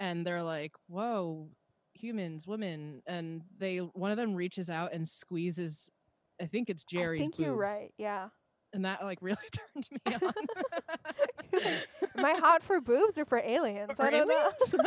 and 0.00 0.26
they're 0.26 0.42
like, 0.42 0.72
"Whoa, 0.88 1.48
humans, 1.94 2.46
women." 2.46 3.02
And 3.06 3.42
they 3.58 3.78
one 3.78 4.10
of 4.10 4.16
them 4.16 4.34
reaches 4.34 4.70
out 4.70 4.92
and 4.92 5.08
squeezes 5.08 5.90
I 6.40 6.46
think 6.46 6.70
it's 6.70 6.84
Geri's 6.84 7.20
I 7.20 7.24
think 7.24 7.38
you're 7.38 7.54
right. 7.54 7.92
Yeah. 7.98 8.28
And 8.72 8.84
that 8.84 9.02
like 9.02 9.18
really 9.22 9.36
turned 9.50 9.88
me 10.06 10.14
on. 10.14 10.32
Am 12.16 12.24
I 12.24 12.34
hot 12.34 12.62
for 12.62 12.80
boobs 12.80 13.18
or 13.18 13.24
for 13.24 13.38
aliens? 13.38 13.92
For 13.94 14.04
I 14.04 14.10
don't 14.10 14.28
know. 14.28 14.52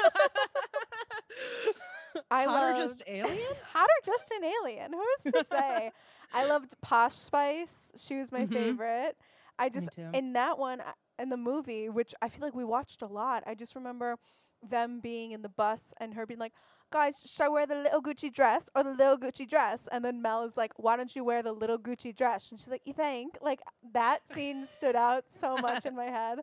I 2.32 2.46
or 2.46 2.48
loved 2.48 2.78
just 2.78 3.04
alien? 3.08 3.38
hot 3.74 3.88
or 3.88 4.06
just 4.06 4.32
an 4.32 4.44
alien. 4.44 4.94
Who's 4.94 5.34
to 5.34 5.46
say? 5.50 5.92
I 6.34 6.46
loved 6.48 6.74
Posh 6.82 7.16
Spice. 7.16 7.74
She 7.98 8.16
was 8.18 8.32
my 8.32 8.46
Mhm. 8.46 8.54
favorite. 8.54 9.18
I 9.58 9.70
just 9.70 9.90
in 10.14 10.34
that 10.34 10.58
one 10.58 10.82
I- 10.82 10.94
in 11.22 11.30
the 11.30 11.38
movie, 11.38 11.90
which 11.90 12.14
I 12.22 12.30
feel 12.30 12.42
like 12.42 12.56
we 12.56 12.64
watched 12.66 13.02
a 13.02 13.08
lot. 13.08 13.44
I 13.46 13.56
just 13.56 13.76
remember 13.76 14.18
them 14.62 15.00
being 15.00 15.32
in 15.32 15.42
the 15.42 15.50
bus 15.50 15.82
and 16.00 16.14
her 16.14 16.26
being 16.26 16.40
like, 16.40 16.54
"Guys, 16.92 17.22
should 17.26 17.44
I 17.44 17.50
wear 17.50 17.66
the 17.66 17.76
little 17.76 18.02
Gucci 18.02 18.34
dress 18.34 18.70
or 18.76 18.84
the 18.84 18.94
little 18.94 19.18
Gucci 19.18 19.48
dress?" 19.48 19.88
And 19.92 20.04
then 20.04 20.22
Mel 20.22 20.44
is 20.44 20.56
like, 20.58 20.74
"Why 20.78 20.96
don't 20.98 21.16
you 21.16 21.24
wear 21.24 21.42
the 21.44 21.52
little 21.54 21.78
Gucci 21.78 22.16
dress?" 22.16 22.50
And 22.52 22.60
she's 22.60 22.68
like, 22.70 22.86
"You 22.86 22.94
think?" 22.94 23.38
Like 23.42 23.62
that 23.94 24.26
scene 24.28 24.68
stood 24.76 24.96
out 24.96 25.26
so 25.30 25.58
much 25.58 25.86
in 25.86 25.96
my 25.96 26.06
head, 26.20 26.40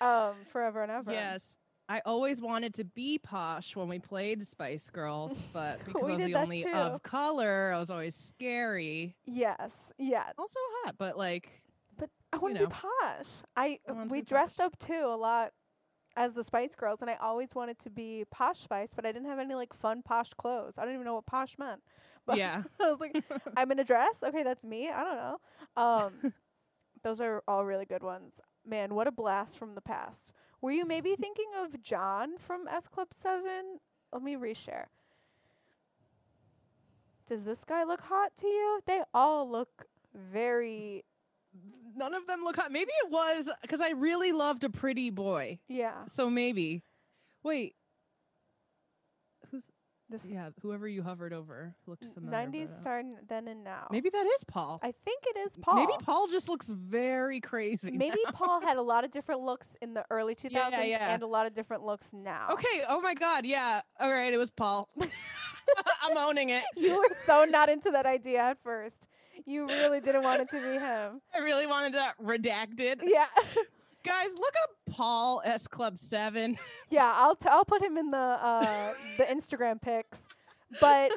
um, 0.00 0.44
forever 0.52 0.82
and 0.82 0.90
ever. 0.92 1.10
Yes. 1.12 1.40
I 1.88 2.02
always 2.04 2.40
wanted 2.40 2.74
to 2.74 2.84
be 2.84 3.18
posh 3.18 3.76
when 3.76 3.88
we 3.88 3.98
played 3.98 4.44
Spice 4.46 4.90
Girls, 4.90 5.38
but 5.52 5.84
because 5.84 6.08
I 6.08 6.12
was 6.12 6.24
the 6.24 6.34
only 6.34 6.62
too. 6.64 6.70
of 6.70 7.02
color, 7.02 7.72
I 7.74 7.78
was 7.78 7.90
always 7.90 8.14
scary. 8.14 9.14
Yes. 9.24 9.72
Yeah. 9.98 10.24
Also 10.36 10.58
hot, 10.84 10.96
but 10.98 11.16
like 11.16 11.48
But 11.98 12.10
I 12.32 12.38
want 12.38 12.54
to 12.56 12.62
know. 12.62 12.66
be 12.68 12.72
posh. 12.74 13.28
I, 13.56 13.78
I 13.88 13.92
we 14.04 14.22
dressed 14.22 14.58
posh. 14.58 14.66
up 14.66 14.78
too 14.78 15.04
a 15.06 15.16
lot 15.16 15.52
as 16.16 16.32
the 16.32 16.42
Spice 16.42 16.74
Girls, 16.74 17.02
and 17.02 17.10
I 17.10 17.14
always 17.16 17.54
wanted 17.54 17.78
to 17.80 17.90
be 17.90 18.24
posh 18.30 18.58
Spice, 18.60 18.88
but 18.94 19.06
I 19.06 19.12
didn't 19.12 19.28
have 19.28 19.38
any 19.38 19.54
like 19.54 19.72
fun 19.74 20.02
posh 20.02 20.30
clothes. 20.38 20.74
I 20.78 20.84
don't 20.84 20.94
even 20.94 21.04
know 21.04 21.14
what 21.14 21.26
posh 21.26 21.56
meant. 21.58 21.82
But 22.26 22.38
yeah. 22.38 22.62
I 22.80 22.90
was 22.90 22.98
like, 22.98 23.22
I'm 23.56 23.70
in 23.70 23.78
a 23.78 23.84
dress. 23.84 24.16
Okay, 24.24 24.42
that's 24.42 24.64
me. 24.64 24.90
I 24.90 25.04
don't 25.04 25.16
know. 25.16 25.38
Um, 25.76 26.32
those 27.04 27.20
are 27.20 27.44
all 27.46 27.64
really 27.64 27.84
good 27.84 28.02
ones. 28.02 28.40
Man, 28.66 28.94
what 28.94 29.06
a 29.06 29.12
blast 29.12 29.58
from 29.58 29.76
the 29.76 29.80
past. 29.80 30.32
Were 30.60 30.70
you 30.72 30.86
maybe 30.86 31.14
thinking 31.16 31.50
of 31.62 31.82
John 31.82 32.38
from 32.38 32.66
S 32.68 32.88
Club 32.88 33.08
Seven? 33.12 33.78
Let 34.12 34.22
me 34.22 34.34
reshare. 34.34 34.86
Does 37.28 37.44
this 37.44 37.64
guy 37.64 37.84
look 37.84 38.00
hot 38.00 38.32
to 38.40 38.46
you? 38.46 38.80
They 38.86 39.02
all 39.12 39.50
look 39.50 39.86
very 40.14 41.04
None 41.96 42.12
of 42.14 42.26
them 42.26 42.42
look 42.44 42.56
hot. 42.56 42.70
Maybe 42.70 42.90
it 43.04 43.10
was 43.10 43.48
because 43.62 43.80
I 43.80 43.90
really 43.90 44.32
loved 44.32 44.64
a 44.64 44.70
pretty 44.70 45.10
boy. 45.10 45.58
yeah. 45.68 46.04
So 46.06 46.28
maybe. 46.28 46.82
Wait. 47.42 47.74
This 50.08 50.24
yeah, 50.24 50.50
whoever 50.62 50.86
you 50.86 51.02
hovered 51.02 51.32
over 51.32 51.74
looked 51.88 52.04
familiar. 52.14 52.30
nineties 52.44 52.70
uh, 52.70 52.80
star 52.80 52.98
n- 53.00 53.16
then 53.28 53.48
and 53.48 53.64
now. 53.64 53.88
Maybe 53.90 54.08
that 54.08 54.24
is 54.24 54.44
Paul. 54.44 54.78
I 54.82 54.92
think 55.04 55.24
it 55.26 55.36
is 55.38 55.56
Paul. 55.60 55.74
Maybe 55.76 55.92
Paul 56.00 56.28
just 56.28 56.48
looks 56.48 56.68
very 56.68 57.40
crazy. 57.40 57.90
Maybe 57.90 58.18
now. 58.24 58.30
Paul 58.30 58.60
had 58.60 58.76
a 58.76 58.82
lot 58.92 59.04
of 59.04 59.10
different 59.10 59.40
looks 59.40 59.66
in 59.82 59.94
the 59.94 60.04
early 60.10 60.36
2000s 60.36 60.52
Yeah, 60.52 60.82
yeah. 60.84 61.12
and 61.12 61.24
a 61.24 61.26
lot 61.26 61.46
of 61.46 61.54
different 61.54 61.84
looks 61.84 62.06
now. 62.12 62.48
Okay. 62.52 62.84
Oh 62.88 63.00
my 63.00 63.14
God. 63.14 63.44
Yeah. 63.44 63.80
All 63.98 64.12
right. 64.12 64.32
It 64.32 64.36
was 64.38 64.50
Paul. 64.50 64.88
I'm 66.02 66.16
owning 66.16 66.50
it. 66.50 66.62
You 66.76 66.96
were 66.98 67.16
so 67.26 67.44
not 67.44 67.68
into 67.68 67.90
that 67.90 68.06
idea 68.06 68.38
at 68.40 68.58
first. 68.62 69.08
You 69.44 69.66
really 69.66 70.00
didn't 70.00 70.22
want 70.22 70.40
it 70.40 70.48
to 70.50 70.60
be 70.60 70.78
him. 70.78 71.20
I 71.34 71.38
really 71.38 71.66
wanted 71.66 71.94
that 71.94 72.14
redacted. 72.22 73.00
Yeah. 73.04 73.26
Guys, 74.06 74.28
look 74.38 74.54
up 74.62 74.70
Paul 74.94 75.42
S 75.44 75.66
Club 75.66 75.98
7. 75.98 76.56
yeah, 76.90 77.12
I'll 77.14 77.34
t- 77.36 77.48
I'll 77.50 77.64
put 77.64 77.82
him 77.82 77.96
in 77.98 78.10
the 78.10 78.16
uh 78.16 78.92
the 79.18 79.24
Instagram 79.24 79.82
pics. 79.82 80.18
But 80.80 81.12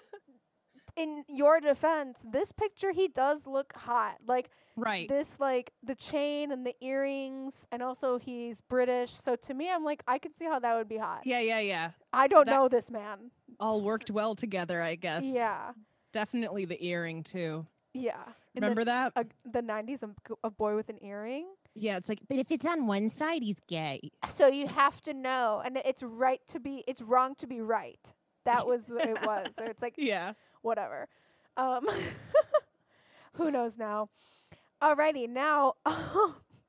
in 0.95 1.23
your 1.27 1.59
defense, 1.59 2.19
this 2.29 2.51
picture 2.51 2.91
he 2.91 3.07
does 3.07 3.45
look 3.45 3.73
hot. 3.75 4.17
Like 4.27 4.49
Right. 4.75 5.09
this 5.09 5.27
like 5.39 5.71
the 5.83 5.93
chain 5.95 6.51
and 6.53 6.65
the 6.65 6.73
earrings 6.81 7.53
and 7.71 7.83
also 7.83 8.17
he's 8.17 8.61
British. 8.61 9.11
So 9.11 9.35
to 9.35 9.53
me 9.53 9.69
I'm 9.69 9.83
like 9.83 10.01
I 10.07 10.17
can 10.19 10.33
see 10.33 10.45
how 10.45 10.59
that 10.59 10.75
would 10.77 10.87
be 10.89 10.97
hot. 10.97 11.21
Yeah, 11.25 11.41
yeah, 11.41 11.59
yeah. 11.59 11.91
I 12.13 12.27
don't 12.27 12.45
That- 12.47 12.55
know 12.55 12.69
this 12.69 12.89
man. 12.89 13.31
All 13.59 13.81
worked 13.81 14.09
well 14.09 14.35
together, 14.35 14.81
I 14.81 14.95
guess. 14.95 15.25
Yeah. 15.25 15.71
Definitely 16.13 16.63
the 16.65 16.83
earring, 16.83 17.23
too. 17.23 17.67
Yeah. 17.93 18.15
Remember 18.55 18.85
that? 18.85 19.13
the, 19.15 19.21
a, 19.21 19.51
the 19.51 19.61
90s, 19.61 20.01
a, 20.01 20.09
a 20.47 20.49
boy 20.49 20.75
with 20.75 20.87
an 20.89 20.97
earring. 21.03 21.45
Yeah, 21.79 21.97
it's 21.97 22.09
like, 22.09 22.19
but 22.27 22.37
if 22.37 22.51
it's 22.51 22.65
on 22.65 22.87
one 22.87 23.09
side, 23.09 23.41
he's 23.43 23.59
gay. 23.67 24.11
So 24.37 24.47
you 24.47 24.67
have 24.67 25.01
to 25.01 25.13
know, 25.13 25.61
and 25.65 25.77
it's 25.83 26.01
right 26.03 26.41
to 26.49 26.59
be, 26.59 26.83
it's 26.87 27.01
wrong 27.01 27.35
to 27.35 27.47
be 27.47 27.59
right. 27.61 27.99
That 28.45 28.65
was 28.67 28.83
it 28.89 29.17
was. 29.25 29.47
Or 29.57 29.65
it's 29.65 29.81
like 29.81 29.95
Yeah. 29.97 30.33
whatever. 30.61 31.07
Um, 31.57 31.87
who 33.33 33.51
knows 33.51 33.77
now? 33.77 34.09
Alrighty, 34.81 35.27
now, 35.29 35.73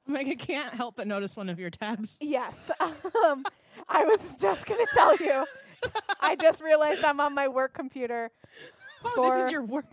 Like, 0.08 0.26
I 0.26 0.34
can't 0.34 0.74
help 0.74 0.96
but 0.96 1.06
notice 1.06 1.36
one 1.36 1.48
of 1.48 1.61
your 1.61 1.70
tabs. 1.70 2.16
yes. 2.20 2.54
Um, 2.80 3.44
I 3.88 4.04
was 4.04 4.34
just 4.36 4.66
gonna 4.66 4.84
tell 4.92 5.14
you 5.16 5.44
I 6.20 6.34
just 6.36 6.61
realized 6.61 7.04
I'm 7.04 7.20
on 7.20 7.34
my 7.34 7.46
work 7.48 7.72
computer. 7.74 8.30
oh, 9.04 9.22
this 9.36 9.44
is 9.46 9.52
your 9.52 9.62
work. 9.62 9.86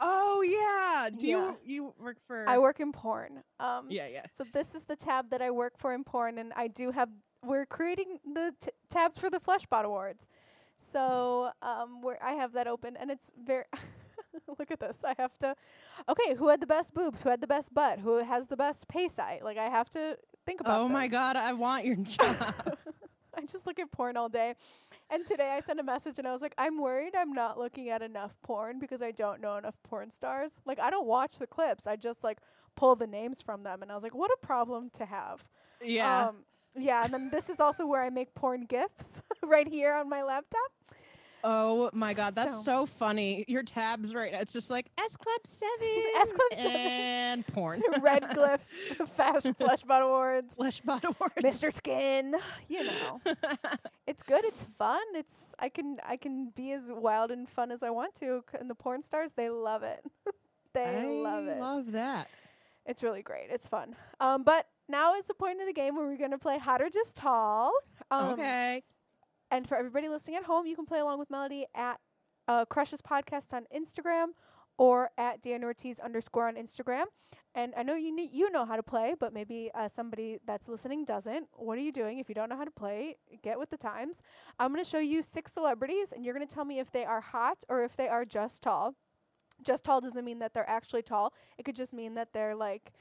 Oh 0.00 0.42
yeah. 0.42 1.10
Do 1.16 1.26
Yeah. 1.26 1.36
you 1.36 1.58
you 1.64 1.94
work 1.98 2.18
for? 2.26 2.48
I 2.48 2.58
work 2.58 2.80
in 2.80 2.92
porn. 2.92 3.42
Um, 3.60 3.86
Yeah, 3.90 4.06
yeah. 4.06 4.26
So 4.36 4.44
this 4.52 4.74
is 4.74 4.82
the 4.84 4.96
tab 4.96 5.30
that 5.30 5.40
I 5.42 5.50
work 5.50 5.78
for 5.78 5.92
in 5.94 6.04
porn, 6.04 6.38
and 6.38 6.52
I 6.56 6.68
do 6.68 6.90
have. 6.92 7.08
We're 7.44 7.66
creating 7.66 8.18
the 8.24 8.52
t- 8.60 8.70
tabs 8.90 9.18
for 9.20 9.30
the 9.30 9.38
Fleshbot 9.38 9.84
Awards. 9.84 10.26
So 10.92 11.50
um, 11.62 12.00
where 12.02 12.22
I 12.22 12.32
have 12.32 12.52
that 12.54 12.66
open, 12.66 12.96
and 12.96 13.10
it's 13.10 13.30
very. 13.44 13.64
look 14.58 14.70
at 14.70 14.80
this. 14.80 14.96
I 15.04 15.14
have 15.18 15.36
to. 15.40 15.54
Okay, 16.08 16.34
who 16.34 16.48
had 16.48 16.60
the 16.60 16.66
best 16.66 16.92
boobs? 16.92 17.22
Who 17.22 17.28
had 17.30 17.40
the 17.40 17.46
best 17.46 17.72
butt? 17.72 18.00
Who 18.00 18.18
has 18.24 18.46
the 18.48 18.56
best 18.56 18.88
pay 18.88 19.08
site? 19.08 19.42
Like 19.44 19.58
I 19.58 19.68
have 19.68 19.88
to 19.90 20.16
think 20.44 20.60
about. 20.60 20.80
Oh 20.80 20.88
my 20.88 21.06
god, 21.08 21.36
I 21.36 21.52
want 21.52 21.84
your 21.84 21.96
job. 22.16 22.36
I 23.36 23.42
just 23.50 23.66
look 23.66 23.78
at 23.78 23.90
porn 23.92 24.16
all 24.16 24.28
day. 24.28 24.54
And 25.10 25.26
today 25.26 25.50
I 25.50 25.60
sent 25.60 25.78
a 25.78 25.84
message 25.84 26.18
and 26.18 26.26
I 26.26 26.32
was 26.32 26.42
like, 26.42 26.54
I'm 26.58 26.80
worried 26.80 27.14
I'm 27.14 27.32
not 27.32 27.58
looking 27.58 27.90
at 27.90 28.02
enough 28.02 28.34
porn 28.42 28.78
because 28.78 29.02
I 29.02 29.12
don't 29.12 29.40
know 29.40 29.56
enough 29.56 29.76
porn 29.84 30.10
stars. 30.10 30.52
Like, 30.64 30.80
I 30.80 30.90
don't 30.90 31.06
watch 31.06 31.38
the 31.38 31.46
clips, 31.46 31.86
I 31.86 31.96
just 31.96 32.24
like 32.24 32.38
pull 32.74 32.96
the 32.96 33.06
names 33.06 33.40
from 33.40 33.62
them. 33.62 33.82
And 33.82 33.90
I 33.90 33.94
was 33.94 34.02
like, 34.02 34.14
what 34.14 34.30
a 34.30 34.46
problem 34.46 34.90
to 34.94 35.06
have. 35.06 35.44
yeah. 35.82 36.28
Um, 36.28 36.36
yeah. 36.76 37.04
And 37.04 37.14
then 37.14 37.30
this 37.30 37.48
is 37.48 37.60
also 37.60 37.86
where 37.86 38.02
I 38.02 38.10
make 38.10 38.34
porn 38.34 38.66
GIFs 38.66 39.04
right 39.42 39.68
here 39.68 39.94
on 39.94 40.08
my 40.08 40.22
laptop. 40.22 40.72
Oh 41.46 41.88
my 41.92 42.12
god, 42.12 42.34
that's 42.34 42.56
so- 42.64 42.84
so, 42.84 42.86
funny. 42.86 43.44
Your 43.48 43.62
tabs 43.62 44.14
right 44.14 44.32
now. 44.32 44.40
It's 44.40 44.52
just 44.52 44.70
like 44.70 44.90
S 44.98 45.16
Club 45.16 45.40
Seven. 45.44 46.02
S 46.16 46.32
Club 46.32 46.52
7. 46.54 46.66
and 46.72 47.46
porn. 47.46 47.82
Red 48.00 48.22
Glyph, 48.24 48.58
Fast 49.16 49.46
Fleshbot 49.46 50.00
Awards, 50.02 50.52
Fleshbot 50.58 51.04
Awards. 51.04 51.34
Mr. 51.42 51.72
Skin. 51.72 52.34
You 52.68 52.84
know, 52.84 53.20
it's 54.06 54.22
good. 54.22 54.44
It's 54.44 54.64
fun. 54.78 55.00
It's 55.14 55.54
I 55.58 55.68
can 55.68 55.98
I 56.06 56.16
can 56.16 56.50
be 56.54 56.72
as 56.72 56.84
wild 56.88 57.30
and 57.30 57.48
fun 57.48 57.70
as 57.70 57.82
I 57.82 57.90
want 57.90 58.14
to. 58.16 58.42
c- 58.50 58.58
And 58.60 58.68
the 58.68 58.74
porn 58.74 59.02
stars, 59.02 59.30
they 59.36 59.48
love 59.48 59.82
it. 59.84 60.04
they 60.74 60.84
I 60.84 61.04
love 61.06 61.46
it. 61.46 61.56
I 61.56 61.60
love 61.60 61.92
that. 61.92 62.28
It's 62.84 63.02
really 63.02 63.22
great. 63.22 63.48
It's 63.50 63.66
fun. 63.66 63.94
Um, 64.20 64.42
but 64.42 64.66
now 64.88 65.14
is 65.14 65.24
the 65.26 65.34
point 65.34 65.60
of 65.60 65.66
the 65.66 65.72
game 65.72 65.96
where 65.96 66.06
we're 66.06 66.16
gonna 66.18 66.38
play 66.38 66.58
Hot 66.58 66.80
or 66.82 66.88
Just 66.90 67.14
Tall. 67.16 67.72
Um, 68.10 68.32
okay. 68.34 68.82
And 69.50 69.68
for 69.68 69.76
everybody 69.76 70.08
listening 70.08 70.36
at 70.36 70.44
home, 70.44 70.66
you 70.66 70.76
can 70.76 70.86
play 70.86 70.98
along 70.98 71.18
with 71.18 71.30
Melody 71.30 71.66
at 71.74 72.00
uh, 72.48 72.64
Crushes 72.64 73.00
Podcast 73.00 73.52
on 73.52 73.64
Instagram 73.74 74.28
or 74.78 75.10
at 75.16 75.42
Deanna 75.42 75.64
Ortiz 75.64 75.98
underscore 76.00 76.48
on 76.48 76.56
Instagram. 76.56 77.04
And 77.54 77.72
I 77.76 77.82
know 77.82 77.94
you 77.94 78.14
ne- 78.14 78.30
you 78.30 78.50
know 78.50 78.66
how 78.66 78.76
to 78.76 78.82
play, 78.82 79.14
but 79.18 79.32
maybe 79.32 79.70
uh, 79.74 79.88
somebody 79.88 80.38
that's 80.46 80.68
listening 80.68 81.04
doesn't. 81.04 81.46
What 81.54 81.78
are 81.78 81.80
you 81.80 81.92
doing 81.92 82.18
if 82.18 82.28
you 82.28 82.34
don't 82.34 82.50
know 82.50 82.56
how 82.56 82.64
to 82.64 82.70
play? 82.70 83.16
Get 83.42 83.58
with 83.58 83.70
the 83.70 83.78
times. 83.78 84.16
I'm 84.58 84.72
going 84.72 84.84
to 84.84 84.90
show 84.90 84.98
you 84.98 85.22
six 85.22 85.52
celebrities, 85.52 86.08
and 86.12 86.24
you're 86.24 86.34
going 86.34 86.46
to 86.46 86.54
tell 86.54 86.66
me 86.66 86.78
if 86.78 86.90
they 86.92 87.04
are 87.04 87.22
hot 87.22 87.58
or 87.68 87.82
if 87.84 87.96
they 87.96 88.08
are 88.08 88.24
just 88.26 88.62
tall. 88.62 88.94
Just 89.64 89.84
tall 89.84 90.02
doesn't 90.02 90.24
mean 90.24 90.40
that 90.40 90.52
they're 90.52 90.68
actually 90.68 91.02
tall. 91.02 91.32
It 91.56 91.64
could 91.64 91.76
just 91.76 91.94
mean 91.94 92.14
that 92.14 92.34
they're 92.34 92.54
like, 92.54 92.92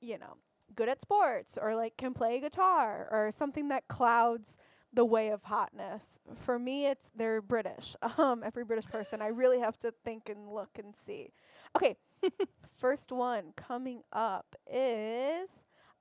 you 0.00 0.18
know, 0.18 0.36
good 0.76 0.88
at 0.88 1.00
sports 1.00 1.58
or 1.60 1.74
like 1.74 1.96
can 1.96 2.14
play 2.14 2.38
guitar 2.38 3.08
or 3.10 3.32
something 3.36 3.68
that 3.68 3.88
clouds 3.88 4.56
the 4.96 5.04
way 5.04 5.28
of 5.28 5.44
hotness. 5.44 6.18
For 6.44 6.58
me, 6.58 6.86
it's 6.86 7.10
they're 7.14 7.40
British. 7.40 7.94
Um, 8.18 8.42
every 8.44 8.64
British 8.64 8.86
person, 8.86 9.20
I 9.20 9.28
really 9.28 9.60
have 9.60 9.78
to 9.80 9.92
think 10.04 10.28
and 10.30 10.48
look 10.48 10.70
and 10.78 10.94
see. 11.06 11.32
Okay, 11.76 11.96
first 12.78 13.12
one 13.12 13.52
coming 13.56 14.00
up 14.12 14.56
is 14.72 15.50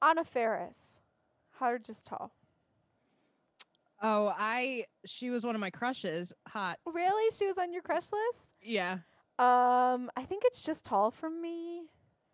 Anna 0.02 0.24
Faris. 0.24 0.78
Hot 1.60 1.74
or 1.74 1.80
just 1.80 2.06
tall? 2.06 2.32
Oh, 4.02 4.34
I 4.38 4.86
she 5.06 5.30
was 5.30 5.46
one 5.46 5.56
of 5.56 5.62
my 5.62 5.70
crushes. 5.70 6.34
Hot. 6.48 6.80
Really? 6.86 7.36
She 7.38 7.46
was 7.48 7.58
on 7.58 7.74
your 7.74 7.82
crush 7.82 8.06
list? 8.12 8.50
Yeah. 8.62 8.94
Um, 9.38 10.10
I 10.16 10.24
think 10.28 10.44
it's 10.46 10.62
just 10.62 10.86
tall 10.86 11.12
for 11.12 11.30
me. 11.30 11.84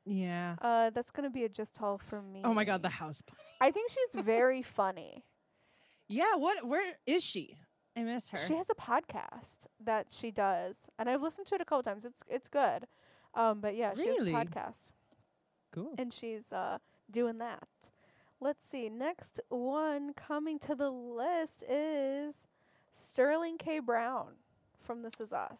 Yeah. 0.05 0.55
Uh, 0.61 0.91
that's 0.91 1.11
gonna 1.11 1.29
be 1.29 1.43
a 1.43 1.49
just 1.49 1.75
tall 1.75 1.97
for 1.97 2.21
me. 2.21 2.41
Oh 2.43 2.53
my 2.53 2.65
god, 2.65 2.83
the 2.83 2.89
house 2.89 3.21
bunny. 3.21 3.39
I 3.61 3.71
think 3.71 3.89
she's 3.89 4.23
very 4.23 4.61
funny. 4.79 5.23
Yeah, 6.11 6.35
what 6.35 6.65
where 6.67 6.93
is 7.05 7.23
she? 7.23 7.57
I 7.95 8.03
miss 8.03 8.29
her. 8.29 8.37
She 8.37 8.55
has 8.55 8.67
a 8.69 8.75
podcast 8.75 9.67
that 9.83 10.07
she 10.09 10.31
does, 10.31 10.75
and 10.99 11.09
I've 11.09 11.21
listened 11.21 11.47
to 11.47 11.55
it 11.55 11.61
a 11.61 11.65
couple 11.65 11.83
times. 11.83 12.05
It's 12.05 12.21
it's 12.27 12.47
good. 12.47 12.87
Um, 13.33 13.61
but 13.61 13.75
yeah, 13.75 13.93
she 13.95 14.07
has 14.07 14.17
a 14.27 14.31
podcast. 14.31 14.75
cool. 15.71 15.93
and 15.97 16.13
she's 16.13 16.51
uh, 16.51 16.77
doing 17.09 17.37
that. 17.39 17.63
Let's 18.41 18.63
see. 18.69 18.89
Next 18.89 19.39
one 19.49 20.13
coming 20.13 20.59
to 20.59 20.75
the 20.75 20.89
list 20.89 21.63
is 21.69 22.35
Sterling 22.93 23.57
K. 23.57 23.79
Brown 23.79 24.33
from 24.81 25.01
This 25.03 25.19
Is 25.19 25.31
Us. 25.31 25.59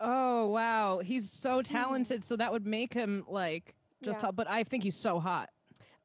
Oh 0.00 0.48
wow, 0.48 0.98
he's 0.98 1.30
so 1.30 1.62
talented. 1.62 2.24
So 2.24 2.36
that 2.36 2.52
would 2.52 2.66
make 2.66 2.92
him 2.92 3.24
like 3.28 3.74
just 4.02 4.18
Yeah. 4.18 4.22
tall. 4.22 4.32
But 4.32 4.50
I 4.50 4.64
think 4.64 4.82
he's 4.82 4.96
so 4.96 5.20
hot. 5.20 5.50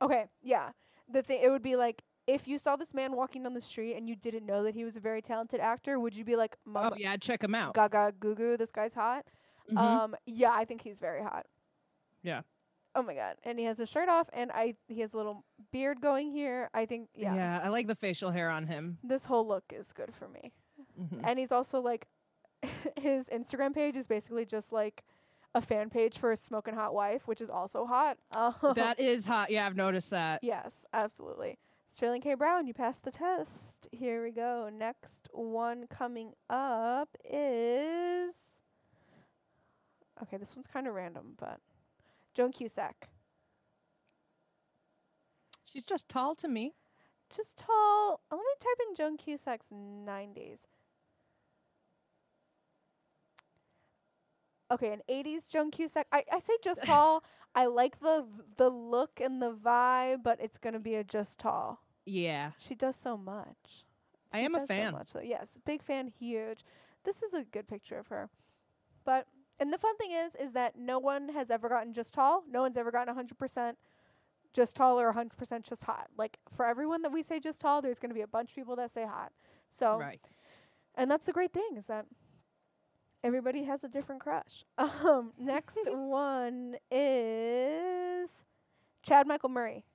Okay, 0.02 0.26
yeah. 0.42 0.70
The 1.12 1.22
thing 1.24 1.42
it 1.44 1.50
would 1.50 1.64
be 1.64 1.76
like 1.76 2.04
if 2.34 2.48
you 2.48 2.58
saw 2.58 2.76
this 2.76 2.94
man 2.94 3.16
walking 3.16 3.44
down 3.44 3.54
the 3.54 3.62
street 3.62 3.96
and 3.96 4.08
you 4.08 4.16
didn't 4.16 4.46
know 4.46 4.64
that 4.64 4.76
he 4.76 4.84
was 4.86 4.96
a 4.96 5.00
very 5.00 5.22
talented 5.22 5.60
actor, 5.60 6.00
would 6.00 6.16
you 6.16 6.24
be 6.24 6.36
like, 6.36 6.56
Oh 6.68 6.72
"Mama, 6.72 6.96
yeah, 6.98 7.18
check 7.18 7.44
him 7.44 7.56
out. 7.56 7.74
gaga 7.74 8.14
goo 8.20 8.36
goo, 8.36 8.58
this 8.58 8.72
guy's 8.72 8.94
hot"? 8.94 9.26
Mhm. 9.72 9.78
Um, 9.78 10.16
yeah, 10.26 10.52
I 10.52 10.66
think 10.66 10.82
he's 10.82 11.00
very 11.00 11.22
hot. 11.24 11.46
Yeah. 12.24 12.42
Oh 12.96 13.04
my 13.04 13.14
god, 13.14 13.36
and 13.44 13.60
he 13.60 13.66
has 13.66 13.78
his 13.78 13.90
shirt 13.90 14.10
off, 14.10 14.28
and 14.34 14.52
I 14.52 14.76
he 14.88 15.02
has 15.02 15.14
a 15.14 15.18
little 15.18 15.46
beard 15.72 16.02
going 16.02 16.32
here. 16.32 16.70
I 16.74 16.86
think 16.86 17.10
yeah, 17.16 17.36
yeah, 17.36 17.62
I 17.64 17.70
like 17.70 17.88
the 17.88 17.96
facial 17.96 18.32
hair 18.32 18.50
on 18.50 18.66
him. 18.68 18.98
this 19.04 19.26
whole 19.26 19.48
look 19.48 19.66
is 19.74 19.92
good 19.94 20.14
for 20.14 20.28
me. 20.28 20.52
Mhm. 21.00 21.22
and 21.24 21.38
he's 21.40 21.52
also 21.52 21.80
like 21.82 22.08
his 22.98 23.26
Instagram 23.26 23.74
page 23.74 23.96
is 23.96 24.08
basically 24.08 24.46
just 24.46 24.72
like 24.72 25.04
a 25.56 25.62
fan 25.62 25.90
page 25.90 26.18
for 26.18 26.32
his 26.32 26.40
smoking 26.40 26.74
hot 26.76 26.94
wife, 26.94 27.28
which 27.28 27.42
is 27.42 27.50
also 27.50 27.86
hot. 27.86 28.18
Um, 28.36 28.54
that 28.76 29.00
is 29.00 29.26
hot. 29.26 29.50
Yeah, 29.52 29.66
I've 29.68 29.76
noticed 29.76 30.10
that. 30.12 30.44
yes, 30.44 30.72
absolutely. 30.94 31.58
Sterling 32.00 32.22
K. 32.22 32.34
Brown, 32.34 32.66
you 32.66 32.74
passed 32.74 33.04
the 33.04 33.12
test. 33.12 33.90
Here 33.92 34.24
we 34.24 34.32
go. 34.32 34.70
Next 34.74 35.28
one 35.34 35.86
coming 35.90 36.32
up 36.50 37.10
is 37.30 38.34
okay. 40.24 40.38
This 40.38 40.56
one's 40.56 40.66
kind 40.66 40.88
of 40.88 40.94
random, 40.94 41.34
but 41.38 41.60
Joan 42.34 42.54
Cusack, 42.54 43.10
She's 45.66 45.84
just 45.84 46.08
tall 46.08 46.36
to 46.36 46.48
me. 46.48 46.72
just 47.36 47.58
tall. 47.58 48.22
Let 48.32 48.38
me 48.38 48.44
type 48.62 48.88
in 48.88 48.96
Joan 48.96 49.18
Cusack's 49.18 49.68
'90s. 49.70 50.60
Okay, 54.72 54.94
an 54.94 55.02
'80s 55.10 55.50
Joan 55.50 55.70
Cusack. 55.70 56.08
I, 56.14 56.24
I 56.32 56.40
say 56.40 56.54
just 56.64 56.82
tall. 56.86 57.26
I 57.54 57.66
like 57.66 58.00
the 58.00 58.26
the 58.56 58.70
look 58.70 59.20
and 59.20 59.42
the 59.42 59.52
vibe, 59.52 60.24
but 60.24 60.40
it's 60.40 60.58
gonna 60.58 60.80
be 60.80 60.96
a 60.96 61.04
just 61.04 61.38
tall. 61.40 61.82
Yeah. 62.10 62.52
She 62.60 62.76
does 62.76 62.96
so 63.02 63.18
much. 63.18 63.86
I 64.32 64.40
She 64.40 64.46
am 64.46 64.56
a 64.56 64.60
does 64.60 64.68
so 64.68 64.74
fan. 64.74 64.92
much, 64.94 65.10
yes, 65.24 65.48
big 65.66 65.82
fan, 65.84 66.08
huge. 66.08 66.64
This 67.04 67.24
is 67.24 67.34
a 67.34 67.44
good 67.44 67.68
picture 67.68 67.98
of 67.98 68.08
her. 68.08 68.30
But 69.06 69.28
and 69.60 69.74
the 69.74 69.78
fun 69.78 69.98
thing 69.98 70.12
is, 70.12 70.34
is 70.36 70.54
that 70.54 70.78
no 70.78 71.00
one 71.00 71.30
has 71.30 71.50
ever 71.50 71.68
gotten 71.70 71.94
just 71.94 72.14
tall. 72.14 72.44
No 72.50 72.62
one's 72.62 72.78
ever 72.78 72.92
gotten 72.92 73.14
100% 73.16 73.74
just 74.54 74.76
tall 74.76 75.00
or 75.00 75.14
100% 75.14 75.64
just 75.64 75.84
hot. 75.84 76.08
Like 76.18 76.38
for 76.56 76.66
everyone 76.66 77.02
that 77.02 77.12
we 77.12 77.24
say 77.24 77.40
just 77.40 77.60
tall, 77.60 77.82
there's 77.82 78.00
going 78.00 78.10
to 78.10 78.16
be 78.16 78.22
a 78.22 78.28
bunch 78.28 78.52
of 78.52 78.56
people 78.56 78.76
that 78.78 78.92
say 78.94 79.06
hot. 79.06 79.32
So 79.72 79.98
Right. 79.98 80.22
and 80.96 81.10
that's 81.12 81.26
the 81.26 81.34
great 81.34 81.52
thing 81.54 81.76
is 81.78 81.86
that 81.88 82.06
everybody 83.24 83.64
has 83.64 83.84
a 83.84 83.88
different 83.90 84.22
crush. 84.22 84.66
Um, 84.78 85.34
next 85.38 85.78
one 85.88 86.76
is 86.92 88.30
Chad 89.04 89.28
Michael 89.28 89.50
Murray. 89.50 89.86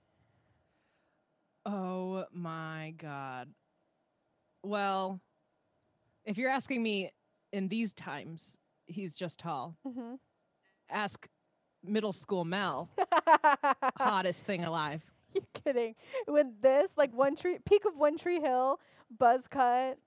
Oh 1.66 2.24
my 2.32 2.94
god. 2.98 3.48
Well, 4.62 5.20
if 6.24 6.36
you're 6.38 6.50
asking 6.50 6.82
me 6.82 7.10
in 7.52 7.68
these 7.68 7.92
times, 7.92 8.56
he's 8.86 9.14
just 9.14 9.38
tall. 9.38 9.76
Mm-hmm. 9.86 10.14
Ask 10.90 11.26
middle 11.82 12.12
school 12.12 12.44
Mel, 12.44 12.88
hottest 13.96 14.44
thing 14.44 14.64
alive. 14.64 15.02
you 15.34 15.42
kidding? 15.64 15.94
With 16.26 16.46
this, 16.62 16.90
like 16.96 17.12
one 17.12 17.36
tree, 17.36 17.58
peak 17.64 17.84
of 17.84 17.96
One 17.96 18.16
Tree 18.18 18.40
Hill, 18.40 18.78
buzz 19.18 19.42
cut, 19.50 19.98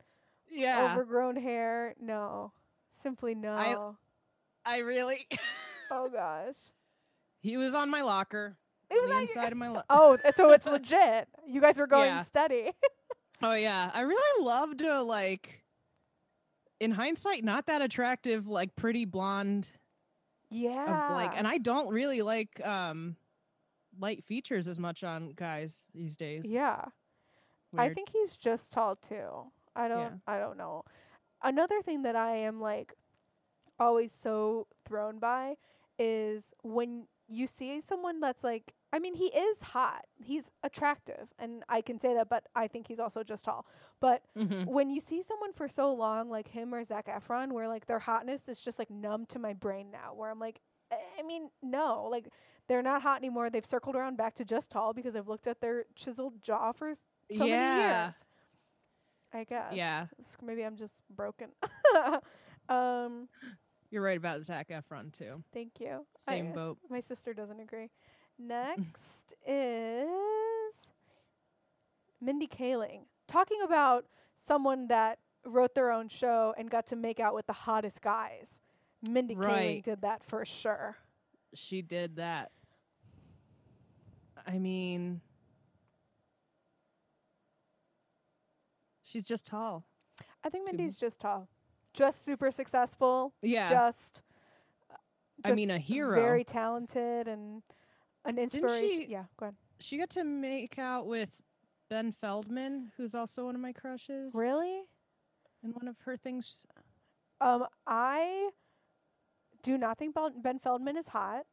Yeah. 0.49 0.91
overgrown 0.93 1.35
hair. 1.35 1.93
No, 1.99 2.51
simply 3.01 3.35
no. 3.35 3.97
I 4.65 4.77
really 4.79 5.27
oh 5.91 6.09
gosh. 6.13 6.55
He 7.39 7.57
was 7.57 7.73
on 7.75 7.89
my 7.89 8.01
locker. 8.01 8.57
It 8.89 8.93
was 9.01 9.03
the 9.09 9.13
your- 9.13 9.21
inside 9.21 9.51
of 9.51 9.57
my. 9.57 9.81
Oh, 9.89 10.17
so 10.35 10.51
it's 10.51 10.65
legit. 10.77 11.27
You 11.45 11.61
guys 11.61 11.77
were 11.77 11.87
going 11.87 12.07
Yeah. 12.09 12.23
steady. 12.23 12.71
Oh 13.43 13.53
yeah, 13.53 13.91
I 13.93 14.01
really 14.01 14.43
love 14.45 14.77
to 14.77 15.03
like. 15.03 15.63
In 16.79 16.89
hindsight, 16.91 17.43
not 17.43 17.67
that 17.67 17.83
attractive, 17.83 18.47
like 18.47 18.75
pretty 18.75 19.05
blonde, 19.05 19.67
yeah. 20.49 21.09
of, 21.09 21.11
like, 21.15 21.33
and 21.35 21.47
I 21.47 21.57
don't 21.59 21.87
really 21.89 22.21
like 22.23 22.59
um, 22.65 23.15
light 23.99 24.23
features 24.25 24.67
as 24.67 24.79
much 24.79 25.03
on 25.03 25.33
guys 25.35 25.85
these 25.93 26.17
days. 26.17 26.45
yeah. 26.45 26.85
I 27.77 27.89
think 27.93 28.09
he's 28.11 28.35
just 28.35 28.71
tall 28.71 28.95
too. 28.95 29.51
I 29.75 29.87
don't 29.87 29.99
Yeah. 29.99 30.09
I 30.27 30.39
don't 30.39 30.57
know. 30.57 30.83
Another 31.43 31.81
thing 31.83 32.01
that 32.03 32.15
I 32.15 32.37
am 32.37 32.59
like 32.59 32.93
always 33.79 34.11
so 34.23 34.65
thrown 34.87 35.19
by 35.19 35.57
is 35.99 36.43
when 36.63 37.05
you 37.27 37.45
see 37.45 37.81
someone 37.81 38.19
that's 38.19 38.43
like 38.43 38.73
I 38.97 38.99
mean 38.99 39.13
he 39.13 39.25
is 39.27 39.61
hot. 39.61 40.05
He's 40.15 40.45
attractive 40.63 41.27
and 41.37 41.63
I 41.69 41.81
can 41.81 41.99
say 41.99 42.15
that 42.15 42.29
but 42.29 42.45
I 42.55 42.67
think 42.67 42.87
he's 42.87 42.99
also 42.99 43.23
just 43.23 43.45
tall. 43.45 43.67
But 43.99 44.23
Mhm. 44.35 44.65
when 44.65 44.89
you 44.89 44.99
see 44.99 45.21
someone 45.21 45.53
for 45.53 45.67
so 45.67 45.93
long 45.93 46.31
like 46.31 46.47
him 46.47 46.73
or 46.73 46.83
Zac 46.83 47.05
Efron 47.07 47.51
where 47.51 47.67
like 47.67 47.85
their 47.85 47.99
hotness 47.99 48.41
is 48.49 48.59
just 48.59 48.79
like 48.79 48.89
numb 48.89 49.27
to 49.27 49.37
my 49.39 49.53
brain 49.53 49.91
now 49.91 50.15
where 50.15 50.31
I'm 50.31 50.39
like 50.39 50.61
"Eh, 50.89 50.95
I 51.19 51.21
mean 51.21 51.51
no 51.61 52.07
like 52.09 52.27
they're 52.67 52.81
not 52.81 53.03
hot 53.03 53.17
anymore. 53.19 53.51
They've 53.51 53.65
circled 53.65 53.95
around 53.95 54.17
back 54.17 54.33
to 54.35 54.43
just 54.45 54.71
tall 54.71 54.93
because 54.93 55.15
I've 55.15 55.27
looked 55.27 55.45
at 55.47 55.61
their 55.61 55.85
chiseled 55.95 56.41
jaw 56.41 56.71
for 56.71 56.95
so 56.95 57.01
many 57.37 57.49
years. 57.51 58.13
I 59.33 59.43
guess. 59.43 59.73
Yeah, 59.73 60.07
Maybe 60.41 60.63
I'm 60.65 60.75
just 60.75 60.95
broken. 61.09 61.49
um, 62.69 63.27
you're 63.89 64.01
right 64.01 64.17
about 64.17 64.43
Zac 64.43 64.69
Efron 64.69 65.11
too. 65.17 65.43
thank 65.53 65.79
you. 65.79 66.05
Same 66.17 66.47
I- 66.49 66.51
boat. 66.51 66.77
My 66.89 66.99
sister 67.01 67.33
doesn't 67.33 67.59
agree. 67.59 67.89
Next 68.39 69.33
is 69.45 70.07
Mindy 72.21 72.47
Kaling 72.47 73.01
talking 73.27 73.61
about 73.63 74.05
someone 74.45 74.87
that 74.87 75.19
wrote 75.45 75.73
their 75.75 75.91
own 75.91 76.07
show 76.07 76.53
and 76.57 76.69
got 76.69 76.85
to 76.87 76.95
make 76.95 77.19
out 77.19 77.33
with 77.33 77.47
the 77.47 77.53
hottest 77.53 78.01
guys. 78.01 78.47
Mindy 79.09 79.35
Kaling 79.35 79.83
did 79.83 80.01
that 80.01 80.23
for 80.23 80.45
sure. 80.45 80.97
She 81.53 81.81
did 81.81 82.17
that. 82.17 82.51
I 84.45 84.59
mean, 84.59 85.21
she's 89.03 89.25
just 89.25 89.45
tall. 89.45 89.85
I 90.43 90.49
think 90.49 90.65
Mindy's 90.65 90.95
just 90.95 91.19
tall, 91.19 91.47
just 91.93 92.23
super 92.25 92.51
successful, 92.51 93.33
Yeah. 93.41 93.69
just. 93.69 94.21
Uh, 94.89 94.95
I 95.43 95.51
mean, 95.53 95.69
a 95.71 95.77
hero. 95.77 96.15
Very 96.15 96.43
talented 96.43 97.27
and 97.27 97.61
an 98.25 98.37
inspiration. 98.39 98.89
she- 98.89 99.07
yeah, 99.09 99.23
go 99.37 99.45
ahead. 99.47 99.55
she 99.79 99.97
got 99.97 100.09
to 100.11 100.23
make 100.23 100.77
out 100.79 101.07
with 101.07 101.29
Ben 101.89 102.11
Feldman, 102.21 102.91
who's 102.97 103.15
also 103.15 103.45
one 103.45 103.55
of 103.55 103.61
my 103.61 103.71
crushes. 103.73 104.33
Really? 104.35 104.81
And 105.63 105.73
one 105.73 105.87
of 105.87 105.95
her 106.05 106.17
things. 106.17 106.65
Um, 107.41 107.65
I 107.85 108.49
do 109.63 109.77
not 109.77 109.97
think 109.97 110.15
Ben 110.41 110.59
Feldman 110.59 110.97
is 110.97 111.07
hot. 111.07 111.45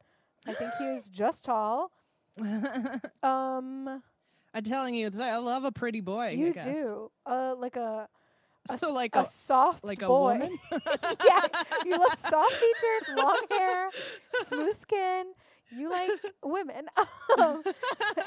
I 0.47 0.53
think 0.53 0.71
he 0.77 0.85
is 0.85 1.07
just 1.09 1.43
tall. 1.45 1.91
Um, 3.23 4.01
I'm 4.53 4.63
telling 4.63 4.93
you, 4.95 5.07
it's- 5.07 5.21
I 5.21 5.37
love 5.37 5.63
a 5.63 5.71
pretty 5.71 6.01
boy. 6.01 6.19
I 6.25 6.29
you 6.31 6.53
guess. 6.53 6.65
do. 6.65 7.11
Uh, 7.25 7.55
like 7.57 7.75
a 7.75 8.07
a 8.69 8.77
So 8.79 8.91
like 8.93 9.15
a, 9.15 9.21
a, 9.21 9.25
soft 9.25 9.83
like 9.83 10.01
a 10.01 10.07
boy. 10.07 10.33
woman. 10.33 10.57
yeah, 10.71 11.41
you 11.85 11.91
love 11.91 12.17
soft 12.17 12.53
features, 12.53 13.15
long 13.17 13.37
hair, 13.51 13.89
smooth 14.47 14.77
skin. 14.77 15.25
You 15.71 15.89
like 15.89 16.11
women. 16.43 16.87
Um, 17.37 17.63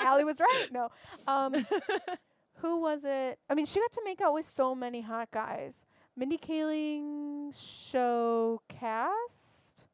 Allie 0.00 0.24
was 0.24 0.38
right. 0.38 0.66
No. 0.70 0.90
Um, 1.26 1.54
who 2.56 2.78
was 2.82 3.00
it? 3.04 3.38
I 3.48 3.54
mean, 3.54 3.64
she 3.64 3.80
got 3.80 3.90
to 3.92 4.02
make 4.04 4.20
out 4.20 4.34
with 4.34 4.44
so 4.46 4.74
many 4.74 5.00
hot 5.00 5.30
guys. 5.30 5.72
Mindy 6.14 6.36
Kaling 6.36 7.54
show 7.58 8.60
cast. 8.68 9.86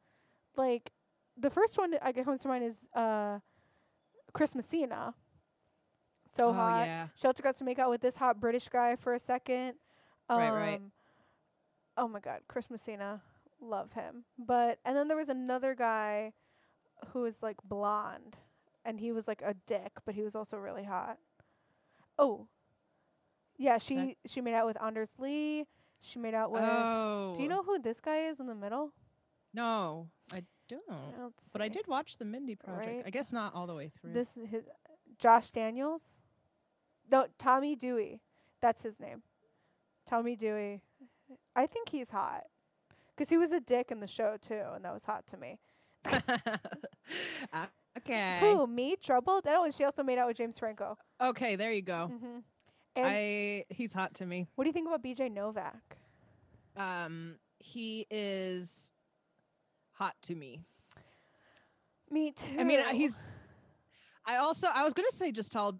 Like 0.57 0.91
the 1.37 1.49
first 1.49 1.77
one 1.77 1.93
I 2.01 2.11
guess 2.11 2.25
comes 2.25 2.41
to 2.41 2.49
mind 2.49 2.65
is 2.65 2.75
uh, 2.93 3.39
Chris 4.33 4.53
Messina. 4.53 5.13
So 6.37 6.49
oh 6.49 6.53
hot. 6.53 6.85
yeah. 6.87 7.07
She 7.15 7.25
also 7.27 7.41
got 7.41 7.55
to 7.57 7.63
make 7.63 7.79
out 7.79 7.89
with 7.89 8.01
this 8.01 8.17
hot 8.17 8.41
British 8.41 8.67
guy 8.67 8.97
for 8.97 9.13
a 9.13 9.19
second. 9.19 9.75
Um, 10.27 10.39
Right, 10.39 10.51
right. 10.51 10.81
Oh 11.95 12.09
my 12.09 12.19
God, 12.19 12.39
Chris 12.49 12.69
Messina, 12.69 13.21
love 13.61 13.93
him. 13.93 14.25
But 14.37 14.79
and 14.83 14.97
then 14.97 15.07
there 15.07 15.15
was 15.15 15.29
another 15.29 15.73
guy 15.73 16.33
who 17.09 17.21
was 17.21 17.41
like 17.41 17.57
blonde, 17.63 18.35
and 18.83 18.99
he 18.99 19.11
was 19.11 19.27
like 19.27 19.41
a 19.41 19.55
dick, 19.65 19.93
but 20.05 20.15
he 20.15 20.21
was 20.21 20.35
also 20.35 20.57
really 20.57 20.83
hot. 20.83 21.17
Oh, 22.17 22.47
yeah, 23.57 23.77
she 23.77 24.17
she 24.25 24.41
made 24.41 24.53
out 24.53 24.65
with 24.65 24.81
Anders 24.81 25.11
Lee. 25.17 25.65
She 26.01 26.19
made 26.19 26.33
out 26.33 26.51
with. 26.51 26.61
oh. 26.63 27.33
Do 27.35 27.41
you 27.41 27.47
oh. 27.47 27.55
know 27.55 27.63
who 27.63 27.79
this 27.79 27.99
guy 27.99 28.27
is 28.27 28.39
in 28.39 28.47
the 28.47 28.55
middle? 28.55 28.91
No, 29.53 30.07
I 30.31 30.43
don't. 30.67 30.83
Let's 31.19 31.49
But 31.51 31.61
I 31.61 31.67
see. 31.67 31.73
did 31.73 31.87
watch 31.87 32.17
the 32.17 32.25
Mindy 32.25 32.55
Project. 32.55 32.87
Right. 32.87 33.03
I 33.05 33.09
guess 33.09 33.31
not 33.31 33.53
all 33.55 33.67
the 33.67 33.73
way 33.75 33.89
through. 33.89 34.13
This 34.13 34.35
is 34.37 34.49
his 34.49 34.65
Josh 35.17 35.51
Daniels. 35.51 36.01
No, 37.09 37.27
Tommy 37.37 37.75
Dewey. 37.75 38.21
That's 38.61 38.83
his 38.83 38.99
name. 38.99 39.21
Tommy 40.05 40.35
Dewey. 40.35 40.81
I 41.55 41.65
think 41.67 41.89
he's 41.89 42.09
hot. 42.11 42.43
'Cause 43.15 43.29
he 43.29 43.37
was 43.37 43.53
a 43.53 43.61
dick 43.61 43.91
in 43.91 44.01
the 44.01 44.07
show 44.07 44.35
too, 44.37 44.61
and 44.73 44.83
that 44.83 44.93
was 44.93 45.05
hot 45.05 45.25
to 45.27 45.37
me. 45.37 45.57
Okay. 47.97 48.39
Who? 48.41 48.67
Me? 48.67 48.95
Troubled? 49.01 49.45
Oh, 49.47 49.63
and 49.63 49.73
she 49.73 49.85
also 49.85 50.03
made 50.03 50.17
out 50.17 50.27
with 50.27 50.35
James 50.37 50.59
Franco. 50.59 50.97
Okay, 51.21 51.55
there 51.55 51.71
you 51.71 51.81
go. 51.81 52.07
hmm 52.07 52.39
And 52.95 53.05
I 53.07 53.65
he's 53.69 53.93
hot 53.93 54.13
to 54.15 54.25
me. 54.25 54.47
what 54.55 54.65
do 54.65 54.67
you 54.69 54.73
think 54.73 54.87
about 54.87 55.01
BJ 55.01 55.31
Novak? 55.31 55.97
Um, 56.75 57.35
he 57.59 58.05
is 58.11 58.91
hot 59.93 60.13
to 60.23 60.35
me. 60.35 60.59
Me 62.11 62.31
too. 62.31 62.57
I 62.59 62.63
mean, 62.65 62.83
he's. 62.93 63.17
I 64.25 64.37
also 64.37 64.67
I 64.73 64.83
was 64.83 64.93
gonna 64.93 65.11
say 65.11 65.31
just 65.31 65.53
tall. 65.53 65.79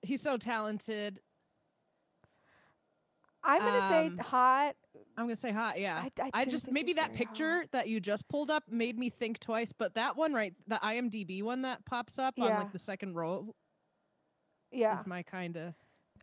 He's 0.00 0.22
so 0.22 0.38
talented. 0.38 1.20
I'm 3.42 3.60
gonna 3.60 3.88
say 3.90 4.06
um, 4.06 4.18
hot. 4.18 4.76
I'm 5.16 5.24
gonna 5.26 5.36
say 5.36 5.52
hot. 5.52 5.78
Yeah. 5.78 6.02
I, 6.18 6.22
I, 6.22 6.30
I 6.34 6.44
just 6.44 6.70
maybe 6.70 6.92
that 6.94 7.14
picture 7.14 7.60
hot. 7.60 7.72
that 7.72 7.88
you 7.88 8.00
just 8.00 8.28
pulled 8.28 8.50
up 8.50 8.64
made 8.70 8.98
me 8.98 9.10
think 9.10 9.38
twice, 9.40 9.72
but 9.72 9.94
that 9.94 10.16
one 10.16 10.32
right, 10.32 10.54
the 10.66 10.78
IMDb 10.82 11.42
one 11.42 11.62
that 11.62 11.84
pops 11.86 12.18
up 12.18 12.34
on 12.38 12.48
like 12.48 12.72
the 12.72 12.78
second 12.78 13.14
row 13.14 13.54
Yeah. 14.72 14.98
is 14.98 15.06
my 15.06 15.22
kind 15.22 15.56
of 15.56 15.74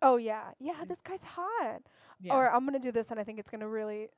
Oh 0.02 0.18
yeah. 0.18 0.52
Yeah. 0.60 0.84
This 0.88 1.00
guy's 1.02 1.24
hot. 1.24 1.82
yeah. 2.22 2.34
Or 2.34 2.50
I'm 2.54 2.66
gonna 2.66 2.80
do 2.80 2.92
this, 2.92 3.12
and 3.12 3.20
I 3.20 3.24
think 3.24 3.40
it's 3.40 3.50
gonna 3.50 3.68
really, 3.70 4.10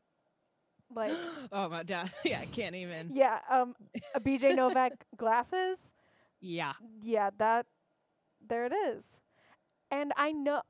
like, 0.96 1.12
oh 1.52 1.70
my 1.70 1.84
god, 1.84 2.12
yeah, 2.24 2.40
I 2.40 2.46
can't 2.46 2.76
even. 2.76 3.12
yeah. 3.14 3.40
Um, 3.50 3.76
a 4.16 4.20
BJ 4.20 4.56
Novak 4.62 4.94
glasses. 5.18 5.78
Yeah, 6.42 6.74
yeah, 7.02 7.30
that 7.38 7.66
there 8.48 8.66
it 8.66 8.74
is. 8.74 9.04
And 9.92 10.12
I 10.18 10.32
know 10.32 10.62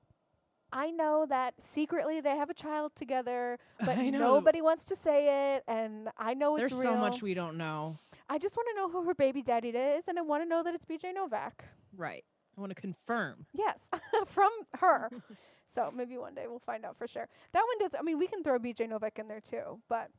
I 0.74 0.90
know 0.90 1.28
that 1.30 1.54
secretly 1.74 2.20
they 2.20 2.36
have 2.36 2.50
a 2.50 2.54
child 2.54 2.94
together, 2.96 3.60
but 3.86 3.96
nobody 3.98 4.60
wants 4.60 4.86
to 4.86 4.96
say 4.96 5.54
it 5.56 5.64
and 5.68 6.10
I 6.18 6.34
know 6.34 6.56
it's 6.58 6.72
There's 6.72 6.84
real. 6.84 6.94
so 6.94 6.98
much 6.98 7.22
we 7.22 7.36
don't 7.36 7.58
know. 7.58 7.98
I 8.28 8.40
just 8.40 8.58
want 8.58 8.68
to 8.74 8.82
know 8.82 8.90
who 8.90 9.06
her 9.08 9.14
baby 9.14 9.44
daddy 9.44 9.70
is 9.70 10.08
and 10.08 10.18
I 10.18 10.24
want 10.24 10.44
to 10.44 10.50
know 10.50 10.64
that 10.64 10.74
it's 10.74 10.86
BJ 10.86 11.14
Novak. 11.14 11.66
Right. 11.96 12.26
I 12.58 12.62
want 12.62 12.72
to 12.72 12.82
confirm. 12.82 13.46
Yes, 13.54 13.80
from 14.28 14.50
her. 14.80 15.10
so 15.76 15.94
maybe 15.96 16.18
one 16.18 16.34
day 16.34 16.46
we'll 16.48 16.60
find 16.60 16.86
out 16.86 16.98
for 16.98 17.08
sure. 17.08 17.28
That 17.54 17.64
one 17.68 17.78
does 17.80 17.98
I 17.98 18.02
mean 18.02 18.18
we 18.18 18.28
can 18.28 18.44
throw 18.44 18.58
BJ 18.58 18.90
Novak 18.90 19.20
in 19.20 19.28
there 19.28 19.42
too, 19.42 19.80
but 19.88 20.10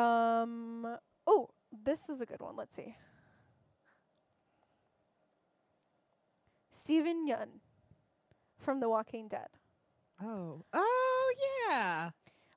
um 0.00 0.86
oh, 1.26 1.50
this 1.84 2.08
is 2.08 2.20
a 2.20 2.26
good 2.26 2.40
one. 2.40 2.54
Let's 2.56 2.76
see. 2.76 2.94
Steven 6.70 7.26
Yeun 7.28 7.48
from 8.56 8.78
The 8.78 8.88
Walking 8.88 9.26
Dead. 9.26 9.48
Oh. 10.22 10.64
Oh 10.72 11.34
yeah. 11.68 12.10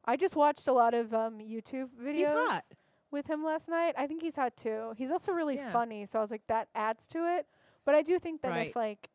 I 0.06 0.16
just 0.16 0.36
watched 0.36 0.68
a 0.68 0.74
lot 0.74 0.94
of 0.94 1.14
um 1.14 1.40
YouTube 1.40 1.90
videos 2.02 2.16
He's 2.16 2.28
hot. 2.30 2.64
with 3.12 3.28
him 3.28 3.44
last 3.44 3.68
night. 3.70 3.96
I 3.98 4.08
think 4.08 4.22
he's 4.22 4.36
hot 4.36 4.56
too. 4.58 4.94
He's 4.98 5.12
also 5.12 5.32
really 5.32 5.56
Yeah. 5.56 5.72
funny, 5.72 6.06
so 6.06 6.20
I 6.20 6.22
was 6.22 6.32
like 6.32 6.46
that 6.48 6.70
adds 6.74 7.06
to 7.08 7.20
it. 7.38 7.48
But 7.86 7.96
I 7.96 8.02
do 8.02 8.20
think 8.20 8.42
that 8.42 8.50
Right. 8.50 8.70
if 8.70 8.76
like 8.76 9.10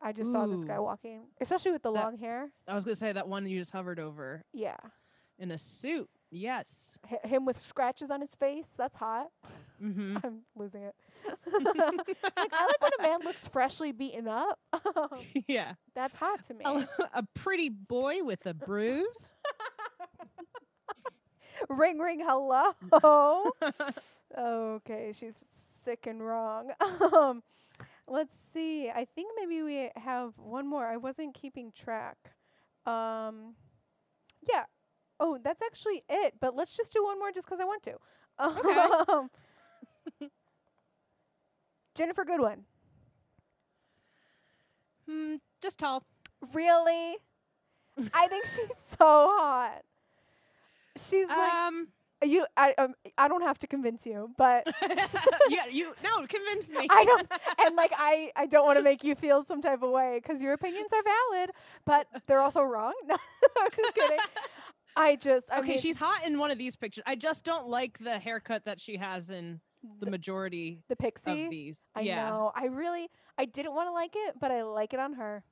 I 0.00 0.12
just 0.12 0.32
saw 0.32 0.46
this 0.46 0.64
guy 0.64 0.80
walking, 0.80 1.28
especially 1.40 1.70
with 1.72 1.82
the 1.82 1.92
That- 1.92 2.02
long 2.04 2.18
hair. 2.18 2.50
I 2.66 2.74
was 2.74 2.84
gonna 2.84 2.96
say 2.96 3.12
that 3.12 3.28
one 3.28 3.46
you 3.46 3.58
just 3.58 3.70
hovered 3.72 4.00
over 4.00 4.42
Yeah. 4.52 4.76
in 5.38 5.50
a 5.52 5.58
suit. 5.58 6.10
Yes. 6.34 6.98
H- 7.12 7.30
him 7.30 7.44
with 7.44 7.58
scratches 7.58 8.10
on 8.10 8.22
his 8.22 8.34
face. 8.34 8.66
That's 8.78 8.96
hot. 8.96 9.28
Mm-hmm. 9.82 10.16
I'm 10.24 10.38
losing 10.56 10.82
it. 10.82 10.94
like 11.52 12.52
I 12.52 12.66
like 12.66 12.80
when 12.80 12.90
a 12.98 13.02
man 13.02 13.20
looks 13.22 13.46
freshly 13.46 13.92
beaten 13.92 14.26
up. 14.26 14.58
yeah. 15.46 15.74
That's 15.94 16.16
hot 16.16 16.42
to 16.48 16.54
me. 16.54 16.64
A, 16.64 16.88
a 17.14 17.22
pretty 17.34 17.68
boy 17.68 18.24
with 18.24 18.46
a 18.46 18.54
bruise. 18.54 19.34
ring 21.68 21.98
ring 21.98 22.22
hello. 22.26 23.50
okay, 24.36 25.12
she's 25.14 25.44
sick 25.84 26.06
and 26.06 26.26
wrong. 26.26 26.70
um 27.12 27.42
let's 28.08 28.34
see. 28.54 28.88
I 28.88 29.04
think 29.14 29.32
maybe 29.38 29.62
we 29.62 29.90
have 29.96 30.32
one 30.38 30.66
more. 30.66 30.86
I 30.86 30.96
wasn't 30.96 31.34
keeping 31.34 31.72
track. 31.72 32.16
Um 32.86 33.54
yeah. 34.48 34.64
Oh, 35.24 35.38
that's 35.40 35.62
actually 35.62 36.02
it, 36.08 36.34
but 36.40 36.56
let's 36.56 36.76
just 36.76 36.92
do 36.92 37.04
one 37.04 37.16
more 37.16 37.30
just 37.30 37.46
because 37.46 37.60
I 37.60 37.64
want 37.64 37.84
to. 37.84 37.94
Um, 38.40 39.30
Ginnifer 41.96 42.26
Goodwin. 42.26 42.64
Hmm. 45.08 45.36
Just 45.62 45.78
tall. 45.78 46.02
Really? 46.52 47.18
I 48.12 48.26
think 48.26 48.46
she's 48.46 48.76
so 48.98 49.30
hot. 49.38 49.82
She's 50.96 51.28
like 51.28 51.52
um, 51.52 51.88
you. 52.24 52.44
I 52.56 52.74
um, 52.78 52.94
I 53.16 53.28
don't 53.28 53.42
have 53.42 53.60
to 53.60 53.68
convince 53.68 54.04
you, 54.04 54.30
but 54.36 54.66
yeah, 55.48 55.66
you 55.70 55.94
no, 56.02 56.26
convince 56.26 56.68
me. 56.68 56.88
I 56.90 57.04
don't. 57.04 57.28
And 57.64 57.76
like 57.76 57.92
I 57.96 58.32
I 58.34 58.46
don't 58.46 58.66
want 58.66 58.78
to 58.78 58.82
make 58.82 59.04
you 59.04 59.14
feel 59.14 59.44
some 59.44 59.62
type 59.62 59.82
of 59.82 59.90
way 59.90 60.20
because 60.20 60.42
your 60.42 60.52
opinions 60.52 60.90
are 60.92 61.02
valid, 61.02 61.50
but 61.86 62.08
they're 62.26 62.40
also 62.40 62.62
wrong. 62.62 62.92
No, 63.06 63.16
I'm 63.58 63.70
just 63.70 63.94
kidding. 63.94 64.18
I 64.96 65.16
just 65.16 65.50
I 65.50 65.58
okay, 65.60 65.70
mean, 65.70 65.78
she's 65.78 65.96
hot 65.96 66.26
in 66.26 66.38
one 66.38 66.50
of 66.50 66.58
these 66.58 66.76
pictures. 66.76 67.04
I 67.06 67.14
just 67.14 67.44
don't 67.44 67.68
like 67.68 67.98
the 67.98 68.18
haircut 68.18 68.64
that 68.66 68.80
she 68.80 68.96
has 68.96 69.30
in 69.30 69.60
the 70.00 70.10
majority 70.10 70.80
the 70.88 70.96
pixie. 70.96 71.44
of 71.44 71.50
these. 71.50 71.88
I 71.94 72.00
yeah. 72.02 72.28
know. 72.28 72.52
I 72.54 72.66
really 72.66 73.08
I 73.38 73.46
didn't 73.46 73.74
want 73.74 73.88
to 73.88 73.92
like 73.92 74.12
it, 74.14 74.34
but 74.40 74.50
I 74.50 74.62
like 74.62 74.92
it 74.94 75.00
on 75.00 75.14
her. 75.14 75.42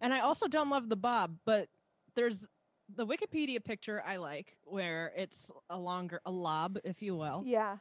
And 0.00 0.12
I 0.12 0.20
also 0.20 0.48
don't 0.48 0.68
love 0.70 0.88
the 0.88 0.96
bob, 0.96 1.36
but 1.44 1.68
there's 2.14 2.46
the 2.94 3.06
Wikipedia 3.06 3.62
picture 3.64 4.02
I 4.06 4.16
like 4.16 4.56
where 4.64 5.12
it's 5.16 5.50
a 5.70 5.78
longer 5.78 6.20
a 6.26 6.30
lob, 6.30 6.78
if 6.84 7.00
you 7.02 7.16
will. 7.16 7.42
Yeah, 7.46 7.76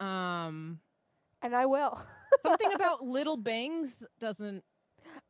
Um 0.00 0.80
and 1.42 1.54
I 1.54 1.66
will. 1.66 2.00
something 2.42 2.72
about 2.74 3.02
little 3.04 3.36
bangs 3.36 4.04
doesn't 4.20 4.62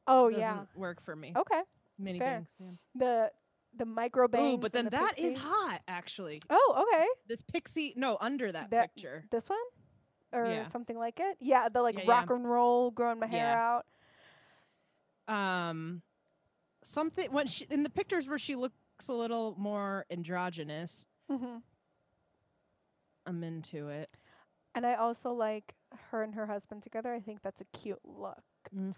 Oh 0.07 0.29
doesn't 0.31 0.41
yeah. 0.43 0.65
work 0.75 1.01
for 1.03 1.15
me. 1.15 1.33
Okay. 1.37 1.61
Mini 1.99 2.19
fair. 2.19 2.41
bangs. 2.41 2.49
Yeah. 2.59 2.71
The 2.97 3.31
the 3.77 3.85
micro 3.85 4.29
bangs. 4.29 4.55
Ooh, 4.55 4.59
but 4.59 4.73
then 4.73 4.85
the 4.85 4.91
that 4.93 5.19
is 5.19 5.33
pixie. 5.35 5.41
hot 5.41 5.81
actually. 5.89 6.43
Oh, 6.51 6.87
okay. 6.93 7.07
This 7.29 7.43
pixie 7.43 7.93
no, 7.97 8.17
under 8.21 8.51
that, 8.53 8.71
That- 8.71 8.95
picture. 8.95 9.25
This 9.31 9.49
one? 9.49 9.59
Or 10.33 10.47
Yeah. 10.47 10.69
something 10.69 10.99
like 10.99 11.21
it? 11.21 11.37
Yeah, 11.41 11.69
the 11.69 11.81
like 11.83 11.97
Yeah, 11.97 12.05
yeah. 12.05 12.11
rock 12.11 12.31
and 12.31 12.49
roll 12.49 12.91
growing 12.91 13.19
my 13.21 13.27
hair 13.27 13.39
Yeah. 13.47 13.81
out. 15.31 15.69
um 15.69 16.03
something 16.83 17.33
when 17.33 17.47
she 17.47 17.65
in 17.71 17.83
the 17.83 17.89
pictures 17.89 18.29
where 18.29 18.39
she 18.39 18.55
looks 18.57 19.09
a 19.09 19.13
little 19.13 19.55
more 19.57 20.05
androgynous 20.11 21.07
hmm 21.31 21.57
i'm 23.27 23.43
into 23.43 23.89
it 23.89 24.11
And 24.75 24.85
I 24.85 24.97
also 24.97 25.33
like 25.33 25.75
her 26.11 26.23
and 26.23 26.35
her 26.35 26.47
husband 26.47 26.83
together. 26.83 27.15
I 27.15 27.21
think 27.21 27.41
that's 27.43 27.61
a 27.63 27.65
cute 27.73 28.01
look 28.05 28.43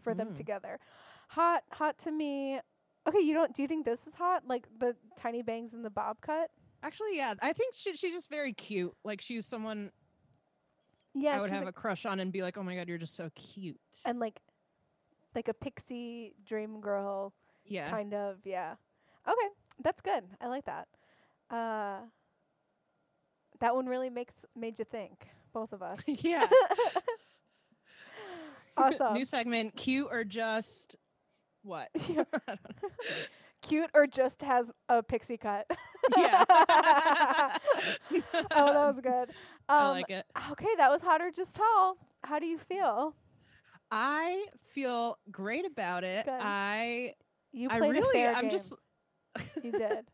for 0.03 0.14
them 0.14 0.35
together. 0.35 0.81
Hot, 1.29 1.62
hot 1.70 1.99
to 1.99 2.11
me. 2.11 2.61
Okay, 3.09 3.21
you 3.21 3.35
don't 3.35 3.55
do 3.55 3.63
you 3.63 3.69
think 3.69 3.85
this 3.85 4.07
is 4.07 4.15
hot? 4.15 4.43
Like 4.47 4.67
the 4.79 4.97
tiny 5.17 5.43
bangs 5.43 5.75
and 5.75 5.85
the 5.85 5.91
bob 5.91 6.19
cut? 6.21 6.51
actually 6.83 7.17
yeah 7.17 7.33
i 7.41 7.53
think 7.55 7.75
she, 7.75 7.97
she's 7.97 8.13
just 8.13 8.29
very 8.29 8.53
cute 8.53 8.93
like 9.03 9.21
she's 9.21 9.47
someone 9.47 9.91
Yeah, 11.15 11.37
i 11.37 11.41
would 11.41 11.51
have 11.51 11.65
like- 11.65 11.71
a 11.71 11.73
crush 11.73 12.05
on 12.05 12.21
and 12.21 12.31
be 12.31 12.43
like 12.43 12.59
oh 12.59 12.63
my 12.63 12.77
god 12.77 12.87
you're 12.87 12.99
just 12.99 13.17
so 13.17 13.31
cute 13.35 13.81
and 14.05 14.21
like 14.21 14.41
like 15.35 15.49
a 15.49 15.55
pixie 15.55 16.35
dream 16.47 16.81
girl 16.81 17.33
yeah 17.65 17.91
kind 17.91 18.13
of, 18.15 18.37
yeah. 18.45 18.75
Okay, 19.27 19.49
that's 19.83 20.01
good. 20.01 20.23
I 20.41 20.47
like 20.49 20.67
that. 20.67 20.87
Uh 21.51 22.01
that 23.61 23.75
one 23.75 23.87
really 23.87 24.11
makes 24.11 24.45
made 24.55 24.79
you 24.79 24.85
think, 24.85 25.27
both 25.53 25.73
of 25.73 25.83
us. 25.83 25.99
yeah 26.07 26.47
awesome. 28.77 29.15
new 29.15 29.25
segment 29.25 29.75
cute 29.77 30.09
or 30.11 30.23
just 30.25 30.97
what 31.67 31.89
Yeah. 32.09 32.25
I 32.33 32.39
don't 32.47 32.83
know. 32.83 32.89
Cute 33.62 33.91
or 33.95 34.07
just 34.07 34.43
has 34.43 34.71
a 34.89 35.03
pixie 35.03 35.37
cut. 35.39 35.67
yeah 36.17 36.45
oh, 36.49 37.57
that 38.73 38.87
was 38.95 39.01
good. 39.03 39.31
Um, 39.69 39.77
i 39.77 39.91
like 39.91 40.11
it 40.11 40.25
Okay, 40.53 40.69
that 40.77 40.91
was 40.91 41.03
hot 41.03 41.21
or 41.21 41.31
just 41.31 41.57
tall. 41.57 41.97
How 42.23 42.39
do 42.39 42.47
you 42.47 42.59
feel? 42.59 43.14
i 43.93 44.47
feel 44.73 45.17
great 45.31 45.64
about 45.64 46.03
it 46.03 46.25
Good. 46.25 46.35
i 46.41 47.14
You 47.53 47.69
i 47.71 47.79
played 47.79 47.91
a 47.91 47.93
really 47.93 48.12
fair 48.12 48.35
i'm 48.35 48.43
game. 48.43 48.51
just 48.51 48.75
You 49.62 49.71
did. 49.73 50.07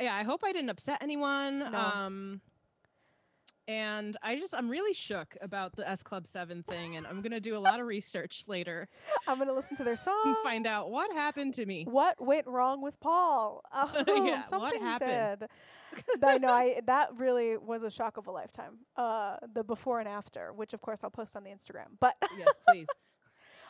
yeah, 0.00 0.14
I 0.14 0.22
hope 0.22 0.42
I 0.44 0.52
didn't 0.52 0.70
upset 0.70 0.98
anyone. 1.02 1.58
No. 1.58 1.76
Um 1.78 2.40
and 3.66 4.16
I 4.22 4.36
just 4.36 4.54
I'm 4.54 4.68
really 4.68 4.92
shook 4.92 5.36
about 5.40 5.74
the 5.76 5.88
S 5.88 6.02
Club 6.02 6.26
7 6.26 6.62
thing 6.64 6.96
and 6.96 7.06
I'm 7.06 7.22
going 7.22 7.32
to 7.32 7.40
do 7.40 7.56
a 7.56 7.58
lot 7.58 7.80
of 7.80 7.86
research 7.86 8.44
later 8.46 8.88
I'm 9.28 9.38
gonna 9.38 9.52
listen 9.54 9.76
to 9.78 9.84
their 9.84 9.96
song. 9.96 10.20
and 10.26 10.36
find 10.42 10.66
out 10.66 10.90
what 10.90 11.10
happened 11.12 11.54
to 11.54 11.64
me. 11.66 11.84
what 11.88 12.20
went 12.20 12.46
wrong 12.46 12.82
with 12.82 12.98
Paul. 13.00 13.62
Oh, 13.72 14.24
Yeah, 14.26 14.42
what 14.50 14.72
something 14.74 14.80
happened? 14.82 15.48
I 16.22 16.38
know. 16.38 16.52
I 16.52 16.80
that 16.86 17.10
really 17.16 17.56
was 17.56 17.82
a 17.84 17.90
shock 17.90 18.16
of 18.16 18.26
a 18.26 18.30
lifetime. 18.32 18.78
Uh, 18.96 19.36
the 19.54 19.62
before 19.62 20.00
and 20.00 20.08
after, 20.08 20.52
which 20.52 20.72
of 20.74 20.80
course 20.82 20.98
I'll 21.04 21.10
post 21.10 21.36
on 21.36 21.44
the 21.44 21.50
Instagram. 21.50 21.86
But 22.00 22.16
yes, 22.36 22.48
please. 22.68 22.86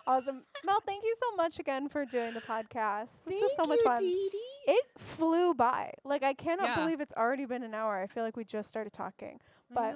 awesome, 0.07 0.43
Mel. 0.65 0.81
Thank 0.87 1.05
you 1.05 1.15
so 1.21 1.37
much 1.37 1.59
again 1.59 1.89
for 1.89 2.05
doing 2.07 2.33
the 2.35 2.41
podcast. 2.41 3.09
This 3.27 3.35
is 3.43 3.51
Thank 3.57 3.61
so 3.63 3.65
much 3.69 3.79
you, 3.79 3.85
fun. 3.85 4.01
Dee 4.01 4.29
Dee. 4.33 4.73
It 4.73 4.85
flew 4.97 5.53
by. 5.55 5.93
Like 6.05 6.23
I 6.23 6.33
cannot 6.33 6.69
Yeah. 6.69 6.77
believe 6.77 7.01
it's 7.01 7.13
already 7.15 7.45
been 7.45 7.63
an 7.63 7.75
hour. 7.75 8.01
I 8.01 8.07
feel 8.07 8.23
like 8.25 8.37
we 8.37 8.45
just 8.45 8.69
started 8.71 8.93
talking. 8.95 9.39
But-. 9.71 9.95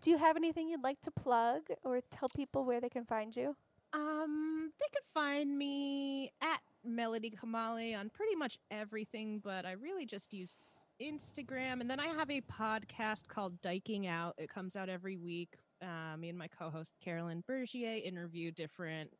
Do 0.00 0.10
you 0.10 0.18
have 0.18 0.36
anything 0.36 0.68
you'd 0.68 0.84
like 0.84 1.00
to 1.02 1.10
plug 1.10 1.62
or 1.82 2.00
tell 2.12 2.28
people 2.28 2.64
where 2.64 2.80
they 2.80 2.88
can 2.88 3.04
find 3.04 3.34
you? 3.34 3.56
Um, 3.92 4.70
they 4.78 4.86
could 4.92 5.04
find 5.12 5.58
me 5.58 6.30
at 6.40 6.60
Melody 6.84 7.32
Kamali 7.32 7.98
on 7.98 8.10
pretty 8.10 8.36
much 8.36 8.58
everything, 8.70 9.40
but 9.42 9.66
I 9.66 9.72
really 9.72 10.06
just 10.06 10.32
used 10.32 10.66
Instagram. 11.02 11.80
And 11.80 11.90
then 11.90 11.98
I 11.98 12.06
have 12.08 12.30
a 12.30 12.42
podcast 12.42 13.28
called 13.28 13.60
Dyking 13.60 14.08
Out. 14.08 14.34
It 14.38 14.50
comes 14.50 14.76
out 14.76 14.88
every 14.88 15.16
week. 15.16 15.56
Uh, 15.82 16.16
me 16.16 16.28
and 16.28 16.38
my 16.38 16.48
co-host 16.48 16.94
Carolyn 17.02 17.42
Bergier 17.48 18.04
interview 18.04 18.50
different 18.50 19.10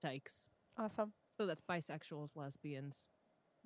dykes. 0.00 0.48
Awesome. 0.78 1.12
So 1.36 1.46
that's 1.46 1.62
bisexuals, 1.68 2.36
lesbians, 2.36 3.06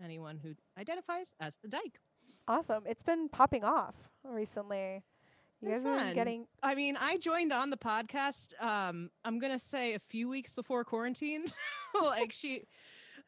anyone 0.02 0.38
who 0.38 0.54
identifies 0.78 1.34
as 1.40 1.56
the 1.62 1.68
dyke. 1.68 1.98
Awesome. 2.48 2.84
It's 2.86 3.02
been 3.02 3.28
popping 3.28 3.64
off 3.64 3.94
recently. 4.24 5.02
You 5.62 5.70
guys 5.70 5.86
are 5.86 6.14
getting 6.14 6.46
I 6.62 6.74
mean, 6.74 6.96
I 6.96 7.16
joined 7.16 7.52
on 7.52 7.70
the 7.70 7.76
podcast. 7.76 8.60
Um, 8.62 9.10
I'm 9.24 9.38
gonna 9.38 9.58
say 9.58 9.94
a 9.94 9.98
few 9.98 10.28
weeks 10.28 10.54
before 10.54 10.84
quarantine. 10.84 11.44
like 12.00 12.32
she 12.32 12.64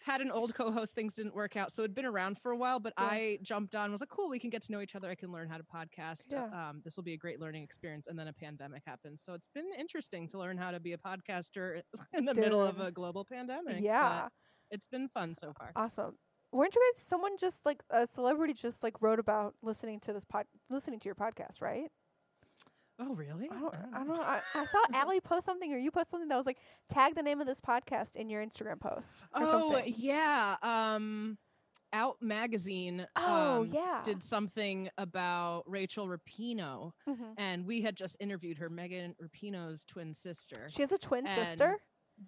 had 0.04 0.20
an 0.20 0.30
old 0.30 0.54
co-host, 0.54 0.94
things 0.94 1.14
didn't 1.14 1.34
work 1.34 1.56
out, 1.56 1.72
so 1.72 1.82
it'd 1.82 1.94
been 1.94 2.04
around 2.04 2.38
for 2.38 2.52
a 2.52 2.56
while. 2.56 2.78
But 2.78 2.92
Yeah. 2.98 3.04
I 3.04 3.38
jumped 3.42 3.74
on, 3.74 3.90
was 3.90 4.00
like, 4.00 4.10
"Cool, 4.10 4.28
we 4.28 4.38
can 4.38 4.50
get 4.50 4.62
to 4.62 4.72
know 4.72 4.80
each 4.80 4.94
other. 4.94 5.10
I 5.10 5.14
can 5.14 5.32
learn 5.32 5.48
how 5.48 5.56
to 5.56 5.64
podcast. 5.64 6.32
Yeah. 6.32 6.44
Um, 6.44 6.82
this 6.84 6.96
will 6.96 7.02
be 7.02 7.14
a 7.14 7.16
great 7.16 7.40
learning 7.40 7.64
experience." 7.64 8.06
And 8.06 8.18
then 8.18 8.28
a 8.28 8.32
pandemic 8.32 8.82
happened, 8.86 9.18
so 9.18 9.34
it's 9.34 9.48
been 9.54 9.70
interesting 9.78 10.28
to 10.28 10.38
learn 10.38 10.56
how 10.56 10.70
to 10.70 10.80
be 10.80 10.92
a 10.92 10.98
podcaster 10.98 11.80
in 12.14 12.24
the 12.24 12.34
middle 12.34 12.62
of 12.62 12.78
a 12.78 12.90
global 12.92 13.24
pandemic. 13.24 13.76
but 13.76 13.82
yeah. 13.82 14.28
it's 14.70 14.86
been 14.86 15.08
fun 15.08 15.34
so 15.34 15.52
far. 15.58 15.72
Awesome. 15.74 16.16
Weren't 16.52 16.74
you 16.74 16.92
guys 16.94 17.04
someone 17.06 17.36
just 17.38 17.58
like 17.64 17.82
a 17.90 18.06
celebrity 18.06 18.54
just 18.54 18.82
like 18.82 19.02
wrote 19.02 19.18
about 19.18 19.54
listening 19.62 20.00
to 20.00 20.12
this 20.12 20.24
pod 20.24 20.46
listening 20.70 21.00
to 21.00 21.06
your 21.06 21.14
podcast, 21.14 21.60
right? 21.60 21.90
Oh, 23.00 23.14
really? 23.14 23.48
I 23.50 23.58
don't 23.60 23.74
I 23.94 23.98
don't 23.98 24.08
know. 24.08 24.20
I, 24.22 24.40
I 24.54 24.64
saw 24.66 24.78
Allie 24.94 25.20
post 25.20 25.46
something 25.46 25.72
or 25.72 25.78
you 25.78 25.90
post 25.90 26.10
something 26.10 26.28
that 26.28 26.36
was 26.36 26.46
like 26.46 26.58
tag 26.92 27.14
the 27.14 27.22
name 27.22 27.40
of 27.40 27.46
this 27.46 27.60
podcast 27.60 28.16
in 28.16 28.28
your 28.28 28.44
Instagram 28.44 28.80
post 28.80 29.18
Oh 29.34 29.72
something. 29.72 29.94
yeah. 29.96 30.56
Um 30.62 31.38
Out 31.92 32.16
magazine 32.20 33.06
Oh, 33.16 33.60
um, 33.62 33.70
yeah. 33.72 34.00
did 34.04 34.22
something 34.22 34.88
about 34.98 35.62
Rachael 35.66 36.08
Rapinoe 36.08 36.90
Mhm. 37.08 37.34
and 37.38 37.64
we 37.66 37.80
had 37.82 37.96
just 37.96 38.16
interviewed 38.20 38.58
her 38.58 38.68
Megan 38.68 39.14
Rapinoe's 39.22 39.84
twin 39.84 40.12
sister. 40.12 40.68
She 40.70 40.82
has 40.82 40.92
a 40.92 40.98
twin 40.98 41.26
And- 41.26 41.48
sister? 41.50 41.78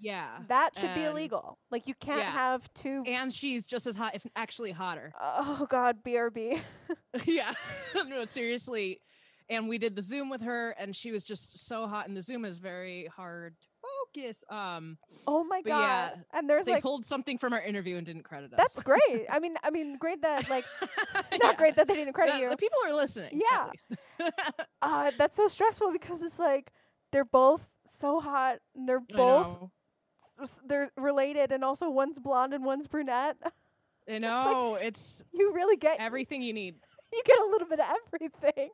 yeah. 0.01 0.39
That 0.49 0.71
should 0.79 0.95
be 0.95 1.03
illegal. 1.03 1.59
Like 1.73 1.89
you 1.89 1.95
can't 1.97 2.21
Yeah. 2.21 2.31
have 2.31 2.73
two 2.75 3.03
And 3.07 3.33
she's 3.33 3.67
just 3.67 3.87
as 3.89 3.97
hot 3.97 4.15
if 4.15 4.25
actually 4.37 4.71
hotter. 4.71 5.13
Oh 5.21 5.67
god, 5.69 6.03
BRB. 6.05 6.63
yeah. 7.27 7.53
no, 8.07 8.25
seriously. 8.25 9.01
And 9.51 9.69
we 9.69 9.77
did 9.79 9.95
the 9.97 10.03
Zoom 10.03 10.31
with 10.31 10.43
her 10.43 10.71
and 10.79 10.95
she 10.97 11.11
was 11.13 11.25
just 11.25 11.67
so 11.67 11.87
hot 11.87 12.07
and 12.09 12.17
the 12.17 12.23
Zoom 12.23 12.45
is 12.45 12.59
very 12.59 13.07
hard 13.15 13.55
to 13.61 13.67
focus. 14.23 14.45
Um 14.49 14.97
oh 15.27 15.45
my 15.45 15.61
god. 15.63 15.79
yeah, 15.81 16.11
and 16.33 16.49
there's 16.49 16.65
they 16.67 16.73
like 16.75 16.83
pulled 16.83 17.05
something 17.05 17.37
from 17.37 17.53
our 17.53 17.61
interview 17.61 17.97
and 17.97 18.07
didn't 18.07 18.23
credit 18.23 18.53
us. 18.53 18.57
that's 18.57 18.81
great. 18.83 19.27
I 19.29 19.39
mean 19.41 19.55
I 19.63 19.71
mean 19.71 19.97
great 19.99 20.23
that 20.23 20.49
like 20.49 20.65
not 21.15 21.25
Yeah. 21.43 21.53
great 21.55 21.77
that 21.77 21.89
they 21.89 21.95
didn't 21.95 22.13
credit 22.15 22.33
That- 22.33 22.41
you. 22.41 22.49
the 22.51 22.57
people 22.57 22.79
are 22.87 22.95
listening. 22.95 23.41
Yeah. 23.51 23.71
Uh, 24.83 25.11
that's 25.19 25.37
so 25.37 25.47
stressful 25.49 25.93
because 25.93 26.23
it's 26.23 26.39
like 26.39 26.73
they're 27.13 27.25
both 27.25 27.63
so 28.01 28.21
hot. 28.21 28.59
And 28.75 28.89
they're 28.89 29.01
both 29.01 29.69
they're 30.67 30.91
related, 30.97 31.53
and 31.53 31.63
also 31.63 31.91
one's 31.91 32.19
blonde 32.19 32.55
and 32.55 32.65
one's 32.65 32.87
brunette. 32.89 33.37
I 34.09 34.19
know. 34.19 34.77
It's 34.81 35.23
You 35.33 35.53
really 35.53 35.77
get 35.77 36.01
everything 36.01 36.41
you 36.41 36.53
need. 36.55 36.77
you 37.13 37.23
get 37.25 37.39
a 37.39 37.47
little 37.51 37.69
bit 37.69 37.81
of 37.81 37.87
everything. 38.07 38.71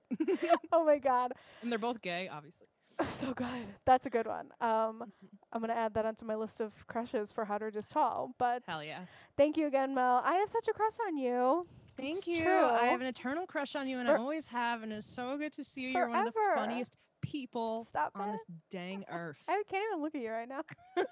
oh 0.72 0.84
my 0.84 0.99
god, 0.99 1.32
and 1.62 1.70
they're 1.70 1.78
both 1.78 2.01
gay, 2.03 2.28
obviously. 2.28 2.66
so 3.20 3.34
good. 3.34 3.47
That's 3.84 4.07
a 4.07 4.11
good 4.11 4.26
one. 4.26 4.49
Um, 4.61 5.12
I'm 5.53 5.61
gonna 5.61 5.74
add 5.74 5.95
that 5.95 6.07
onto 6.07 6.24
my 6.24 6.34
list 6.34 6.61
of 6.61 6.72
crushes 6.87 7.32
for 7.32 7.45
hot 7.45 7.62
or 7.62 7.70
just 7.70 7.91
tall. 7.91 8.30
But 8.39 8.62
Hell 8.66 8.82
yeah. 8.82 9.01
thank 9.37 9.57
you 9.57 9.66
again, 9.66 9.95
Mel. 9.95 10.22
I 10.24 10.34
have 10.37 10.49
such 10.49 10.68
a 10.68 10.72
crush 10.72 10.95
on 11.07 11.16
you. 11.16 11.66
Thank 11.97 12.18
It's 12.18 12.26
you. 12.26 12.43
true. 12.43 12.64
I 12.64 12.87
have 12.87 13.01
an 13.01 13.07
eternal 13.07 13.47
crush 13.47 13.74
on 13.74 13.89
you, 13.89 13.99
and 13.99 14.09
I 14.09 14.16
always 14.16 14.47
have, 14.49 14.82
and 14.82 14.93
it's 14.93 15.07
so 15.07 15.37
good 15.39 15.53
to 15.55 15.64
see 15.64 15.82
you. 15.82 15.89
You're 15.91 16.09
one 16.09 16.26
of 16.26 16.34
the 16.34 16.41
funniest 16.55 16.97
people 17.31 17.85
Stop 17.89 18.12
on 18.14 18.29
it. 18.29 18.33
this 18.33 18.43
dang 18.70 19.05
earth. 19.11 19.37
I 19.49 19.62
can't 19.68 19.85
even 19.93 20.03
look 20.03 20.14
at 20.14 20.20
you 20.20 20.31
right 20.31 20.49
now. 20.49 20.62
I 20.97 21.05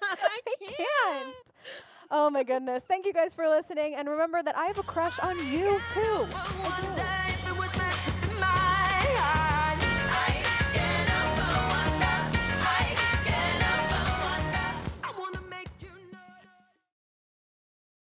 I 0.47 0.55
can't. 0.61 1.35
Oh 2.11 2.31
my 2.31 2.43
goodness. 2.45 2.85
Thank 2.87 3.07
you 3.07 3.13
guys 3.13 3.35
for 3.35 3.49
listening. 3.49 3.95
And 3.97 4.09
remember 4.09 4.43
that 4.43 4.57
I 4.57 4.67
have 4.67 4.79
a 4.79 4.83
crush 4.83 5.19
on 5.19 5.39
you 5.53 5.81
too. 5.93 6.27